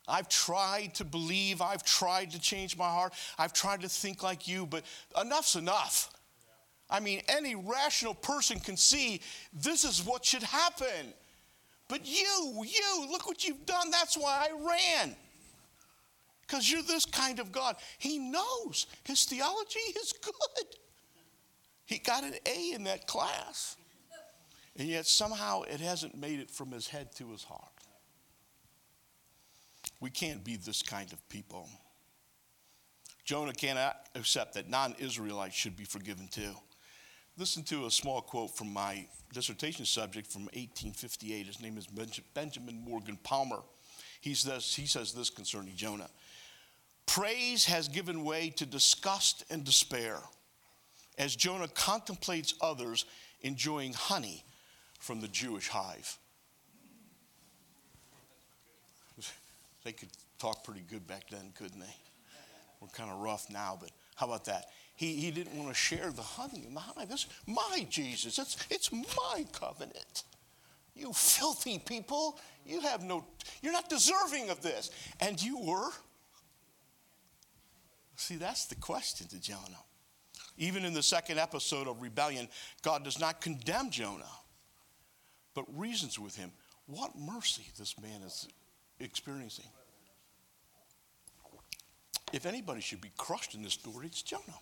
I've 0.07 0.27
tried 0.27 0.95
to 0.95 1.05
believe. 1.05 1.61
I've 1.61 1.83
tried 1.83 2.31
to 2.31 2.41
change 2.41 2.75
my 2.75 2.89
heart. 2.89 3.13
I've 3.37 3.53
tried 3.53 3.81
to 3.81 3.89
think 3.89 4.23
like 4.23 4.47
you, 4.47 4.65
but 4.65 4.83
enough's 5.21 5.55
enough. 5.55 6.09
I 6.89 6.99
mean, 6.99 7.21
any 7.27 7.53
rational 7.53 8.15
person 8.15 8.59
can 8.59 8.75
see 8.75 9.21
this 9.53 9.83
is 9.83 10.03
what 10.03 10.25
should 10.25 10.41
happen. 10.41 11.13
But 11.89 12.05
you, 12.05 12.63
you, 12.65 13.07
look 13.11 13.27
what 13.27 13.45
you've 13.45 13.65
done. 13.65 13.89
That's 13.91 14.15
why 14.15 14.47
I 14.47 15.01
ran. 15.01 15.15
Because 16.41 16.71
you're 16.71 16.83
this 16.83 17.05
kind 17.05 17.39
of 17.39 17.51
God. 17.51 17.75
He 17.97 18.19
knows 18.19 18.85
his 19.03 19.25
theology 19.25 19.79
is 19.99 20.13
good. 20.23 20.65
He 21.85 21.97
got 21.97 22.23
an 22.23 22.35
A 22.45 22.71
in 22.73 22.83
that 22.85 23.07
class. 23.07 23.75
And 24.77 24.87
yet 24.87 25.07
somehow 25.07 25.63
it 25.63 25.81
hasn't 25.81 26.15
made 26.15 26.39
it 26.39 26.49
from 26.49 26.71
his 26.71 26.87
head 26.87 27.13
to 27.15 27.31
his 27.31 27.43
heart. 27.43 27.63
We 29.99 30.11
can't 30.11 30.43
be 30.43 30.55
this 30.55 30.81
kind 30.83 31.11
of 31.11 31.27
people. 31.27 31.67
Jonah 33.25 33.53
cannot 33.53 34.07
accept 34.15 34.53
that 34.53 34.69
non 34.69 34.95
Israelites 34.99 35.55
should 35.55 35.75
be 35.75 35.83
forgiven 35.83 36.27
too. 36.31 36.53
Listen 37.39 37.63
to 37.63 37.85
a 37.85 37.91
small 37.91 38.19
quote 38.19 38.53
from 38.53 38.73
my 38.73 39.07
dissertation 39.31 39.85
subject 39.85 40.29
from 40.29 40.41
1858. 40.47 41.45
His 41.45 41.61
name 41.61 41.77
is 41.77 41.87
Benjamin 42.33 42.83
Morgan 42.85 43.17
Palmer. 43.23 43.61
He 44.19 44.33
says, 44.33 44.75
he 44.75 44.85
says 44.85 45.13
this 45.13 45.29
concerning 45.29 45.73
Jonah 45.77 46.09
Praise 47.05 47.63
has 47.63 47.87
given 47.87 48.25
way 48.25 48.49
to 48.57 48.65
disgust 48.65 49.45
and 49.49 49.63
despair 49.63 50.17
as 51.17 51.33
Jonah 51.33 51.69
contemplates 51.69 52.55
others 52.59 53.05
enjoying 53.39 53.93
honey 53.93 54.43
from 54.99 55.21
the 55.21 55.29
Jewish 55.29 55.69
hive. 55.69 56.17
They 59.85 59.93
could 59.93 60.09
talk 60.39 60.65
pretty 60.65 60.83
good 60.91 61.07
back 61.07 61.29
then, 61.29 61.53
couldn't 61.57 61.79
they? 61.79 61.95
We're 62.81 62.89
kind 62.89 63.09
of 63.09 63.19
rough 63.19 63.49
now, 63.49 63.77
but 63.79 63.91
how 64.15 64.25
about 64.25 64.43
that? 64.45 64.65
He, 64.99 65.15
he 65.15 65.31
didn't 65.31 65.55
want 65.55 65.69
to 65.69 65.73
share 65.73 66.11
the 66.11 66.21
honey 66.21 66.65
and 66.67 66.75
the 66.75 66.81
hive. 66.81 67.07
That's 67.07 67.27
my 67.47 67.87
Jesus. 67.89 68.37
It's, 68.37 68.57
it's 68.69 68.91
my 68.91 69.45
covenant. 69.53 70.25
You 70.93 71.13
filthy 71.13 71.79
people. 71.79 72.37
You 72.65 72.81
have 72.81 73.01
no, 73.01 73.23
you're 73.61 73.71
not 73.71 73.87
deserving 73.87 74.49
of 74.49 74.61
this. 74.61 74.91
And 75.21 75.41
you 75.41 75.57
were. 75.57 75.89
See, 78.17 78.35
that's 78.35 78.65
the 78.65 78.75
question 78.75 79.29
to 79.29 79.39
Jonah. 79.39 79.79
Even 80.57 80.83
in 80.83 80.93
the 80.93 81.01
second 81.01 81.39
episode 81.39 81.87
of 81.87 82.01
rebellion, 82.01 82.49
God 82.81 83.05
does 83.05 83.21
not 83.21 83.39
condemn 83.39 83.91
Jonah, 83.91 84.25
but 85.53 85.63
reasons 85.79 86.19
with 86.19 86.35
him. 86.35 86.51
What 86.87 87.17
mercy 87.17 87.63
this 87.77 87.97
man 88.01 88.21
is 88.21 88.49
experiencing. 88.99 89.69
If 92.33 92.45
anybody 92.45 92.81
should 92.81 92.99
be 92.99 93.11
crushed 93.15 93.55
in 93.55 93.61
this 93.61 93.75
story, 93.75 94.07
it's 94.07 94.21
Jonah. 94.21 94.59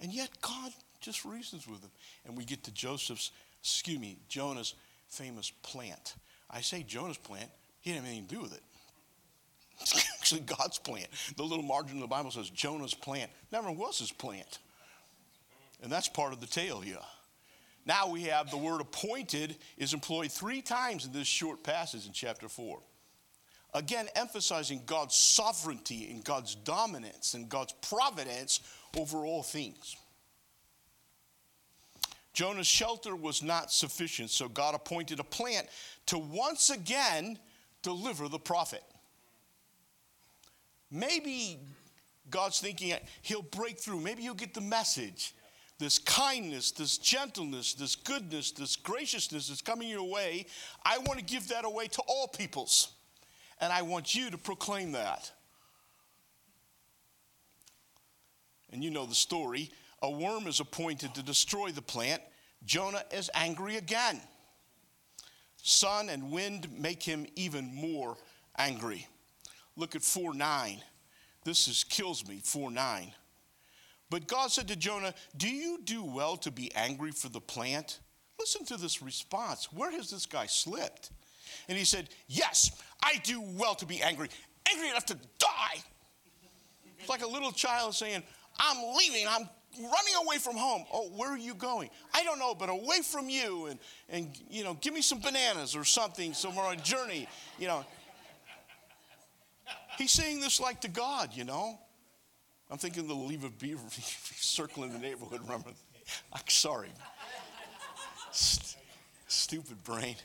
And 0.00 0.12
yet 0.12 0.30
God 0.40 0.72
just 1.00 1.24
reasons 1.24 1.66
with 1.66 1.82
him. 1.82 1.90
And 2.26 2.36
we 2.36 2.44
get 2.44 2.64
to 2.64 2.72
Joseph's, 2.72 3.32
excuse 3.60 3.98
me, 3.98 4.18
Jonah's 4.28 4.74
famous 5.08 5.50
plant. 5.62 6.14
I 6.50 6.60
say 6.60 6.82
Jonah's 6.82 7.18
plant, 7.18 7.50
he 7.80 7.90
didn't 7.90 8.04
have 8.04 8.10
anything 8.10 8.28
to 8.28 8.34
do 8.34 8.42
with 8.42 8.54
it. 8.54 8.62
It's 9.80 9.96
actually 10.18 10.40
God's 10.42 10.78
plant. 10.78 11.08
The 11.36 11.42
little 11.42 11.64
margin 11.64 11.96
of 11.96 12.00
the 12.02 12.06
Bible 12.06 12.30
says 12.30 12.50
Jonah's 12.50 12.94
plant. 12.94 13.30
Never 13.52 13.70
was 13.70 13.98
his 13.98 14.12
plant. 14.12 14.58
And 15.82 15.90
that's 15.90 16.08
part 16.08 16.32
of 16.32 16.40
the 16.40 16.46
tale 16.46 16.80
here. 16.80 16.98
Now 17.86 18.10
we 18.10 18.24
have 18.24 18.50
the 18.50 18.58
word 18.58 18.80
appointed 18.80 19.56
is 19.78 19.94
employed 19.94 20.30
three 20.30 20.60
times 20.60 21.06
in 21.06 21.12
this 21.12 21.26
short 21.26 21.62
passage 21.62 22.06
in 22.06 22.12
chapter 22.12 22.48
4. 22.48 22.78
Again, 23.72 24.08
emphasizing 24.16 24.82
God's 24.84 25.14
sovereignty 25.14 26.10
and 26.10 26.24
God's 26.24 26.54
dominance 26.56 27.34
and 27.34 27.48
God's 27.48 27.72
providence 27.88 28.60
over 28.96 29.24
all 29.24 29.42
things. 29.42 29.96
Jonah's 32.32 32.66
shelter 32.66 33.16
was 33.16 33.42
not 33.42 33.72
sufficient, 33.72 34.30
so 34.30 34.48
God 34.48 34.74
appointed 34.74 35.20
a 35.20 35.24
plant 35.24 35.68
to 36.06 36.18
once 36.18 36.70
again 36.70 37.38
deliver 37.82 38.28
the 38.28 38.38
prophet. 38.38 38.82
Maybe 40.90 41.58
God's 42.30 42.60
thinking 42.60 42.94
he'll 43.22 43.42
break 43.42 43.78
through, 43.78 44.00
maybe 44.00 44.22
he'll 44.22 44.34
get 44.34 44.54
the 44.54 44.60
message. 44.60 45.34
This 45.78 45.98
kindness, 45.98 46.72
this 46.72 46.98
gentleness, 46.98 47.72
this 47.72 47.96
goodness, 47.96 48.52
this 48.52 48.76
graciousness 48.76 49.48
is 49.48 49.62
coming 49.62 49.88
your 49.88 50.04
way. 50.04 50.44
I 50.84 50.98
want 50.98 51.18
to 51.18 51.24
give 51.24 51.48
that 51.48 51.64
away 51.64 51.86
to 51.88 52.02
all 52.06 52.28
peoples. 52.28 52.92
And 53.62 53.72
I 53.72 53.80
want 53.80 54.14
you 54.14 54.30
to 54.30 54.36
proclaim 54.36 54.92
that. 54.92 55.32
And 58.72 58.82
you 58.82 58.90
know 58.90 59.06
the 59.06 59.14
story. 59.14 59.70
A 60.02 60.10
worm 60.10 60.46
is 60.46 60.60
appointed 60.60 61.14
to 61.14 61.22
destroy 61.22 61.70
the 61.70 61.82
plant. 61.82 62.22
Jonah 62.64 63.04
is 63.10 63.30
angry 63.34 63.76
again. 63.76 64.20
Sun 65.62 66.08
and 66.08 66.30
wind 66.30 66.68
make 66.78 67.02
him 67.02 67.26
even 67.36 67.74
more 67.74 68.16
angry. 68.56 69.06
Look 69.76 69.94
at 69.94 70.02
4 70.02 70.34
9. 70.34 70.78
This 71.44 71.68
is, 71.68 71.84
kills 71.84 72.26
me, 72.26 72.40
4 72.42 72.70
9. 72.70 73.12
But 74.10 74.26
God 74.26 74.50
said 74.50 74.68
to 74.68 74.76
Jonah, 74.76 75.14
Do 75.36 75.48
you 75.48 75.80
do 75.84 76.02
well 76.02 76.36
to 76.38 76.50
be 76.50 76.74
angry 76.74 77.12
for 77.12 77.28
the 77.28 77.40
plant? 77.40 78.00
Listen 78.38 78.64
to 78.66 78.76
this 78.76 79.02
response. 79.02 79.68
Where 79.72 79.90
has 79.90 80.10
this 80.10 80.26
guy 80.26 80.46
slipped? 80.46 81.10
And 81.68 81.76
he 81.76 81.84
said, 81.84 82.08
Yes, 82.26 82.70
I 83.02 83.16
do 83.22 83.40
well 83.40 83.74
to 83.76 83.86
be 83.86 84.02
angry, 84.02 84.28
angry 84.70 84.88
enough 84.88 85.06
to 85.06 85.18
die. 85.38 85.82
It's 86.98 87.08
like 87.08 87.22
a 87.22 87.28
little 87.28 87.52
child 87.52 87.94
saying, 87.94 88.22
I'm 88.60 88.94
leaving. 88.96 89.26
I'm 89.26 89.48
running 89.78 90.14
away 90.22 90.36
from 90.36 90.56
home. 90.56 90.84
Oh, 90.92 91.08
where 91.16 91.30
are 91.30 91.38
you 91.38 91.54
going? 91.54 91.88
I 92.14 92.22
don't 92.22 92.38
know, 92.38 92.54
but 92.54 92.68
away 92.68 93.00
from 93.02 93.30
you 93.30 93.66
and, 93.66 93.78
and 94.08 94.28
you 94.50 94.62
know, 94.62 94.74
give 94.74 94.92
me 94.92 95.00
some 95.00 95.20
bananas 95.20 95.74
or 95.74 95.84
something 95.84 96.34
somewhere 96.34 96.66
on 96.66 96.76
a 96.76 96.80
journey, 96.80 97.26
you 97.58 97.66
know. 97.66 97.84
He's 99.96 100.10
saying 100.12 100.40
this 100.40 100.60
like 100.60 100.82
to 100.82 100.88
God, 100.88 101.30
you 101.32 101.44
know. 101.44 101.78
I'm 102.70 102.78
thinking 102.78 103.08
the 103.08 103.14
Leave 103.14 103.44
It 103.44 103.58
to 103.58 103.64
Beaver 103.64 103.82
circling 103.90 104.92
the 104.92 104.98
neighborhood, 104.98 105.40
remember? 105.42 105.70
I'm 106.32 106.48
sorry. 106.48 106.90
St- 108.32 108.76
stupid 109.26 109.82
brain. 109.82 110.16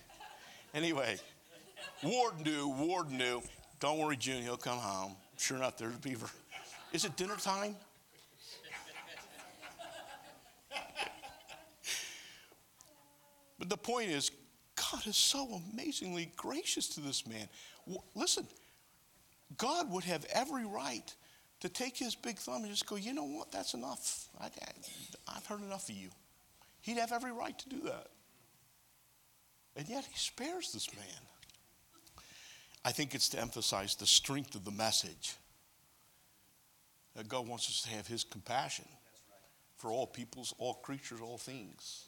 Anyway, 0.74 1.18
Ward 2.04 2.40
knew, 2.44 2.68
Ward 2.68 3.12
knew. 3.12 3.42
Don't 3.80 3.98
worry, 4.00 4.18
June, 4.18 4.44
he'll 4.44 4.58
come 4.58 4.78
home. 4.78 5.16
Sure 5.38 5.58
enough, 5.58 5.78
there's 5.78 5.96
a 5.96 6.00
Beaver. 6.00 6.28
Is 6.94 7.06
it 7.06 7.16
dinner 7.16 7.36
time? 7.36 7.76
But 13.58 13.70
the 13.70 13.78
point 13.78 14.10
is, 14.10 14.32
God 14.76 15.08
is 15.08 15.16
so 15.16 15.62
amazingly 15.74 16.32
gracious 16.36 16.90
to 16.90 17.02
this 17.02 17.26
man. 17.28 17.48
Listen, 18.14 18.48
God 19.58 19.92
would 19.92 20.04
have 20.04 20.26
every 20.34 20.66
right 20.66 21.14
to 21.62 21.70
take 21.70 21.98
his 21.98 22.16
big 22.16 22.38
thumb 22.38 22.64
and 22.64 22.72
just 22.72 22.86
go, 22.86 22.96
you 22.96 23.14
know 23.14 23.24
what, 23.24 23.52
that's 23.52 23.74
enough. 23.74 24.28
I, 24.40 24.50
have 25.34 25.46
heard 25.46 25.62
enough 25.62 25.90
of 25.90 25.96
you. 25.96 26.10
He'd 26.82 26.98
have 26.98 27.12
every 27.14 27.32
right 27.32 27.58
to 27.58 27.70
do 27.70 27.80
that. 27.86 28.08
And 29.78 29.88
yet 29.88 30.06
he 30.06 30.18
spares 30.18 30.74
this 30.74 30.94
man. 30.96 31.22
I 32.84 32.92
think 32.92 33.16
it's 33.16 33.30
to 33.30 33.40
emphasize 33.42 33.96
the 33.96 34.06
strength 34.06 34.56
of 34.56 34.66
the 34.66 34.72
message 34.72 35.36
that 37.16 37.28
God 37.28 37.48
wants 37.48 37.68
us 37.70 37.82
to 37.84 37.90
have 37.90 38.08
his 38.08 38.24
compassion. 38.24 38.86
for 39.78 39.92
all 39.92 40.08
peoples, 40.08 40.54
all 40.58 40.74
creatures, 40.76 41.20
all 41.22 41.38
things, 41.38 42.06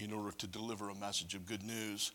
in 0.00 0.12
order 0.12 0.32
to 0.38 0.46
deliver 0.46 0.90
a 0.90 0.94
message 0.94 1.34
of 1.34 1.46
good 1.46 1.62
news. 1.62 2.12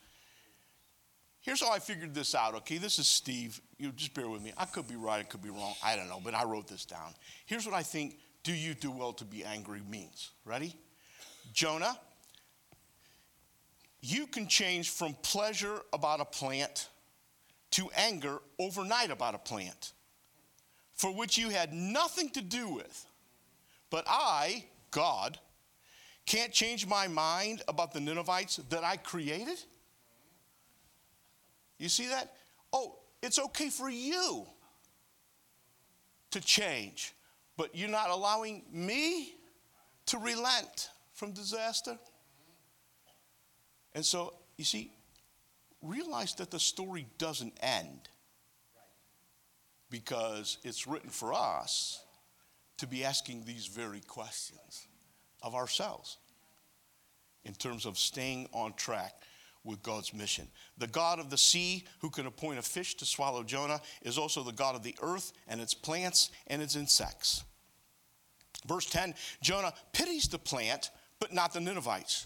Here's 1.41 1.61
how 1.61 1.71
I 1.71 1.79
figured 1.79 2.15
this 2.15 2.33
out, 2.33 2.55
okay? 2.55 2.77
This 2.77 2.97
is 2.97 3.07
Steve. 3.07 3.61
You 3.77 3.91
just 3.91 4.13
bear 4.13 4.27
with 4.27 4.41
me. 4.41 4.51
I 4.57 4.65
could 4.65 4.87
be 4.87 4.95
right, 4.95 5.19
I 5.19 5.23
could 5.23 5.43
be 5.43 5.49
wrong. 5.49 5.73
I 5.83 5.95
don't 5.95 6.09
know, 6.09 6.19
but 6.23 6.33
I 6.33 6.43
wrote 6.43 6.67
this 6.67 6.85
down. 6.85 7.13
Here's 7.45 7.65
what 7.65 7.75
I 7.75 7.83
think 7.83 8.17
do 8.43 8.53
you 8.53 8.73
do 8.73 8.91
well 8.91 9.13
to 9.13 9.25
be 9.25 9.43
angry 9.43 9.81
means. 9.89 10.31
Ready? 10.43 10.75
Jonah, 11.53 11.97
you 14.01 14.27
can 14.27 14.47
change 14.47 14.89
from 14.89 15.15
pleasure 15.21 15.81
about 15.93 16.19
a 16.19 16.25
plant 16.25 16.89
to 17.71 17.89
anger 17.95 18.39
overnight 18.59 19.11
about 19.11 19.35
a 19.35 19.39
plant 19.39 19.93
for 20.95 21.11
which 21.13 21.37
you 21.37 21.49
had 21.49 21.73
nothing 21.73 22.29
to 22.29 22.41
do 22.41 22.69
with. 22.69 23.05
But 23.89 24.05
I, 24.07 24.65
God, 24.91 25.39
can't 26.25 26.51
change 26.51 26.87
my 26.87 27.07
mind 27.07 27.61
about 27.67 27.93
the 27.93 27.99
Ninevites 27.99 28.57
that 28.69 28.83
I 28.83 28.97
created? 28.97 29.57
You 31.77 31.89
see 31.89 32.07
that? 32.07 32.33
Oh, 32.73 32.97
it's 33.21 33.37
okay 33.37 33.69
for 33.69 33.89
you 33.89 34.45
to 36.31 36.41
change, 36.41 37.13
but 37.57 37.75
you're 37.75 37.89
not 37.89 38.09
allowing 38.09 38.63
me 38.71 39.35
to 40.07 40.17
relent 40.17 40.89
from 41.13 41.31
disaster? 41.31 41.97
And 43.93 44.05
so, 44.05 44.33
you 44.57 44.65
see, 44.65 44.91
realize 45.81 46.33
that 46.35 46.51
the 46.51 46.59
story 46.59 47.07
doesn't 47.17 47.53
end 47.61 48.09
because 49.89 50.57
it's 50.63 50.87
written 50.87 51.09
for 51.09 51.33
us 51.33 52.03
to 52.77 52.87
be 52.87 53.05
asking 53.05 53.45
these 53.45 53.67
very 53.67 54.01
questions 54.01 54.87
of 55.45 55.55
ourselves 55.55 56.17
in 57.45 57.53
terms 57.53 57.85
of 57.85 57.97
staying 57.97 58.49
on 58.51 58.73
track 58.73 59.13
with 59.63 59.81
God's 59.83 60.13
mission. 60.13 60.47
The 60.77 60.87
God 60.87 61.19
of 61.19 61.29
the 61.29 61.37
sea, 61.37 61.85
who 61.99 62.09
can 62.09 62.25
appoint 62.25 62.59
a 62.59 62.63
fish 62.63 62.95
to 62.95 63.05
swallow 63.05 63.43
Jonah, 63.43 63.79
is 64.01 64.17
also 64.17 64.43
the 64.43 64.51
God 64.51 64.75
of 64.75 64.83
the 64.83 64.95
earth 65.01 65.31
and 65.47 65.61
its 65.61 65.73
plants 65.73 66.31
and 66.47 66.61
its 66.61 66.75
insects. 66.75 67.43
Verse 68.67 68.85
10 68.87 69.13
Jonah 69.41 69.73
pities 69.93 70.27
the 70.27 70.39
plant, 70.39 70.89
but 71.19 71.31
not 71.31 71.53
the 71.53 71.61
Ninevites. 71.61 72.25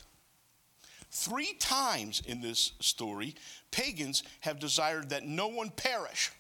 Three 1.12 1.54
times 1.60 2.22
in 2.26 2.40
this 2.40 2.74
story, 2.80 3.36
pagans 3.72 4.24
have 4.42 4.60
desired 4.60 5.10
that 5.10 5.26
no 5.26 5.48
one 5.48 5.70
perish. 5.70 6.32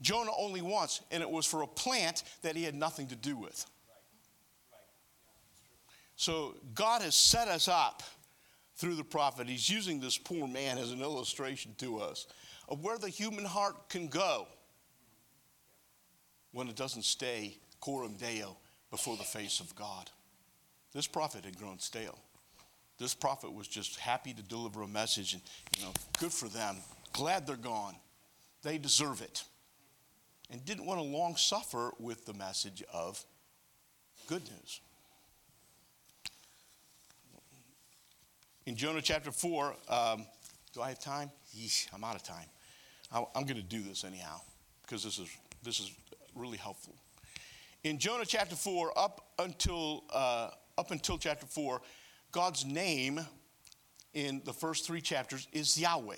Jonah 0.00 0.30
only 0.38 0.62
once, 0.62 1.00
and 1.10 1.22
it 1.22 1.30
was 1.30 1.46
for 1.46 1.62
a 1.62 1.66
plant 1.66 2.22
that 2.42 2.54
he 2.54 2.64
had 2.64 2.74
nothing 2.74 3.08
to 3.08 3.16
do 3.16 3.36
with. 3.36 3.66
So 6.16 6.56
God 6.74 7.02
has 7.02 7.14
set 7.14 7.48
us 7.48 7.68
up 7.68 8.02
through 8.76 8.94
the 8.94 9.04
prophet. 9.04 9.48
He's 9.48 9.68
using 9.68 10.00
this 10.00 10.18
poor 10.18 10.48
man 10.48 10.78
as 10.78 10.90
an 10.90 11.00
illustration 11.00 11.74
to 11.78 11.98
us 11.98 12.26
of 12.68 12.82
where 12.82 12.98
the 12.98 13.08
human 13.08 13.44
heart 13.44 13.88
can 13.88 14.08
go 14.08 14.48
when 16.52 16.68
it 16.68 16.76
doesn't 16.76 17.04
stay 17.04 17.58
coram 17.80 18.14
deo 18.14 18.56
before 18.90 19.16
the 19.16 19.22
face 19.22 19.60
of 19.60 19.74
God. 19.76 20.10
This 20.92 21.06
prophet 21.06 21.44
had 21.44 21.58
grown 21.58 21.78
stale. 21.78 22.18
This 22.98 23.14
prophet 23.14 23.52
was 23.52 23.68
just 23.68 23.98
happy 23.98 24.32
to 24.32 24.42
deliver 24.42 24.82
a 24.82 24.88
message, 24.88 25.34
and 25.34 25.42
you 25.76 25.84
know, 25.84 25.92
good 26.18 26.32
for 26.32 26.48
them. 26.48 26.76
Glad 27.12 27.46
they're 27.46 27.56
gone. 27.56 27.94
They 28.62 28.78
deserve 28.78 29.20
it. 29.20 29.44
And 30.50 30.64
didn't 30.64 30.86
want 30.86 31.00
to 31.00 31.04
long 31.04 31.36
suffer 31.36 31.90
with 31.98 32.24
the 32.24 32.32
message 32.32 32.82
of 32.92 33.22
good 34.26 34.42
news. 34.44 34.80
In 38.66 38.74
Jonah 38.74 39.00
chapter 39.00 39.30
4, 39.30 39.76
um, 39.88 40.26
do 40.74 40.82
I 40.82 40.88
have 40.88 40.98
time? 40.98 41.30
Yeesh, 41.56 41.86
I'm 41.94 42.02
out 42.02 42.16
of 42.16 42.24
time. 42.24 42.46
I'm 43.12 43.44
going 43.44 43.54
to 43.56 43.62
do 43.62 43.80
this 43.80 44.02
anyhow 44.02 44.40
because 44.82 45.04
this 45.04 45.20
is, 45.20 45.28
this 45.62 45.78
is 45.78 45.92
really 46.34 46.56
helpful. 46.56 46.96
In 47.84 48.00
Jonah 48.00 48.24
chapter 48.26 48.56
4, 48.56 48.98
up 48.98 49.30
until, 49.38 50.02
uh, 50.12 50.50
up 50.76 50.90
until 50.90 51.16
chapter 51.16 51.46
4, 51.46 51.80
God's 52.32 52.64
name 52.64 53.20
in 54.14 54.42
the 54.44 54.52
first 54.52 54.84
three 54.84 55.00
chapters 55.00 55.46
is 55.52 55.78
Yahweh. 55.78 56.16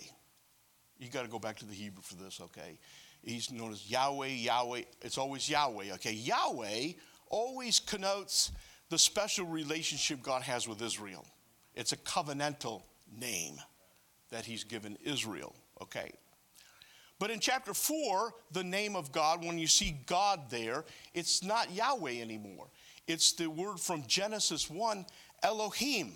You 0.99 1.11
got 1.11 1.25
to 1.25 1.29
go 1.29 1.39
back 1.39 1.59
to 1.59 1.67
the 1.67 1.75
Hebrew 1.75 2.03
for 2.03 2.15
this, 2.15 2.41
okay? 2.41 2.79
He's 3.23 3.53
known 3.53 3.73
as 3.73 3.91
Yahweh, 3.91 4.29
Yahweh. 4.29 4.83
It's 5.03 5.19
always 5.19 5.51
Yahweh, 5.51 5.93
okay? 5.97 6.13
Yahweh 6.13 6.93
always 7.29 7.79
connotes 7.79 8.53
the 8.89 8.99
special 8.99 9.45
relationship 9.45 10.23
God 10.23 10.41
has 10.41 10.67
with 10.67 10.81
Israel. 10.81 11.27
It's 11.79 11.93
a 11.93 11.97
covenantal 11.97 12.83
name 13.21 13.55
that 14.31 14.45
he's 14.45 14.65
given 14.65 14.99
Israel, 15.05 15.55
okay? 15.81 16.11
But 17.21 17.31
in 17.31 17.39
chapter 17.39 17.73
4, 17.73 18.35
the 18.51 18.65
name 18.65 18.97
of 18.97 19.13
God, 19.13 19.45
when 19.45 19.59
you 19.59 19.69
see 19.69 19.97
God 20.07 20.51
there, 20.51 20.85
it's 21.15 21.45
not 21.45 21.73
Yahweh 21.73 22.21
anymore. 22.21 22.67
It's 23.07 23.31
the 23.31 23.47
word 23.47 23.79
from 23.79 24.03
Genesis 24.09 24.69
1, 24.69 25.07
Elohim. 25.45 26.15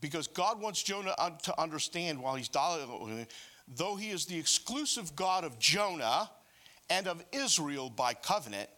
Because 0.00 0.28
God 0.28 0.60
wants 0.60 0.80
Jonah 0.80 1.16
to 1.42 1.60
understand 1.60 2.22
while 2.22 2.36
he's 2.36 2.48
dialoguing, 2.48 3.26
though 3.66 3.96
he 3.96 4.10
is 4.10 4.24
the 4.24 4.38
exclusive 4.38 5.16
God 5.16 5.42
of 5.42 5.58
Jonah 5.58 6.30
and 6.88 7.08
of 7.08 7.24
Israel 7.32 7.90
by 7.90 8.14
covenant, 8.14 8.70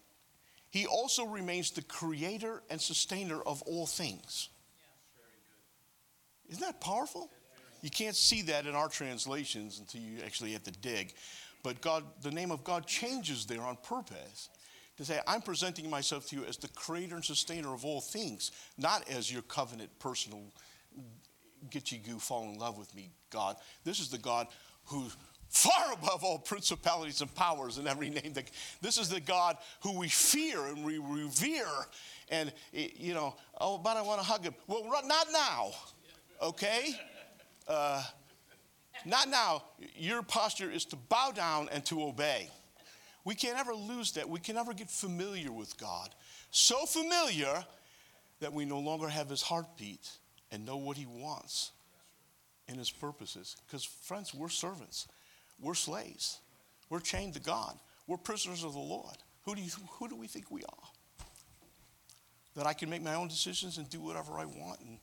he 0.73 0.87
also 0.87 1.27
remains 1.27 1.71
the 1.71 1.83
creator 1.83 2.63
and 2.71 2.81
sustainer 2.81 3.43
of 3.43 3.61
all 3.63 3.87
things. 3.87 4.49
Isn't 6.49 6.63
that 6.63 6.81
powerful? 6.81 7.31
You 7.83 7.91
can't 7.91 8.17
see 8.17 8.41
that 8.43 8.67
in 8.67 8.75
our 8.75 8.89
translations 8.89 9.81
until 9.81 10.01
you 10.01 10.23
actually 10.25 10.53
have 10.53 10.63
to 10.63 10.73
dig. 10.73 11.13
But 11.63 11.83
God, 11.83 12.05
the 12.23 12.31
name 12.31 12.51
of 12.51 12.65
God 12.65 12.87
changes 12.87 13.45
there 13.45 13.61
on 13.61 13.77
purpose 13.83 14.49
to 14.97 15.05
say, 15.05 15.21
I'm 15.27 15.43
presenting 15.43 15.91
myself 15.91 16.27
to 16.29 16.37
you 16.37 16.45
as 16.47 16.57
the 16.57 16.69
creator 16.69 17.17
and 17.17 17.25
sustainer 17.25 17.75
of 17.75 17.85
all 17.85 18.01
things, 18.01 18.51
not 18.79 19.07
as 19.11 19.31
your 19.31 19.43
covenant 19.43 19.91
personal 19.99 20.43
get 21.71 21.93
you 21.93 21.99
goo, 21.99 22.19
fall 22.19 22.45
in 22.45 22.59
love 22.59 22.79
with 22.79 22.95
me, 22.95 23.11
God. 23.31 23.57
This 23.85 24.01
is 24.01 24.09
the 24.09 24.17
God 24.17 24.47
who 24.87 25.05
far 25.53 25.93
above 25.93 26.25
all 26.25 26.39
principalities 26.39 27.21
and 27.21 27.33
powers 27.35 27.79
and 27.79 27.87
every 27.87 28.09
name 28.09 28.33
that 28.33 28.51
this 28.81 28.99
is 28.99 29.09
the 29.09 29.21
god 29.21 29.57
who 29.83 29.99
we 29.99 30.09
fear 30.09 30.67
and 30.67 30.85
we 30.85 30.99
revere. 30.99 31.67
And 32.31 32.53
you 32.73 33.13
know 33.13 33.37
oh 33.61 33.79
but 33.79 33.97
i 33.97 34.03
want 34.03 34.21
to 34.21 34.27
hug 34.27 34.43
him. 34.43 34.55
Well 34.67 34.85
not 35.07 35.27
now 35.33 35.73
okay? 36.43 36.95
Uh, 37.67 38.03
not 39.07 39.29
now. 39.29 39.63
Your 39.97 40.23
posture 40.23 40.71
is 40.71 40.85
to 40.87 40.97
bow 40.97 41.33
down 41.35 41.69
and 41.73 41.85
to 41.87 42.03
obey. 42.03 42.51
We 43.25 43.35
can't 43.35 43.59
ever 43.59 43.73
lose 43.73 44.13
that. 44.13 44.29
We 44.29 44.41
can 44.41 44.57
never 44.57 44.75
get 44.75 44.91
familiar 44.91 45.53
with 45.53 45.79
god. 45.79 46.11
So 46.51 46.85
familiar 46.87 47.65
that 48.41 48.53
we 48.53 48.65
no 48.65 48.81
longer 48.81 49.09
have 49.09 49.29
his 49.29 49.43
heartbeat 49.43 50.11
and 50.51 50.67
know 50.67 50.77
what 50.77 50.97
he 50.97 51.07
wants 51.07 51.71
and 52.69 52.77
his 52.77 52.91
purposes. 52.91 53.57
Because 53.67 53.85
friends 53.85 54.35
we're 54.35 54.49
servants 54.49 55.07
we're 55.63 55.75
slaves. 55.75 56.41
We're 56.91 57.01
chained 57.01 57.35
to 57.35 57.41
God. 57.41 57.79
We're 58.07 58.19
prisoners 58.19 58.65
of 58.65 58.75
the 58.75 58.81
Lord. 58.81 59.17
Who 59.45 59.55
do, 59.55 59.63
you, 59.63 59.71
who 59.93 60.09
do 60.09 60.17
we 60.17 60.27
think 60.27 60.51
we 60.51 60.63
are? 60.63 60.89
That 62.55 62.67
I 62.67 62.75
can 62.75 62.91
make 62.91 63.03
my 63.03 63.15
own 63.15 63.29
decisions 63.29 63.79
and 63.79 63.89
do 63.89 64.01
whatever 64.01 64.33
I 64.39 64.45
want? 64.45 64.81
And 64.81 64.99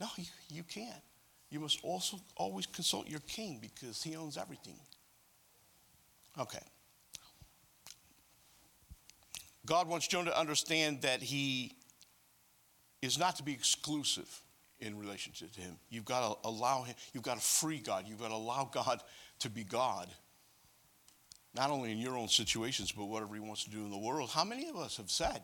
no, 0.00 0.06
you, 0.16 0.24
you 0.48 0.62
can't. 0.62 1.02
You 1.50 1.58
must 1.58 1.80
also 1.82 2.20
always 2.36 2.66
consult 2.66 3.08
your 3.08 3.20
king 3.20 3.58
because 3.60 4.02
he 4.02 4.14
owns 4.14 4.36
everything. 4.36 4.78
Okay. 6.38 6.62
God 9.66 9.88
wants 9.88 10.06
Jonah 10.06 10.30
to 10.30 10.38
understand 10.38 11.02
that 11.02 11.22
he 11.22 11.74
is 13.02 13.18
not 13.18 13.36
to 13.36 13.42
be 13.42 13.52
exclusive 13.52 14.42
in 14.78 14.98
relationship 14.98 15.52
to 15.52 15.60
him. 15.60 15.76
You've 15.90 16.04
got 16.04 16.42
to 16.42 16.48
allow 16.48 16.82
him, 16.82 16.94
you've 17.12 17.22
got 17.22 17.36
to 17.36 17.42
free 17.42 17.78
God. 17.78 18.04
You've 18.06 18.20
got 18.20 18.28
to 18.28 18.34
allow 18.34 18.70
God 18.72 19.00
to 19.40 19.50
be 19.50 19.64
God, 19.64 20.08
not 21.54 21.70
only 21.70 21.92
in 21.92 21.98
your 21.98 22.16
own 22.16 22.28
situations, 22.28 22.92
but 22.92 23.06
whatever 23.06 23.34
He 23.34 23.40
wants 23.40 23.64
to 23.64 23.70
do 23.70 23.78
in 23.78 23.90
the 23.90 23.98
world. 23.98 24.30
How 24.30 24.44
many 24.44 24.68
of 24.68 24.76
us 24.76 24.96
have 24.96 25.10
said 25.10 25.42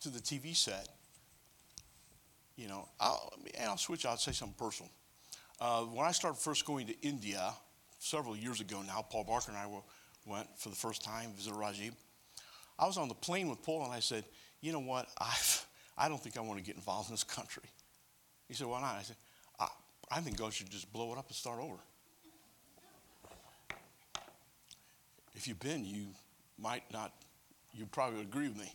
to 0.00 0.10
the 0.10 0.20
TV 0.20 0.54
set, 0.54 0.88
you 2.56 2.68
know, 2.68 2.88
I'll, 3.00 3.32
I'll 3.62 3.76
switch 3.76 4.04
out, 4.04 4.20
say 4.20 4.32
something 4.32 4.56
personal. 4.58 4.90
Uh, 5.60 5.82
when 5.82 6.06
I 6.06 6.12
started 6.12 6.38
first 6.38 6.64
going 6.64 6.86
to 6.88 7.00
India 7.00 7.52
several 7.98 8.36
years 8.36 8.60
ago 8.60 8.82
now, 8.86 9.04
Paul 9.08 9.24
Barker 9.24 9.50
and 9.50 9.56
I 9.56 9.66
were, 9.66 9.80
went 10.26 10.46
for 10.56 10.68
the 10.68 10.76
first 10.76 11.04
time, 11.04 11.32
visit 11.36 11.52
Rajib. 11.52 11.92
I 12.78 12.86
was 12.86 12.96
on 12.96 13.08
the 13.08 13.14
plane 13.14 13.48
with 13.48 13.62
Paul 13.62 13.84
and 13.84 13.92
I 13.92 14.00
said, 14.00 14.24
you 14.60 14.72
know 14.72 14.80
what, 14.80 15.08
I've, 15.20 15.66
I 15.96 16.08
don't 16.08 16.22
think 16.22 16.36
I 16.36 16.40
want 16.40 16.58
to 16.58 16.64
get 16.64 16.76
involved 16.76 17.08
in 17.08 17.14
this 17.14 17.24
country. 17.24 17.64
He 18.46 18.54
said, 18.54 18.66
why 18.66 18.80
not? 18.80 18.96
I 18.96 19.02
said, 19.02 19.16
I, 19.58 19.68
I 20.10 20.20
think 20.20 20.36
God 20.36 20.52
should 20.52 20.70
just 20.70 20.92
blow 20.92 21.12
it 21.12 21.18
up 21.18 21.26
and 21.28 21.36
start 21.36 21.60
over. 21.60 21.76
If 25.38 25.46
you've 25.46 25.60
been, 25.60 25.84
you 25.84 26.08
might 26.58 26.82
not, 26.92 27.12
you 27.72 27.86
probably 27.86 28.20
agree 28.20 28.48
with 28.48 28.58
me. 28.58 28.74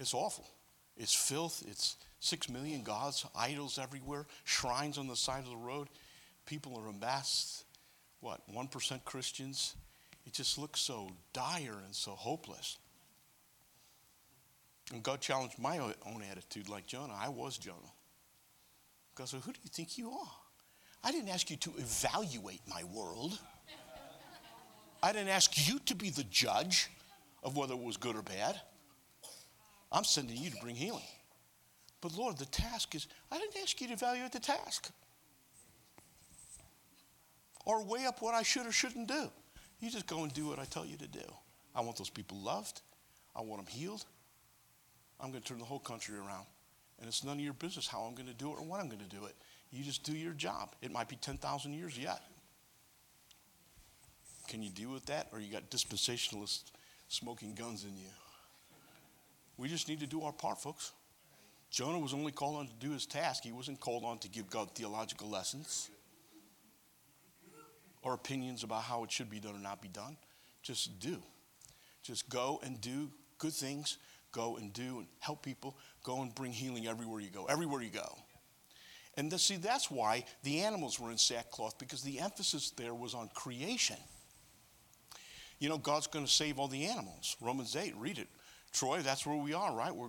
It's 0.00 0.12
awful. 0.12 0.46
It's 0.96 1.14
filth. 1.14 1.62
It's 1.68 1.96
six 2.18 2.48
million 2.48 2.82
gods, 2.82 3.24
idols 3.36 3.78
everywhere, 3.78 4.26
shrines 4.44 4.98
on 4.98 5.06
the 5.06 5.14
side 5.14 5.44
of 5.44 5.50
the 5.50 5.56
road. 5.56 5.86
People 6.44 6.76
are 6.76 6.88
amassed. 6.88 7.64
What, 8.18 8.40
1% 8.52 9.04
Christians? 9.04 9.76
It 10.26 10.32
just 10.32 10.58
looks 10.58 10.80
so 10.80 11.08
dire 11.32 11.78
and 11.84 11.94
so 11.94 12.10
hopeless. 12.10 12.76
And 14.92 15.04
God 15.04 15.20
challenged 15.20 15.56
my 15.56 15.78
own 15.78 16.22
attitude 16.28 16.68
like 16.68 16.86
Jonah. 16.86 17.14
I 17.16 17.28
was 17.28 17.56
Jonah. 17.56 17.76
God 19.14 19.28
said, 19.28 19.40
Who 19.42 19.52
do 19.52 19.60
you 19.62 19.70
think 19.72 19.96
you 19.96 20.10
are? 20.10 20.32
I 21.04 21.12
didn't 21.12 21.28
ask 21.28 21.48
you 21.48 21.56
to 21.58 21.70
evaluate 21.78 22.60
my 22.68 22.82
world. 22.92 23.38
I 25.02 25.12
didn't 25.12 25.28
ask 25.28 25.68
you 25.68 25.78
to 25.86 25.94
be 25.94 26.10
the 26.10 26.24
judge 26.24 26.88
of 27.42 27.56
whether 27.56 27.74
it 27.74 27.80
was 27.80 27.96
good 27.96 28.16
or 28.16 28.22
bad. 28.22 28.60
I'm 29.92 30.04
sending 30.04 30.36
you 30.36 30.50
to 30.50 30.56
bring 30.60 30.76
healing. 30.76 31.02
But 32.00 32.16
Lord, 32.16 32.38
the 32.38 32.46
task 32.46 32.94
is, 32.94 33.06
I 33.30 33.38
didn't 33.38 33.56
ask 33.62 33.80
you 33.80 33.88
to 33.88 33.92
evaluate 33.92 34.32
the 34.32 34.40
task 34.40 34.90
or 37.66 37.84
weigh 37.84 38.06
up 38.06 38.22
what 38.22 38.34
I 38.34 38.42
should 38.42 38.66
or 38.66 38.72
shouldn't 38.72 39.08
do. 39.08 39.30
You 39.80 39.90
just 39.90 40.06
go 40.06 40.22
and 40.22 40.32
do 40.32 40.48
what 40.48 40.58
I 40.58 40.64
tell 40.64 40.84
you 40.84 40.96
to 40.98 41.06
do. 41.06 41.24
I 41.74 41.80
want 41.80 41.96
those 41.96 42.10
people 42.10 42.38
loved. 42.38 42.82
I 43.34 43.42
want 43.42 43.64
them 43.64 43.74
healed. 43.74 44.04
I'm 45.20 45.30
going 45.30 45.42
to 45.42 45.48
turn 45.48 45.58
the 45.58 45.64
whole 45.64 45.78
country 45.78 46.16
around. 46.16 46.46
And 46.98 47.08
it's 47.08 47.24
none 47.24 47.36
of 47.36 47.44
your 47.44 47.54
business 47.54 47.86
how 47.86 48.00
I'm 48.00 48.14
going 48.14 48.28
to 48.28 48.34
do 48.34 48.50
it 48.50 48.58
or 48.58 48.62
when 48.62 48.80
I'm 48.80 48.88
going 48.88 49.02
to 49.02 49.16
do 49.16 49.24
it. 49.24 49.34
You 49.70 49.84
just 49.84 50.02
do 50.02 50.12
your 50.12 50.32
job. 50.32 50.74
It 50.82 50.92
might 50.92 51.08
be 51.08 51.16
10,000 51.16 51.72
years 51.72 51.98
yet. 51.98 52.22
Can 54.50 54.64
you 54.64 54.68
deal 54.68 54.90
with 54.90 55.06
that? 55.06 55.28
Or 55.32 55.40
you 55.40 55.50
got 55.50 55.70
dispensationalists 55.70 56.72
smoking 57.06 57.54
guns 57.54 57.84
in 57.84 57.96
you? 57.96 58.10
We 59.56 59.68
just 59.68 59.88
need 59.88 60.00
to 60.00 60.08
do 60.08 60.22
our 60.22 60.32
part, 60.32 60.60
folks. 60.60 60.90
Jonah 61.70 62.00
was 62.00 62.12
only 62.12 62.32
called 62.32 62.56
on 62.56 62.66
to 62.66 62.72
do 62.80 62.90
his 62.90 63.06
task. 63.06 63.44
He 63.44 63.52
wasn't 63.52 63.78
called 63.78 64.04
on 64.04 64.18
to 64.18 64.28
give 64.28 64.50
God 64.50 64.74
theological 64.74 65.30
lessons 65.30 65.88
or 68.02 68.12
opinions 68.14 68.64
about 68.64 68.82
how 68.82 69.04
it 69.04 69.12
should 69.12 69.30
be 69.30 69.38
done 69.38 69.54
or 69.54 69.60
not 69.60 69.80
be 69.80 69.88
done. 69.88 70.16
Just 70.62 70.98
do. 70.98 71.22
Just 72.02 72.28
go 72.28 72.60
and 72.64 72.80
do 72.80 73.08
good 73.38 73.52
things. 73.52 73.98
Go 74.32 74.56
and 74.56 74.72
do 74.72 74.98
and 74.98 75.06
help 75.20 75.44
people. 75.44 75.76
Go 76.02 76.22
and 76.22 76.34
bring 76.34 76.50
healing 76.50 76.88
everywhere 76.88 77.20
you 77.20 77.30
go. 77.30 77.44
Everywhere 77.44 77.82
you 77.82 77.90
go. 77.90 78.18
And 79.16 79.30
the, 79.30 79.38
see, 79.38 79.58
that's 79.58 79.92
why 79.92 80.24
the 80.42 80.62
animals 80.62 80.98
were 80.98 81.12
in 81.12 81.18
sackcloth 81.18 81.78
because 81.78 82.02
the 82.02 82.18
emphasis 82.18 82.70
there 82.70 82.94
was 82.94 83.14
on 83.14 83.28
creation. 83.32 83.96
You 85.60 85.68
know, 85.68 85.78
God's 85.78 86.06
going 86.06 86.24
to 86.24 86.30
save 86.30 86.58
all 86.58 86.68
the 86.68 86.86
animals. 86.86 87.36
Romans 87.40 87.76
8, 87.76 87.94
read 87.96 88.18
it. 88.18 88.28
Troy, 88.72 89.00
that's 89.02 89.26
where 89.26 89.36
we 89.36 89.52
are, 89.52 89.74
right? 89.74 89.94
We're, 89.94 90.08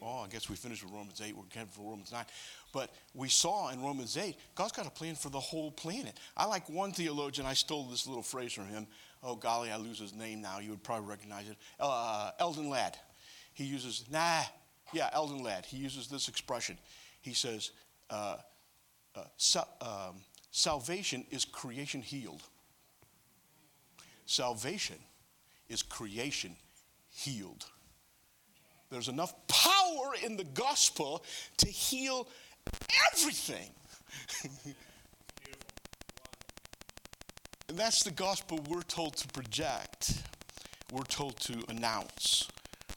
oh, 0.00 0.24
I 0.24 0.28
guess 0.28 0.48
we 0.48 0.56
finished 0.56 0.84
with 0.84 0.92
Romans 0.92 1.20
8. 1.24 1.36
We're 1.36 1.42
headed 1.52 1.70
for 1.70 1.90
Romans 1.90 2.12
9. 2.12 2.24
But 2.72 2.94
we 3.14 3.28
saw 3.28 3.70
in 3.70 3.82
Romans 3.82 4.16
8, 4.16 4.36
God's 4.54 4.72
got 4.72 4.86
a 4.86 4.90
plan 4.90 5.16
for 5.16 5.28
the 5.28 5.40
whole 5.40 5.70
planet. 5.72 6.18
I 6.36 6.46
like 6.46 6.68
one 6.68 6.92
theologian, 6.92 7.46
I 7.46 7.54
stole 7.54 7.84
this 7.84 8.06
little 8.06 8.22
phrase 8.22 8.52
from 8.52 8.68
him. 8.68 8.86
Oh, 9.22 9.34
golly, 9.34 9.70
I 9.70 9.76
lose 9.76 9.98
his 9.98 10.14
name 10.14 10.40
now. 10.40 10.60
You 10.60 10.70
would 10.70 10.82
probably 10.82 11.08
recognize 11.08 11.48
it. 11.48 11.56
Uh, 11.78 12.30
Eldon 12.38 12.70
Ladd. 12.70 12.96
He 13.52 13.64
uses, 13.64 14.04
nah, 14.10 14.42
yeah, 14.92 15.10
Eldon 15.12 15.42
Ladd. 15.42 15.66
He 15.66 15.76
uses 15.76 16.06
this 16.06 16.28
expression. 16.28 16.78
He 17.20 17.34
says, 17.34 17.72
uh, 18.08 18.36
uh, 19.16 19.62
um, 19.82 20.16
salvation 20.52 21.26
is 21.30 21.44
creation 21.44 22.00
healed. 22.00 22.42
Salvation 24.30 24.94
is 25.68 25.82
creation 25.82 26.54
healed. 27.08 27.66
There's 28.88 29.08
enough 29.08 29.34
power 29.48 30.12
in 30.24 30.36
the 30.36 30.44
gospel 30.44 31.24
to 31.56 31.66
heal 31.66 32.28
everything. 33.12 33.70
and 37.68 37.76
that's 37.76 38.04
the 38.04 38.12
gospel 38.12 38.60
we're 38.68 38.82
told 38.82 39.16
to 39.16 39.26
project, 39.26 40.22
we're 40.92 41.02
told 41.02 41.40
to 41.40 41.64
announce, 41.68 42.46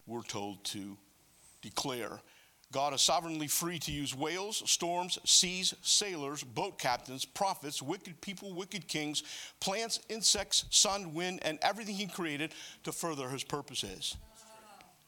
we're 0.06 0.22
told 0.22 0.64
to 0.66 0.96
declare. 1.64 2.20
God 2.74 2.96
is 2.96 3.02
sovereignly 3.04 3.48
free 3.48 3.78
to 3.80 3.92
use 3.92 4.18
whales, 4.18 4.64
storms, 4.66 5.20
seas, 5.26 5.76
sailors, 5.84 6.44
boat 6.44 6.80
captains, 6.80 7.24
prophets, 7.24 7.84
wicked 7.84 8.20
people, 8.20 8.52
wicked 8.52 8.88
kings, 8.88 9.22
plants, 9.60 10.00
insects, 10.10 10.66
sun, 10.72 11.14
wind, 11.14 11.40
and 11.44 11.60
everything 11.62 11.94
he 11.94 12.08
created 12.08 12.52
to 12.84 12.92
further 12.92 13.30
his 13.30 13.44
purposes. 13.44 14.18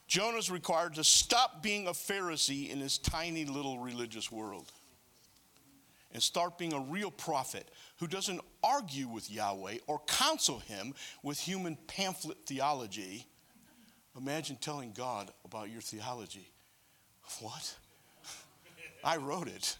Jonah's 0.06 0.48
required 0.48 0.94
to 0.94 1.02
stop 1.02 1.60
being 1.60 1.88
a 1.88 1.90
Pharisee 1.90 2.70
in 2.70 2.78
his 2.78 2.98
tiny 2.98 3.44
little 3.44 3.80
religious 3.80 4.30
world 4.30 4.70
and 6.12 6.22
start 6.22 6.58
being 6.58 6.72
a 6.72 6.80
real 6.80 7.10
prophet 7.10 7.68
who 7.98 8.06
doesn't 8.06 8.40
argue 8.62 9.08
with 9.08 9.28
Yahweh 9.28 9.78
or 9.88 10.00
counsel 10.06 10.60
him 10.60 10.94
with 11.24 11.40
human 11.40 11.76
pamphlet 11.88 12.38
theology. 12.46 13.26
Imagine 14.16 14.54
telling 14.54 14.92
God 14.92 15.32
about 15.44 15.68
your 15.68 15.80
theology. 15.80 16.52
What? 17.40 17.74
I 19.04 19.16
wrote 19.16 19.48
it. 19.48 19.76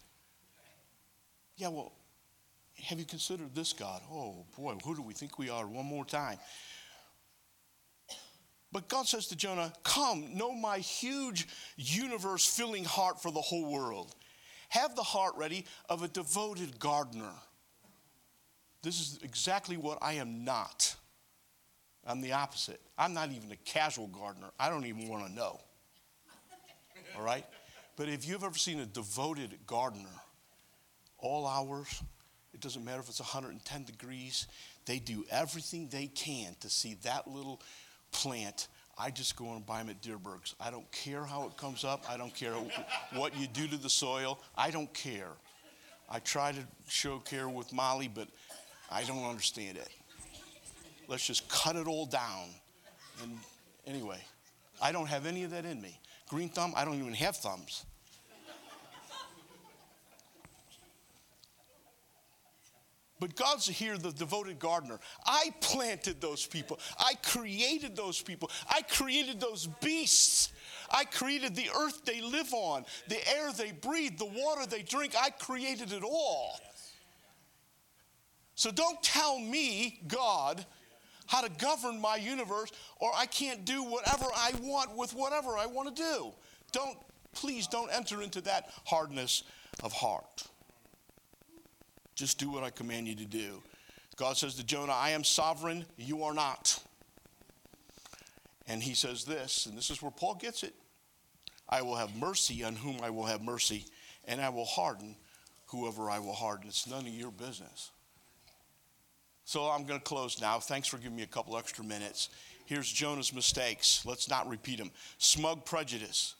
Yeah, 1.57 1.69
well, 1.69 1.93
have 2.85 2.99
you 2.99 3.05
considered 3.05 3.55
this 3.55 3.73
God? 3.73 4.03
Oh 4.11 4.45
boy, 4.57 4.77
who 4.85 4.95
do 4.95 5.03
we 5.03 5.15
think 5.15 5.39
we 5.39 5.49
are? 5.49 5.67
One 5.67 5.87
more 5.87 6.05
time. 6.05 6.39
But 8.73 8.89
God 8.89 9.07
says 9.07 9.27
to 9.29 9.37
Jonah, 9.37 9.73
Come, 9.85 10.37
know 10.37 10.53
my 10.53 10.79
huge 10.79 11.49
universe 11.77 12.47
filling 12.47 12.85
heart 12.85 13.23
for 13.23 13.31
the 13.31 13.41
whole 13.41 13.73
world. 13.73 14.15
Have 14.69 14.95
the 14.95 15.03
heart 15.03 15.35
ready 15.37 15.65
of 15.89 16.03
a 16.03 16.09
devoted 16.09 16.79
gardener. 16.79 17.33
This 18.83 19.01
is 19.01 19.19
exactly 19.23 19.77
what 19.77 19.99
I 20.03 20.15
am 20.15 20.45
not. 20.45 20.95
I'm 22.07 22.21
the 22.21 22.33
opposite. 22.33 22.81
I'm 22.99 23.15
not 23.15 23.31
even 23.31 23.51
a 23.51 23.57
casual 23.57 24.09
gardener. 24.09 24.49
I 24.61 24.69
don't 24.69 24.87
even 24.87 25.09
want 25.09 25.27
to 25.27 25.33
know. 25.33 25.61
All 27.17 27.25
right? 27.25 27.45
But 27.97 28.09
if 28.09 28.29
you've 28.29 28.45
ever 28.45 28.59
seen 28.59 28.81
a 28.81 28.87
devoted 28.87 29.59
gardener, 29.67 30.09
all 31.19 31.47
hours, 31.47 32.03
it 32.53 32.61
doesn't 32.61 32.85
matter 32.85 33.01
if 33.01 33.09
it's 33.09 33.21
110 33.21 33.85
degrees, 33.85 34.47
they 34.85 34.99
do 34.99 35.25
everything 35.31 35.89
they 35.91 36.07
can 36.07 36.55
to 36.61 36.69
see 36.69 36.95
that 37.03 37.27
little 37.27 37.61
plant, 38.13 38.69
I 38.99 39.11
just 39.11 39.37
go 39.37 39.53
and 39.53 39.65
buy 39.65 39.79
them 39.79 39.91
at 39.91 40.03
Dierberg's. 40.03 40.55
I 40.59 40.71
don't 40.71 40.91
care 40.91 41.25
how 41.25 41.45
it 41.47 41.57
comes 41.57 41.85
up. 41.85 42.05
I 42.09 42.17
don't 42.17 42.35
care 42.35 42.55
what 43.15 43.37
you 43.37 43.47
do 43.47 43.67
to 43.67 43.77
the 43.77 43.91
soil. 43.91 44.41
I 44.57 44.71
don't 44.71 44.93
care. 44.95 45.33
I 46.09 46.19
try 46.21 46.53
to 46.53 46.61
show 46.89 47.19
care 47.19 47.49
with 47.49 47.73
Molly, 47.73 48.09
but 48.09 48.29
I 48.91 49.03
don't 49.05 49.25
understand 49.25 49.77
it. 49.77 49.89
Let's 51.09 51.27
just 51.27 51.49
cut 51.49 51.77
it 51.77 51.87
all 51.87 52.07
down. 52.07 52.49
And 53.23 53.39
anyway, 53.87 54.19
I 54.81 54.93
don't 54.93 55.09
have 55.09 55.27
any 55.27 55.45
of 55.45 55.51
that 55.51 55.65
in 55.65 55.81
me. 55.81 56.01
Green 56.29 56.49
thumb, 56.49 56.73
I 56.77 56.85
don't 56.85 56.99
even 56.99 57.15
have 57.15 57.37
thumbs. 57.37 57.85
But 63.19 63.35
God's 63.35 63.67
here, 63.67 63.97
the 63.97 64.13
devoted 64.13 64.59
gardener. 64.59 64.99
I 65.25 65.55
planted 65.61 66.21
those 66.21 66.45
people. 66.45 66.79
I 66.99 67.15
created 67.23 67.97
those 67.97 68.21
people. 68.21 68.51
I 68.69 68.83
created 68.83 69.41
those 69.41 69.67
beasts. 69.81 70.53
I 70.91 71.05
created 71.05 71.57
the 71.57 71.71
earth 71.81 72.05
they 72.05 72.21
live 72.21 72.53
on, 72.53 72.85
the 73.09 73.17
air 73.29 73.53
they 73.53 73.73
breathe, 73.73 74.19
the 74.19 74.27
water 74.27 74.67
they 74.67 74.83
drink. 74.83 75.15
I 75.19 75.31
created 75.31 75.93
it 75.93 76.03
all. 76.05 76.61
So 78.55 78.71
don't 78.71 79.03
tell 79.03 79.39
me, 79.39 80.01
God, 80.07 80.65
how 81.27 81.41
to 81.41 81.51
govern 81.59 82.01
my 82.01 82.17
universe, 82.17 82.71
or 82.99 83.11
I 83.15 83.27
can't 83.27 83.65
do 83.65 83.83
whatever 83.83 84.27
I 84.35 84.53
want 84.61 84.97
with 84.97 85.13
whatever 85.13 85.57
I 85.57 85.67
want 85.67 85.95
to 85.95 86.03
do. 86.03 86.33
Don't, 86.73 86.97
please 87.33 87.67
don't 87.67 87.91
enter 87.91 88.23
into 88.23 88.41
that 88.43 88.71
hardness 88.85 89.43
of 89.83 89.93
heart. 89.93 90.45
Just 92.15 92.39
do 92.39 92.51
what 92.51 92.65
I 92.65 92.71
command 92.71 93.09
you 93.09 93.15
to 93.17 93.25
do. 93.25 93.63
God 94.17 94.37
says 94.37 94.55
to 94.55 94.65
Jonah, 94.65 94.95
I 94.95 95.11
am 95.11 95.23
sovereign, 95.23 95.85
you 95.99 96.23
are 96.23 96.33
not. 96.33 96.83
And 98.67 98.83
he 98.83 98.95
says 98.95 99.25
this, 99.25 99.67
and 99.67 99.77
this 99.77 99.91
is 99.91 100.03
where 100.03 100.11
Paul 100.11 100.35
gets 100.35 100.63
it 100.63 100.75
I 101.69 101.83
will 101.83 101.97
have 101.97 102.15
mercy 102.17 102.63
on 102.63 102.77
whom 102.77 103.01
I 103.03 103.11
will 103.11 103.27
have 103.27 103.43
mercy, 103.43 103.87
and 104.25 104.41
I 104.41 104.49
will 104.51 104.65
harden 104.65 105.17
whoever 105.67 106.11
I 106.11 106.19
will 106.21 106.33
harden. 106.33 106.69
It's 106.69 106.87
none 106.87 107.07
of 107.07 107.13
your 107.13 107.33
business. 107.33 107.91
So 109.47 109.67
I'm 109.67 109.85
going 109.85 110.01
to 110.01 110.05
close 110.05 110.41
now. 110.41 110.59
Thanks 110.59 110.89
for 110.89 110.99
giving 110.99 111.15
me 111.15 111.23
a 111.23 111.29
couple 111.29 111.57
extra 111.57 111.85
minutes. 111.85 112.31
Here's 112.65 112.91
Jonah's 112.91 113.33
mistakes. 113.33 114.05
Let's 114.05 114.29
not 114.29 114.49
repeat 114.49 114.79
them. 114.79 114.91
Smug 115.19 115.65
prejudice, 115.65 116.35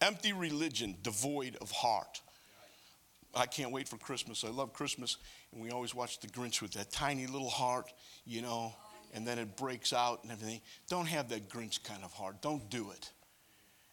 empty 0.00 0.32
religion, 0.32 0.94
devoid 1.02 1.56
of 1.60 1.72
heart. 1.72 2.22
I 3.34 3.46
can't 3.46 3.72
wait 3.72 3.88
for 3.88 3.96
Christmas. 3.96 4.44
I 4.44 4.50
love 4.50 4.72
Christmas, 4.72 5.16
and 5.52 5.60
we 5.60 5.70
always 5.70 5.92
watch 5.92 6.20
the 6.20 6.28
Grinch 6.28 6.62
with 6.62 6.70
that 6.74 6.92
tiny 6.92 7.26
little 7.26 7.50
heart, 7.50 7.92
you 8.24 8.40
know, 8.40 8.72
and 9.12 9.26
then 9.26 9.40
it 9.40 9.56
breaks 9.56 9.92
out 9.92 10.22
and 10.22 10.30
everything. 10.30 10.60
Don't 10.88 11.06
have 11.06 11.28
that 11.30 11.48
Grinch 11.48 11.82
kind 11.82 12.04
of 12.04 12.12
heart. 12.12 12.40
Don't 12.40 12.70
do 12.70 12.92
it. 12.92 13.10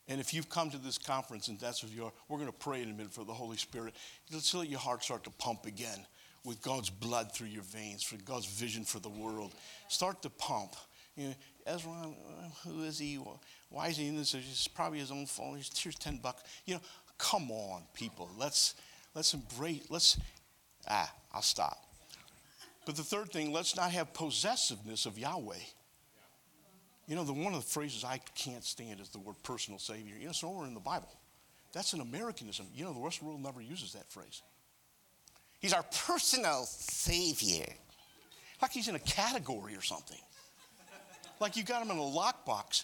And 0.08 0.22
if 0.22 0.36
you've 0.36 0.50
come 0.50 0.70
to 0.70 0.78
this 0.78 1.00
conference 1.00 1.48
and 1.48 1.60
that's 1.60 1.84
what 1.84 1.92
you 1.92 2.06
are, 2.06 2.14
we're 2.30 2.38
going 2.38 2.52
to 2.52 2.54
pray 2.54 2.84
in 2.84 2.92
a 2.92 2.94
minute 2.94 3.12
for 3.12 3.26
the 3.26 3.34
Holy 3.34 3.58
Spirit. 3.58 3.96
Let's 4.32 4.54
let 4.54 4.70
your 4.70 4.80
heart 4.80 5.04
start 5.04 5.24
to 5.24 5.32
pump 5.32 5.66
again 5.66 6.06
with 6.48 6.62
God's 6.62 6.90
blood 6.90 7.34
through 7.34 7.48
your 7.48 7.64
veins, 7.64 8.02
for 8.02 8.16
God's 8.24 8.46
vision 8.46 8.86
for 8.86 9.00
the 9.00 9.10
world. 9.10 9.54
Start 9.90 10.22
to 10.22 10.30
pump. 10.30 10.76
You 11.18 11.28
know, 11.28 11.36
Ezra, 11.66 11.92
who 12.66 12.84
is 12.84 12.98
he? 12.98 13.20
Why 13.70 13.90
is 13.90 13.98
he 13.98 14.08
in 14.08 14.16
this? 14.16 14.34
It's 14.34 14.66
probably 14.66 15.00
his 15.00 15.12
own 15.12 15.26
fault. 15.26 15.58
Here's 15.76 15.96
10 15.96 16.20
bucks. 16.20 16.44
You 16.66 16.76
know, 16.76 16.82
come 17.18 17.52
on, 17.52 17.84
people. 17.94 18.30
Let's, 18.38 18.76
let's 19.14 19.34
embrace, 19.34 19.84
let's, 19.90 20.18
ah, 20.88 21.12
I'll 21.34 21.42
stop. 21.42 21.84
But 22.86 22.96
the 22.96 23.04
third 23.04 23.34
thing, 23.34 23.52
let's 23.52 23.76
not 23.76 23.92
have 23.92 24.14
possessiveness 24.14 25.06
of 25.06 25.20
Yahweh. 25.20 25.58
You 27.08 27.16
know, 27.18 27.26
the 27.26 27.34
one 27.34 27.54
of 27.54 27.62
the 27.62 27.70
phrases 27.70 28.06
I 28.06 28.22
can't 28.36 28.64
stand 28.64 29.02
is 29.02 29.10
the 29.10 29.20
word 29.20 29.36
personal 29.44 29.80
savior. 29.80 30.16
You 30.18 30.26
know, 30.26 30.30
it's 30.30 30.44
nowhere 30.44 30.66
in 30.66 30.74
the 30.74 30.80
Bible. 30.80 31.12
That's 31.74 31.92
an 31.92 32.00
Americanism. 32.00 32.68
You 32.74 32.86
know, 32.86 32.94
the 32.94 33.18
the 33.20 33.26
world 33.26 33.42
never 33.42 33.60
uses 33.60 33.92
that 33.94 34.10
phrase. 34.10 34.42
He's 35.60 35.74
our 35.74 35.84
personal 36.06 36.66
savior. 36.66 37.66
Like 38.62 38.72
he's 38.72 38.88
in 38.88 38.96
a 38.96 39.00
category 39.00 39.76
or 39.76 39.82
something. 39.82 40.18
Like 41.40 41.56
you 41.56 41.64
got 41.64 41.84
him 41.84 41.92
in 41.92 41.98
a 41.98 42.02
lockbox. 42.02 42.84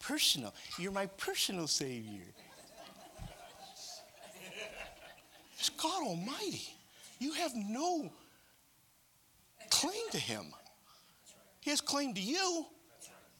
Personal. 0.00 0.54
You're 0.78 0.92
my 0.92 1.06
personal 1.06 1.66
savior. 1.66 2.26
It's 5.58 5.68
God 5.70 6.06
Almighty. 6.06 6.74
You 7.18 7.32
have 7.34 7.52
no 7.54 8.10
claim 9.70 10.10
to 10.10 10.18
him. 10.18 10.46
He 11.60 11.70
has 11.70 11.80
claim 11.80 12.14
to 12.14 12.20
you, 12.20 12.66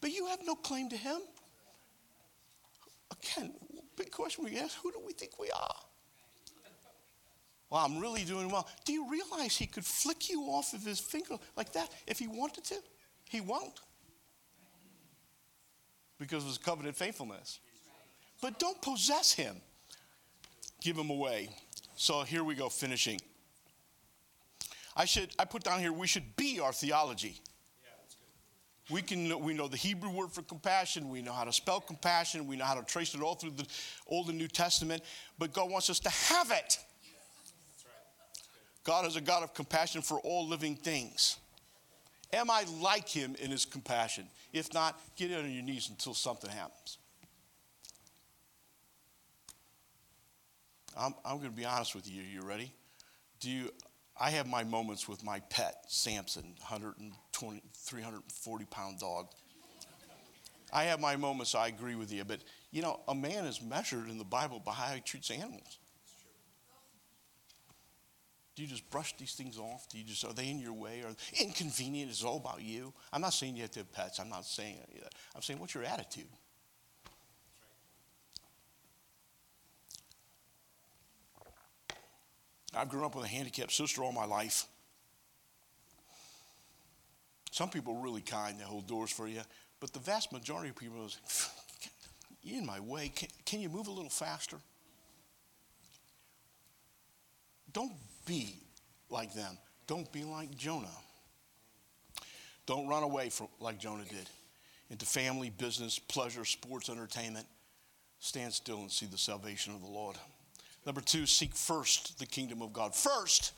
but 0.00 0.12
you 0.12 0.26
have 0.26 0.38
no 0.44 0.54
claim 0.54 0.88
to 0.90 0.96
him. 0.96 1.18
Again, 3.10 3.52
big 3.96 4.12
question 4.12 4.44
we 4.44 4.56
ask 4.58 4.76
who 4.80 4.92
do 4.92 5.00
we 5.04 5.12
think 5.12 5.38
we 5.38 5.50
are? 5.50 5.74
Well, 7.72 7.82
I'm 7.82 8.00
really 8.00 8.24
doing 8.24 8.50
well. 8.50 8.68
Do 8.84 8.92
you 8.92 9.08
realize 9.10 9.56
he 9.56 9.66
could 9.66 9.86
flick 9.86 10.28
you 10.28 10.42
off 10.42 10.74
of 10.74 10.84
his 10.84 11.00
finger 11.00 11.36
like 11.56 11.72
that 11.72 11.88
if 12.06 12.18
he 12.18 12.28
wanted 12.28 12.64
to? 12.64 12.74
He 13.30 13.40
won't. 13.40 13.80
Because 16.18 16.42
of 16.42 16.50
his 16.50 16.58
covenant 16.58 16.96
faithfulness. 16.96 17.60
But 18.42 18.58
don't 18.58 18.80
possess 18.82 19.32
him, 19.32 19.56
give 20.82 20.98
him 20.98 21.08
away. 21.08 21.48
So 21.96 22.20
here 22.24 22.44
we 22.44 22.54
go, 22.54 22.68
finishing. 22.68 23.18
I 24.94 25.06
should 25.06 25.30
I 25.38 25.46
put 25.46 25.64
down 25.64 25.80
here 25.80 25.94
we 25.94 26.06
should 26.06 26.36
be 26.36 26.60
our 26.60 26.74
theology. 26.74 27.40
We 28.90 29.00
can 29.00 29.42
we 29.42 29.54
know 29.54 29.66
the 29.66 29.78
Hebrew 29.78 30.10
word 30.10 30.30
for 30.30 30.42
compassion. 30.42 31.08
We 31.08 31.22
know 31.22 31.32
how 31.32 31.44
to 31.44 31.52
spell 31.54 31.80
compassion. 31.80 32.46
We 32.46 32.56
know 32.56 32.66
how 32.66 32.74
to 32.74 32.84
trace 32.84 33.14
it 33.14 33.22
all 33.22 33.34
through 33.34 33.52
the 33.52 33.66
Old 34.06 34.28
and 34.28 34.36
New 34.36 34.48
Testament. 34.48 35.02
But 35.38 35.54
God 35.54 35.70
wants 35.70 35.88
us 35.88 36.00
to 36.00 36.10
have 36.10 36.50
it. 36.50 36.78
God 38.84 39.06
is 39.06 39.16
a 39.16 39.20
God 39.20 39.42
of 39.42 39.54
compassion 39.54 40.02
for 40.02 40.18
all 40.20 40.48
living 40.48 40.76
things. 40.76 41.38
Am 42.32 42.50
I 42.50 42.64
like 42.80 43.08
Him 43.08 43.36
in 43.40 43.50
His 43.50 43.64
compassion? 43.64 44.26
If 44.52 44.72
not, 44.72 44.98
get 45.16 45.32
on 45.32 45.50
your 45.50 45.62
knees 45.62 45.88
until 45.88 46.14
something 46.14 46.50
happens. 46.50 46.98
I'm, 50.96 51.14
I'm 51.24 51.38
going 51.38 51.50
to 51.50 51.56
be 51.56 51.64
honest 51.64 51.94
with 51.94 52.10
you. 52.10 52.22
You 52.22 52.42
ready? 52.42 52.72
Do 53.40 53.50
you? 53.50 53.70
I 54.18 54.30
have 54.30 54.46
my 54.46 54.62
moments 54.62 55.08
with 55.08 55.24
my 55.24 55.40
pet, 55.40 55.84
Samson, 55.88 56.44
120, 56.60 57.62
340 57.74 58.64
pound 58.66 59.00
dog. 59.00 59.28
I 60.72 60.84
have 60.84 61.00
my 61.00 61.16
moments, 61.16 61.54
I 61.54 61.68
agree 61.68 61.96
with 61.96 62.12
you, 62.12 62.24
but 62.24 62.40
you 62.70 62.80
know, 62.80 63.00
a 63.06 63.14
man 63.14 63.44
is 63.44 63.60
measured 63.60 64.08
in 64.08 64.16
the 64.16 64.24
Bible 64.24 64.58
by 64.64 64.72
how 64.72 64.94
he 64.94 65.00
treats 65.00 65.30
animals. 65.30 65.78
Do 68.54 68.62
you 68.62 68.68
just 68.68 68.88
brush 68.90 69.16
these 69.16 69.32
things 69.32 69.58
off? 69.58 69.88
Do 69.88 69.98
you 69.98 70.04
just 70.04 70.24
are 70.24 70.34
they 70.34 70.48
in 70.48 70.58
your 70.58 70.74
way? 70.74 71.02
Are 71.02 71.14
inconvenient? 71.40 72.10
Is 72.10 72.22
it 72.22 72.26
all 72.26 72.36
about 72.36 72.60
you? 72.60 72.92
I'm 73.12 73.22
not 73.22 73.32
saying 73.32 73.56
you 73.56 73.62
have 73.62 73.70
to 73.72 73.80
have 73.80 73.92
pets. 73.92 74.18
I'm 74.18 74.28
not 74.28 74.44
saying 74.44 74.76
that. 75.02 75.14
I'm 75.34 75.42
saying 75.42 75.58
what's 75.58 75.74
your 75.74 75.84
attitude? 75.84 76.28
I've 82.74 82.88
grown 82.88 83.04
up 83.04 83.14
with 83.14 83.24
a 83.24 83.28
handicapped 83.28 83.72
sister 83.72 84.02
all 84.02 84.12
my 84.12 84.24
life. 84.24 84.66
Some 87.50 87.68
people 87.68 87.96
are 87.96 88.02
really 88.02 88.22
kind, 88.22 88.58
they 88.58 88.64
hold 88.64 88.86
doors 88.86 89.10
for 89.10 89.28
you, 89.28 89.42
but 89.78 89.92
the 89.92 89.98
vast 89.98 90.32
majority 90.32 90.70
of 90.70 90.76
people 90.76 91.04
is, 91.04 91.18
you're 92.42 92.58
in 92.58 92.64
my 92.64 92.80
way. 92.80 93.12
Can, 93.14 93.28
can 93.44 93.60
you 93.60 93.68
move 93.68 93.88
a 93.88 93.90
little 93.90 94.08
faster? 94.08 94.56
Don't 97.74 97.92
be 98.24 98.56
like 99.10 99.34
them. 99.34 99.56
Don't 99.86 100.10
be 100.12 100.24
like 100.24 100.56
Jonah. 100.56 100.88
Don't 102.66 102.88
run 102.88 103.02
away 103.02 103.28
from 103.28 103.48
like 103.60 103.78
Jonah 103.78 104.04
did 104.04 104.28
into 104.90 105.06
family, 105.06 105.50
business, 105.50 105.98
pleasure, 105.98 106.44
sports, 106.44 106.88
entertainment. 106.88 107.46
Stand 108.18 108.52
still 108.52 108.78
and 108.78 108.90
see 108.90 109.06
the 109.06 109.18
salvation 109.18 109.74
of 109.74 109.80
the 109.80 109.88
Lord. 109.88 110.16
Number 110.84 111.00
two, 111.00 111.26
seek 111.26 111.54
first 111.54 112.18
the 112.18 112.26
kingdom 112.26 112.62
of 112.62 112.72
God. 112.72 112.94
First, 112.94 113.52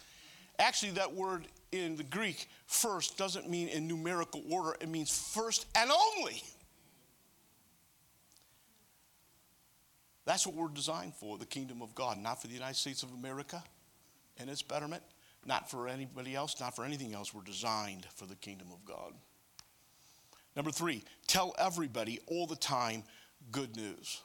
actually, 0.59 0.93
that 0.93 1.12
word 1.12 1.47
in 1.73 1.97
the 1.97 2.05
Greek, 2.05 2.49
first, 2.67 3.19
doesn't 3.19 3.49
mean 3.51 3.69
in 3.69 3.89
numerical 3.89 4.43
order, 4.51 4.77
it 4.81 4.89
means 4.89 5.33
first 5.35 5.67
and 5.75 5.91
only. 5.91 6.43
That's 10.25 10.47
what 10.47 10.57
we're 10.57 10.69
designed 10.69 11.15
for, 11.15 11.37
the 11.37 11.47
kingdom 11.47 11.83
of 11.83 11.95
God, 11.95 12.19
not 12.19 12.41
for 12.41 12.47
the 12.47 12.55
United 12.55 12.77
States 12.77 13.03
of 13.03 13.12
America 13.12 13.62
and 14.39 14.51
its 14.51 14.62
betterment, 14.62 15.03
not 15.45 15.70
for 15.70 15.89
anybody 15.89 16.35
else, 16.35 16.61
not 16.61 16.74
for 16.74 16.85
anything 16.85 17.14
else. 17.14 17.35
We're 17.35 17.43
designed 17.43 18.07
for 18.14 18.26
the 18.26 18.37
kingdom 18.37 18.68
of 18.72 18.85
God. 18.85 19.12
Number 20.57 20.70
three, 20.70 21.03
tell 21.26 21.55
everybody 21.59 22.20
all 22.26 22.47
the 22.47 22.57
time 22.57 23.03
good 23.51 23.76
news. 23.76 24.20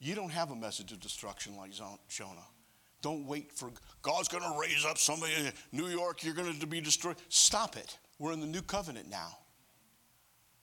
You 0.00 0.14
don't 0.14 0.30
have 0.30 0.50
a 0.50 0.56
message 0.56 0.90
of 0.92 1.00
destruction 1.00 1.56
like 1.56 1.72
Jonah. 2.08 2.46
Don't 3.02 3.26
wait 3.26 3.52
for 3.52 3.70
God's 4.00 4.28
going 4.28 4.42
to 4.42 4.58
raise 4.58 4.84
up 4.84 4.98
somebody 4.98 5.32
in 5.34 5.52
New 5.72 5.88
York, 5.88 6.24
you're 6.24 6.34
going 6.34 6.58
to 6.58 6.66
be 6.66 6.80
destroyed. 6.80 7.16
Stop 7.28 7.76
it. 7.76 7.98
We're 8.18 8.32
in 8.32 8.40
the 8.40 8.46
new 8.46 8.62
covenant 8.62 9.08
now. 9.08 9.38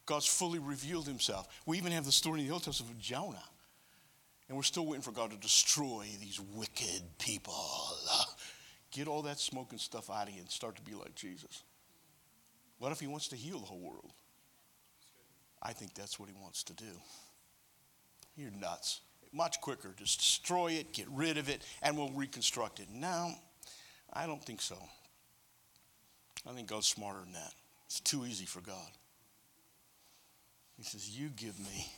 God's 0.05 0.25
fully 0.25 0.59
revealed 0.59 1.05
himself. 1.05 1.47
We 1.65 1.77
even 1.77 1.91
have 1.91 2.05
the 2.05 2.11
story 2.11 2.39
in 2.41 2.47
the 2.47 2.53
Old 2.53 2.63
Testament 2.63 2.95
of 2.95 2.99
Jonah. 2.99 3.43
And 4.49 4.57
we're 4.57 4.63
still 4.63 4.85
waiting 4.85 5.03
for 5.03 5.11
God 5.11 5.31
to 5.31 5.37
destroy 5.37 6.05
these 6.19 6.41
wicked 6.53 7.03
people. 7.17 7.55
Get 8.91 9.07
all 9.07 9.21
that 9.21 9.39
smoking 9.39 9.79
stuff 9.79 10.09
out 10.09 10.27
of 10.27 10.33
you 10.33 10.41
and 10.41 10.49
start 10.49 10.75
to 10.75 10.81
be 10.81 10.95
like 10.95 11.15
Jesus. 11.15 11.63
What 12.79 12.91
if 12.91 12.99
he 12.99 13.07
wants 13.07 13.27
to 13.29 13.35
heal 13.35 13.59
the 13.59 13.65
whole 13.65 13.79
world? 13.79 14.11
I 15.61 15.73
think 15.73 15.93
that's 15.93 16.19
what 16.19 16.29
he 16.29 16.35
wants 16.41 16.63
to 16.63 16.73
do. 16.73 16.91
You're 18.35 18.51
nuts 18.51 19.01
much 19.31 19.61
quicker. 19.61 19.93
Just 19.97 20.19
destroy 20.19 20.73
it, 20.73 20.93
get 20.93 21.07
rid 21.09 21.37
of 21.37 21.49
it, 21.49 21.63
and 21.81 21.97
we'll 21.97 22.11
reconstruct 22.11 22.79
it. 22.79 22.87
No, 22.91 23.33
I 24.11 24.25
don't 24.25 24.43
think 24.43 24.61
so. 24.61 24.77
I 26.47 26.53
think 26.53 26.67
God's 26.67 26.87
smarter 26.87 27.19
than 27.19 27.33
that. 27.33 27.53
It's 27.85 27.99
too 27.99 28.25
easy 28.25 28.45
for 28.45 28.61
God. 28.61 28.91
He 30.77 30.83
says, 30.83 31.09
You 31.09 31.29
give 31.29 31.59
me 31.59 31.91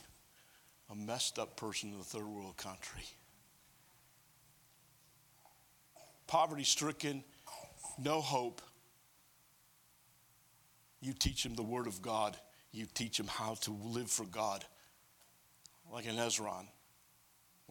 a 0.92 0.94
messed 0.94 1.38
up 1.38 1.56
person 1.56 1.92
in 1.92 2.00
a 2.00 2.04
third 2.04 2.26
world 2.26 2.56
country, 2.56 3.04
poverty 6.26 6.64
stricken, 6.64 7.24
no 7.98 8.20
hope. 8.20 8.60
You 11.00 11.12
teach 11.12 11.44
him 11.44 11.54
the 11.54 11.62
Word 11.64 11.88
of 11.88 12.00
God. 12.00 12.36
You 12.70 12.86
teach 12.94 13.18
him 13.18 13.26
how 13.26 13.54
to 13.62 13.72
live 13.72 14.10
for 14.10 14.24
God, 14.24 14.64
like 15.92 16.06
an 16.06 16.16
Ezron 16.16 16.66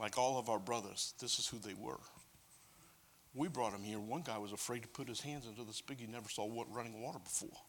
like 0.01 0.17
all 0.17 0.39
of 0.39 0.49
our 0.49 0.59
brothers, 0.59 1.13
this 1.19 1.37
is 1.37 1.47
who 1.47 1.59
they 1.59 1.75
were. 1.75 1.99
We 3.33 3.47
brought 3.47 3.73
him 3.73 3.83
here. 3.83 3.99
One 3.99 4.23
guy 4.23 4.39
was 4.39 4.51
afraid 4.51 4.81
to 4.81 4.87
put 4.87 5.07
his 5.07 5.21
hands 5.21 5.45
into 5.45 5.63
the 5.63 5.73
spigot. 5.73 6.05
He 6.05 6.11
never 6.11 6.27
saw 6.27 6.45
what 6.45 6.73
running 6.73 7.01
water 7.01 7.19
before. 7.19 7.61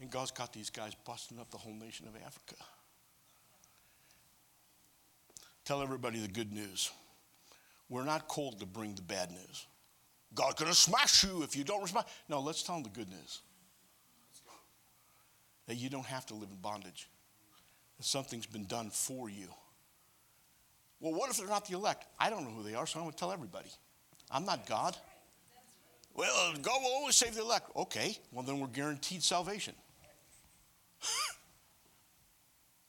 And 0.00 0.10
God's 0.10 0.32
got 0.32 0.52
these 0.52 0.70
guys 0.70 0.92
busting 1.06 1.38
up 1.38 1.50
the 1.50 1.58
whole 1.58 1.74
nation 1.74 2.08
of 2.08 2.16
Africa. 2.16 2.56
Tell 5.64 5.82
everybody 5.82 6.18
the 6.18 6.28
good 6.28 6.52
news. 6.52 6.90
We're 7.88 8.04
not 8.04 8.28
called 8.28 8.60
to 8.60 8.66
bring 8.66 8.94
the 8.94 9.02
bad 9.02 9.30
news. 9.30 9.66
God's 10.34 10.54
going 10.54 10.70
to 10.70 10.76
smash 10.76 11.24
you 11.24 11.42
if 11.42 11.56
you 11.56 11.64
don't 11.64 11.82
respond. 11.82 12.06
No, 12.28 12.40
let's 12.40 12.62
tell 12.62 12.76
them 12.76 12.84
the 12.84 12.90
good 12.90 13.08
news. 13.08 13.40
That 15.66 15.76
you 15.76 15.88
don't 15.88 16.06
have 16.06 16.26
to 16.26 16.34
live 16.34 16.50
in 16.50 16.56
bondage. 16.56 17.08
That 17.96 18.04
something's 18.04 18.46
been 18.46 18.66
done 18.66 18.90
for 18.90 19.30
you. 19.30 19.48
Well, 21.00 21.14
what 21.14 21.30
if 21.30 21.36
they're 21.36 21.46
not 21.46 21.66
the 21.66 21.74
elect? 21.74 22.06
I 22.18 22.30
don't 22.30 22.44
know 22.44 22.50
who 22.50 22.62
they 22.62 22.74
are, 22.74 22.86
so 22.86 22.98
I'm 22.98 23.04
going 23.04 23.12
to 23.12 23.18
tell 23.18 23.32
everybody. 23.32 23.68
I'm 24.30 24.44
not 24.44 24.66
God. 24.66 24.96
Well, 26.14 26.54
God 26.62 26.80
will 26.82 26.92
always 26.94 27.16
save 27.16 27.34
the 27.34 27.42
elect. 27.42 27.70
Okay, 27.76 28.16
well, 28.32 28.44
then 28.44 28.60
we're 28.60 28.68
guaranteed 28.68 29.22
salvation. 29.22 29.74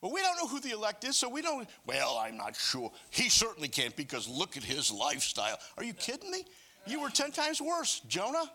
Well, 0.06 0.14
we 0.14 0.22
don't 0.22 0.38
know 0.38 0.47
who 0.47 0.60
the 0.60 0.70
elect 0.70 1.03
is, 1.03 1.18
so 1.18 1.28
we 1.28 1.41
don't. 1.41 1.68
Well, 1.88 2.20
I'm 2.22 2.38
not 2.38 2.56
sure. 2.56 2.91
He 3.10 3.28
certainly 3.28 3.68
can't 3.68 3.95
because 3.95 4.28
look 4.28 4.56
at 4.56 4.64
his 4.64 4.91
lifestyle. 4.91 5.58
Are 5.80 5.84
you 5.84 5.93
kidding 5.93 6.30
me? 6.30 6.45
You 6.86 7.01
were 7.01 7.10
10 7.10 7.32
times 7.32 7.60
worse, 7.60 8.01
Jonah. 8.08 8.51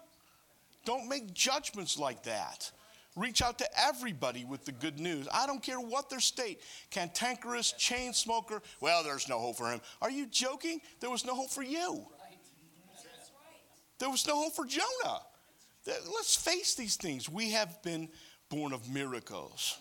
Don't 0.84 1.09
make 1.09 1.34
judgments 1.34 1.98
like 1.98 2.22
that. 2.22 2.70
Reach 3.16 3.42
out 3.42 3.59
to 3.59 3.66
everybody 3.76 4.44
with 4.44 4.64
the 4.64 4.70
good 4.70 5.01
news. 5.01 5.26
I 5.34 5.48
don't 5.48 5.61
care 5.61 5.80
what 5.80 6.09
their 6.09 6.20
state. 6.20 6.61
Cantankerous, 6.92 7.72
chain 7.72 8.12
smoker, 8.12 8.62
well, 8.80 9.03
there's 9.03 9.28
no 9.28 9.40
hope 9.40 9.57
for 9.57 9.72
him. 9.72 9.80
Are 10.01 10.09
you 10.09 10.26
joking? 10.26 10.80
There 11.01 11.11
was 11.11 11.24
no 11.24 11.34
hope 11.34 11.51
for 11.51 11.64
you. 11.64 12.07
There 13.98 14.09
was 14.09 14.24
no 14.24 14.40
hope 14.40 14.55
for 14.55 14.66
Jonah. 14.66 15.18
Let's 15.84 16.36
face 16.36 16.76
these 16.76 16.94
things. 16.94 17.28
We 17.28 17.51
have 17.51 17.82
been 17.82 18.09
born 18.51 18.72
of 18.72 18.88
miracles. 18.88 19.80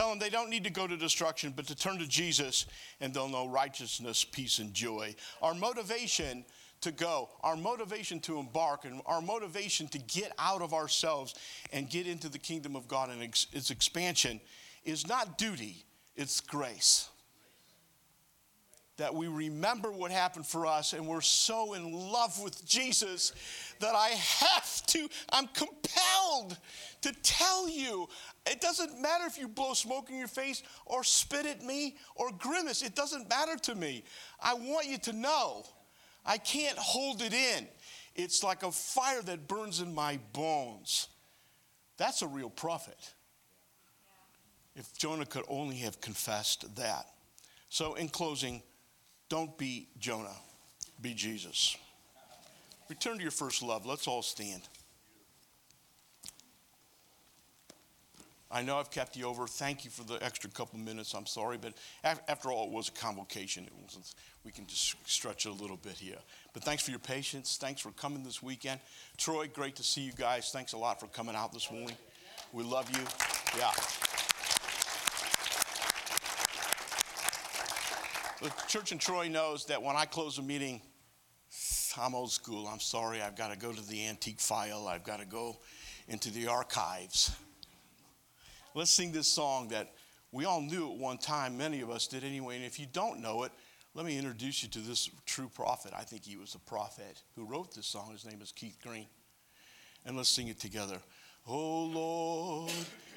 Tell 0.00 0.08
them 0.08 0.18
they 0.18 0.30
don't 0.30 0.48
need 0.48 0.64
to 0.64 0.70
go 0.70 0.86
to 0.86 0.96
destruction, 0.96 1.52
but 1.54 1.66
to 1.66 1.74
turn 1.74 1.98
to 1.98 2.06
Jesus 2.06 2.64
and 3.02 3.12
they'll 3.12 3.28
know 3.28 3.46
righteousness, 3.46 4.24
peace, 4.24 4.58
and 4.58 4.72
joy. 4.72 5.14
Our 5.42 5.52
motivation 5.52 6.46
to 6.80 6.90
go, 6.90 7.28
our 7.42 7.54
motivation 7.54 8.18
to 8.20 8.38
embark, 8.38 8.86
and 8.86 9.02
our 9.04 9.20
motivation 9.20 9.88
to 9.88 9.98
get 9.98 10.32
out 10.38 10.62
of 10.62 10.72
ourselves 10.72 11.34
and 11.70 11.90
get 11.90 12.06
into 12.06 12.30
the 12.30 12.38
kingdom 12.38 12.76
of 12.76 12.88
God 12.88 13.10
and 13.10 13.22
its 13.22 13.70
expansion 13.70 14.40
is 14.86 15.06
not 15.06 15.36
duty, 15.36 15.84
it's 16.16 16.40
grace. 16.40 17.09
That 19.00 19.14
we 19.14 19.28
remember 19.28 19.90
what 19.90 20.10
happened 20.10 20.46
for 20.46 20.66
us 20.66 20.92
and 20.92 21.06
we're 21.06 21.22
so 21.22 21.72
in 21.72 21.90
love 21.90 22.38
with 22.42 22.66
Jesus 22.66 23.32
that 23.78 23.94
I 23.94 24.08
have 24.08 24.84
to, 24.88 25.08
I'm 25.32 25.46
compelled 25.46 26.58
to 27.00 27.12
tell 27.22 27.66
you. 27.66 28.10
It 28.44 28.60
doesn't 28.60 29.00
matter 29.00 29.24
if 29.24 29.38
you 29.38 29.48
blow 29.48 29.72
smoke 29.72 30.10
in 30.10 30.18
your 30.18 30.28
face 30.28 30.62
or 30.84 31.02
spit 31.02 31.46
at 31.46 31.64
me 31.64 31.96
or 32.14 32.30
grimace, 32.30 32.82
it 32.82 32.94
doesn't 32.94 33.26
matter 33.30 33.56
to 33.62 33.74
me. 33.74 34.04
I 34.38 34.52
want 34.52 34.86
you 34.86 34.98
to 34.98 35.14
know 35.14 35.64
I 36.26 36.36
can't 36.36 36.76
hold 36.76 37.22
it 37.22 37.32
in. 37.32 37.68
It's 38.14 38.44
like 38.44 38.64
a 38.64 38.70
fire 38.70 39.22
that 39.22 39.48
burns 39.48 39.80
in 39.80 39.94
my 39.94 40.18
bones. 40.34 41.08
That's 41.96 42.20
a 42.20 42.26
real 42.26 42.50
prophet. 42.50 43.14
If 44.76 44.92
Jonah 44.98 45.24
could 45.24 45.44
only 45.48 45.76
have 45.76 46.02
confessed 46.02 46.76
that. 46.76 47.06
So, 47.70 47.94
in 47.94 48.10
closing, 48.10 48.62
don't 49.30 49.56
be 49.56 49.88
Jonah, 49.98 50.36
be 51.00 51.14
Jesus. 51.14 51.78
Return 52.90 53.16
to 53.16 53.22
your 53.22 53.30
first 53.30 53.62
love. 53.62 53.86
Let's 53.86 54.06
all 54.06 54.20
stand. 54.20 54.62
I 58.52 58.62
know 58.62 58.78
I've 58.78 58.90
kept 58.90 59.16
you 59.16 59.26
over. 59.26 59.46
Thank 59.46 59.84
you 59.84 59.92
for 59.92 60.02
the 60.02 60.22
extra 60.24 60.50
couple 60.50 60.80
minutes. 60.80 61.14
I'm 61.14 61.26
sorry, 61.26 61.56
but 61.56 61.72
after 62.02 62.50
all, 62.50 62.66
it 62.66 62.72
was 62.72 62.88
a 62.88 62.92
convocation. 62.92 63.64
It 63.64 63.72
was, 63.80 64.16
we 64.44 64.50
can 64.50 64.66
just 64.66 64.96
stretch 65.08 65.46
it 65.46 65.50
a 65.50 65.52
little 65.52 65.76
bit 65.76 65.92
here. 65.92 66.18
But 66.52 66.64
thanks 66.64 66.82
for 66.82 66.90
your 66.90 66.98
patience. 66.98 67.56
Thanks 67.60 67.80
for 67.80 67.92
coming 67.92 68.24
this 68.24 68.42
weekend. 68.42 68.80
Troy, 69.16 69.46
great 69.46 69.76
to 69.76 69.84
see 69.84 70.00
you 70.00 70.12
guys. 70.12 70.50
Thanks 70.50 70.72
a 70.72 70.78
lot 70.78 70.98
for 70.98 71.06
coming 71.06 71.36
out 71.36 71.52
this 71.52 71.70
morning. 71.70 71.96
We 72.52 72.64
love 72.64 72.90
you. 72.90 73.04
Yeah. 73.56 73.70
The 78.42 78.50
church 78.68 78.90
in 78.90 78.96
Troy 78.96 79.28
knows 79.28 79.66
that 79.66 79.82
when 79.82 79.96
I 79.96 80.06
close 80.06 80.38
a 80.38 80.42
meeting, 80.42 80.80
I'm 82.00 82.14
old 82.14 82.32
school. 82.32 82.66
I'm 82.66 82.80
sorry. 82.80 83.20
I've 83.20 83.36
got 83.36 83.52
to 83.52 83.58
go 83.58 83.70
to 83.70 83.88
the 83.88 84.06
antique 84.06 84.40
file. 84.40 84.88
I've 84.88 85.04
got 85.04 85.20
to 85.20 85.26
go 85.26 85.58
into 86.08 86.30
the 86.30 86.46
archives. 86.46 87.32
Let's 88.74 88.90
sing 88.90 89.12
this 89.12 89.28
song 89.28 89.68
that 89.68 89.92
we 90.32 90.46
all 90.46 90.62
knew 90.62 90.90
at 90.90 90.96
one 90.96 91.18
time. 91.18 91.58
Many 91.58 91.82
of 91.82 91.90
us 91.90 92.06
did 92.06 92.24
anyway. 92.24 92.56
And 92.56 92.64
if 92.64 92.80
you 92.80 92.86
don't 92.90 93.20
know 93.20 93.42
it, 93.42 93.52
let 93.94 94.06
me 94.06 94.16
introduce 94.16 94.62
you 94.62 94.70
to 94.70 94.78
this 94.78 95.10
true 95.26 95.50
prophet. 95.54 95.92
I 95.94 96.04
think 96.04 96.24
he 96.24 96.36
was 96.36 96.54
a 96.54 96.60
prophet 96.60 97.20
who 97.36 97.44
wrote 97.44 97.74
this 97.74 97.86
song. 97.86 98.12
His 98.12 98.24
name 98.24 98.40
is 98.40 98.52
Keith 98.52 98.78
Green. 98.82 99.08
And 100.06 100.16
let's 100.16 100.30
sing 100.30 100.48
it 100.48 100.58
together. 100.58 100.96
Oh 101.46 101.84
Lord, 101.84 102.72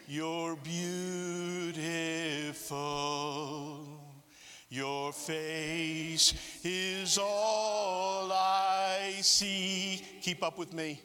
you're 0.06 0.58
beautiful. 0.58 1.74
Your 4.74 5.14
face 5.14 6.34
is 6.64 7.20
all 7.22 8.32
I 8.32 9.14
see. 9.22 10.04
Keep 10.24 10.42
up 10.42 10.58
with 10.58 10.74
me. 10.74 11.00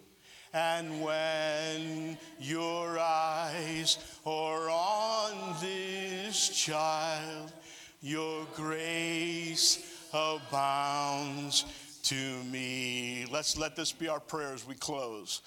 And 0.54 1.02
when 1.02 2.16
your 2.40 2.98
eyes 2.98 3.98
are 4.24 4.70
on 4.70 5.54
this 5.60 6.48
child, 6.48 7.52
your 8.00 8.46
grace 8.54 10.08
abounds 10.14 11.66
to 12.04 12.42
me. 12.44 13.26
Let's 13.30 13.58
let 13.58 13.76
this 13.76 13.92
be 13.92 14.08
our 14.08 14.20
prayer 14.20 14.54
as 14.54 14.66
we 14.66 14.76
close. 14.76 15.42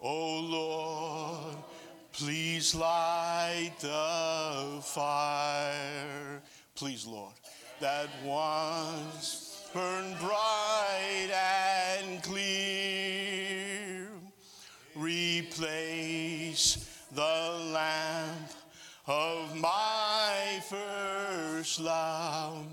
Oh 0.00 0.38
Lord, 0.38 1.56
please 2.12 2.72
light 2.72 3.72
the 3.80 4.80
fire. 4.80 6.40
Please, 6.76 7.06
Lord, 7.06 7.32
that 7.80 8.08
once 8.24 9.68
burned 9.72 10.18
bright 10.20 11.30
and 11.32 12.22
clear. 12.22 14.08
Replace 14.94 16.88
the 17.12 17.70
lamp 17.72 18.50
of 19.06 19.56
my 19.56 20.62
first 20.68 21.80
love 21.80 22.66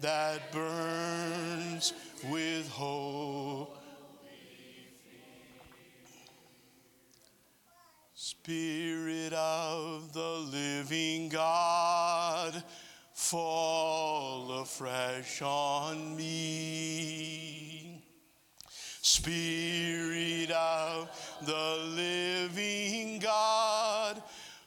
that 0.00 0.52
burns 0.52 1.92
with 2.28 2.68
hope. 2.70 3.78
Spirit 8.14 9.32
of 9.32 10.12
the 10.12 10.46
living 10.52 11.28
God, 11.28 12.62
fall 13.24 14.60
afresh 14.60 15.40
on 15.40 16.14
me. 16.14 18.02
Spirit 19.00 20.50
of 20.50 21.08
the 21.42 21.76
living 21.96 23.18
God, 23.18 24.22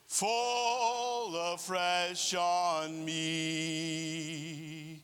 fall 0.07 1.35
afresh 1.53 2.33
on 2.33 3.05
me. 3.05 5.03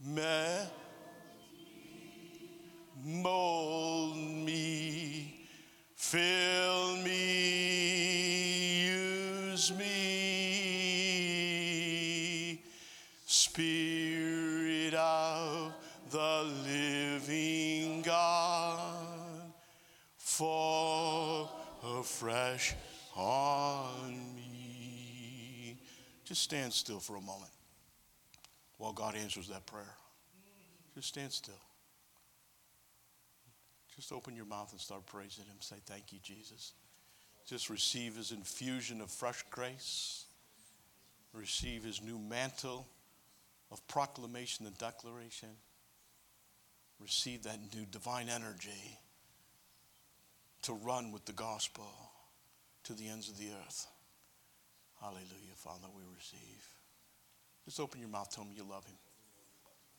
Me- 0.00 0.68
mold 3.04 4.16
me, 4.16 5.34
fill 5.96 6.96
me, 6.98 7.55
afresh 22.16 22.74
on 23.14 24.34
me. 24.34 25.76
Just 26.24 26.42
stand 26.42 26.72
still 26.72 26.98
for 26.98 27.16
a 27.16 27.20
moment 27.20 27.50
while 28.78 28.94
God 28.94 29.14
answers 29.16 29.48
that 29.48 29.66
prayer. 29.66 29.94
Just 30.94 31.08
stand 31.08 31.30
still. 31.30 31.60
Just 33.94 34.12
open 34.12 34.34
your 34.34 34.46
mouth 34.46 34.72
and 34.72 34.80
start 34.80 35.04
praising 35.06 35.44
Him. 35.44 35.56
Say, 35.60 35.76
Thank 35.84 36.10
you, 36.10 36.18
Jesus. 36.22 36.72
Just 37.46 37.68
receive 37.68 38.16
His 38.16 38.32
infusion 38.32 39.02
of 39.02 39.10
fresh 39.10 39.44
grace, 39.50 40.24
receive 41.34 41.84
His 41.84 42.02
new 42.02 42.18
mantle 42.18 42.86
of 43.70 43.86
proclamation 43.88 44.64
and 44.64 44.76
declaration, 44.78 45.50
receive 46.98 47.42
that 47.42 47.58
new 47.74 47.84
divine 47.90 48.30
energy 48.30 48.98
to 50.62 50.72
run 50.72 51.12
with 51.12 51.24
the 51.26 51.32
gospel 51.32 52.05
to 52.86 52.94
the 52.94 53.08
ends 53.08 53.28
of 53.28 53.36
the 53.36 53.48
earth. 53.64 53.88
Hallelujah, 55.00 55.56
Father, 55.56 55.88
we 55.94 56.02
receive. 56.14 56.68
Just 57.64 57.80
open 57.80 58.00
your 58.00 58.08
mouth, 58.08 58.30
tell 58.30 58.44
him 58.44 58.52
you 58.54 58.62
love 58.62 58.86
him. 58.86 58.96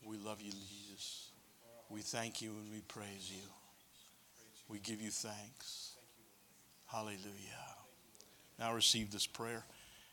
We 0.04 0.16
love 0.16 0.40
you, 0.40 0.52
Jesus. 0.52 1.30
We 1.90 2.00
thank 2.00 2.40
you 2.40 2.50
and 2.50 2.72
we 2.72 2.80
praise 2.80 3.30
you. 3.30 3.42
We 4.68 4.78
give 4.78 5.02
you 5.02 5.10
thanks. 5.10 5.92
Hallelujah. 6.86 7.18
Now 8.58 8.74
receive 8.74 9.10
this 9.10 9.26
prayer. 9.26 9.64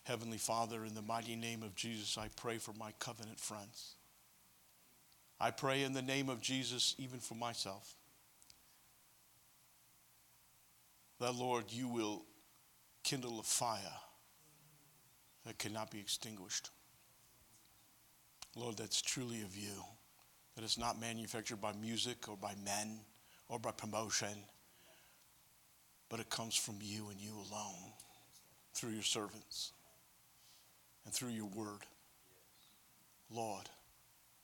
Heavenly 0.04 0.38
Father, 0.38 0.84
in 0.84 0.94
the 0.96 1.02
mighty 1.02 1.36
name 1.36 1.64
of 1.64 1.76
Jesus, 1.76 2.18
I 2.18 2.28
pray 2.36 2.58
for 2.58 2.74
my 2.78 2.92
covenant 3.00 3.40
friends. 3.40 3.96
I 5.40 5.52
pray 5.52 5.84
in 5.84 5.94
the 5.94 6.02
name 6.02 6.30
of 6.30 6.42
Jesus, 6.42 6.96
even 6.98 7.20
for 7.20 7.36
myself, 7.36 7.96
that, 11.20 11.36
Lord, 11.36 11.66
you 11.70 11.88
will 11.88 12.24
kindle 13.06 13.40
a 13.40 13.44
fire 13.44 13.80
that 15.46 15.60
cannot 15.60 15.92
be 15.92 16.00
extinguished. 16.00 16.72
Lord, 18.56 18.78
that's 18.78 19.02
truly 19.02 19.44
of 19.44 19.56
you, 19.56 19.84
that 20.56 20.64
it's 20.64 20.78
not 20.78 21.00
manufactured 21.00 21.62
by 21.62 21.72
music 21.74 22.28
or 22.28 22.36
by 22.36 22.54
men 22.66 23.00
or 23.48 23.60
by 23.60 23.72
promotion, 23.72 24.36
but 26.10 26.20
it 26.20 26.32
comes 26.32 26.56
from 26.56 26.78
you 26.82 27.10
and 27.10 27.20
you 27.20 27.34
alone 27.34 27.94
through 28.74 28.90
your 28.90 29.04
servants 29.04 29.72
and 31.06 31.14
through 31.14 31.30
your 31.30 31.46
word. 31.46 31.82
Lord, 33.30 33.70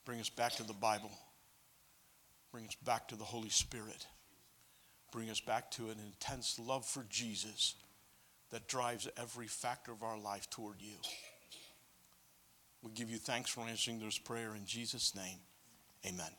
bring 0.05 0.19
us 0.19 0.29
back 0.29 0.53
to 0.53 0.63
the 0.63 0.73
Bible. 0.73 1.11
Bring 2.51 2.67
us 2.67 2.75
back 2.85 3.07
to 3.07 3.15
the 3.15 3.23
Holy 3.23 3.49
Spirit. 3.49 4.05
Bring 5.11 5.31
us 5.31 5.39
back 5.39 5.71
to 5.71 5.85
an 5.85 5.97
intense 6.05 6.59
love 6.59 6.85
for 6.85 7.05
Jesus 7.09 7.75
that 8.51 8.67
drives 8.67 9.07
every 9.17 9.47
factor 9.47 9.91
of 9.91 10.03
our 10.03 10.19
life 10.19 10.49
toward 10.49 10.81
you. 10.81 10.95
We 12.83 12.91
give 12.91 13.09
you 13.09 13.17
thanks 13.17 13.49
for 13.49 13.61
answering 13.61 13.99
this 13.99 14.17
prayer 14.17 14.55
in 14.55 14.65
Jesus' 14.65 15.15
name. 15.15 15.37
Amen. 16.05 16.31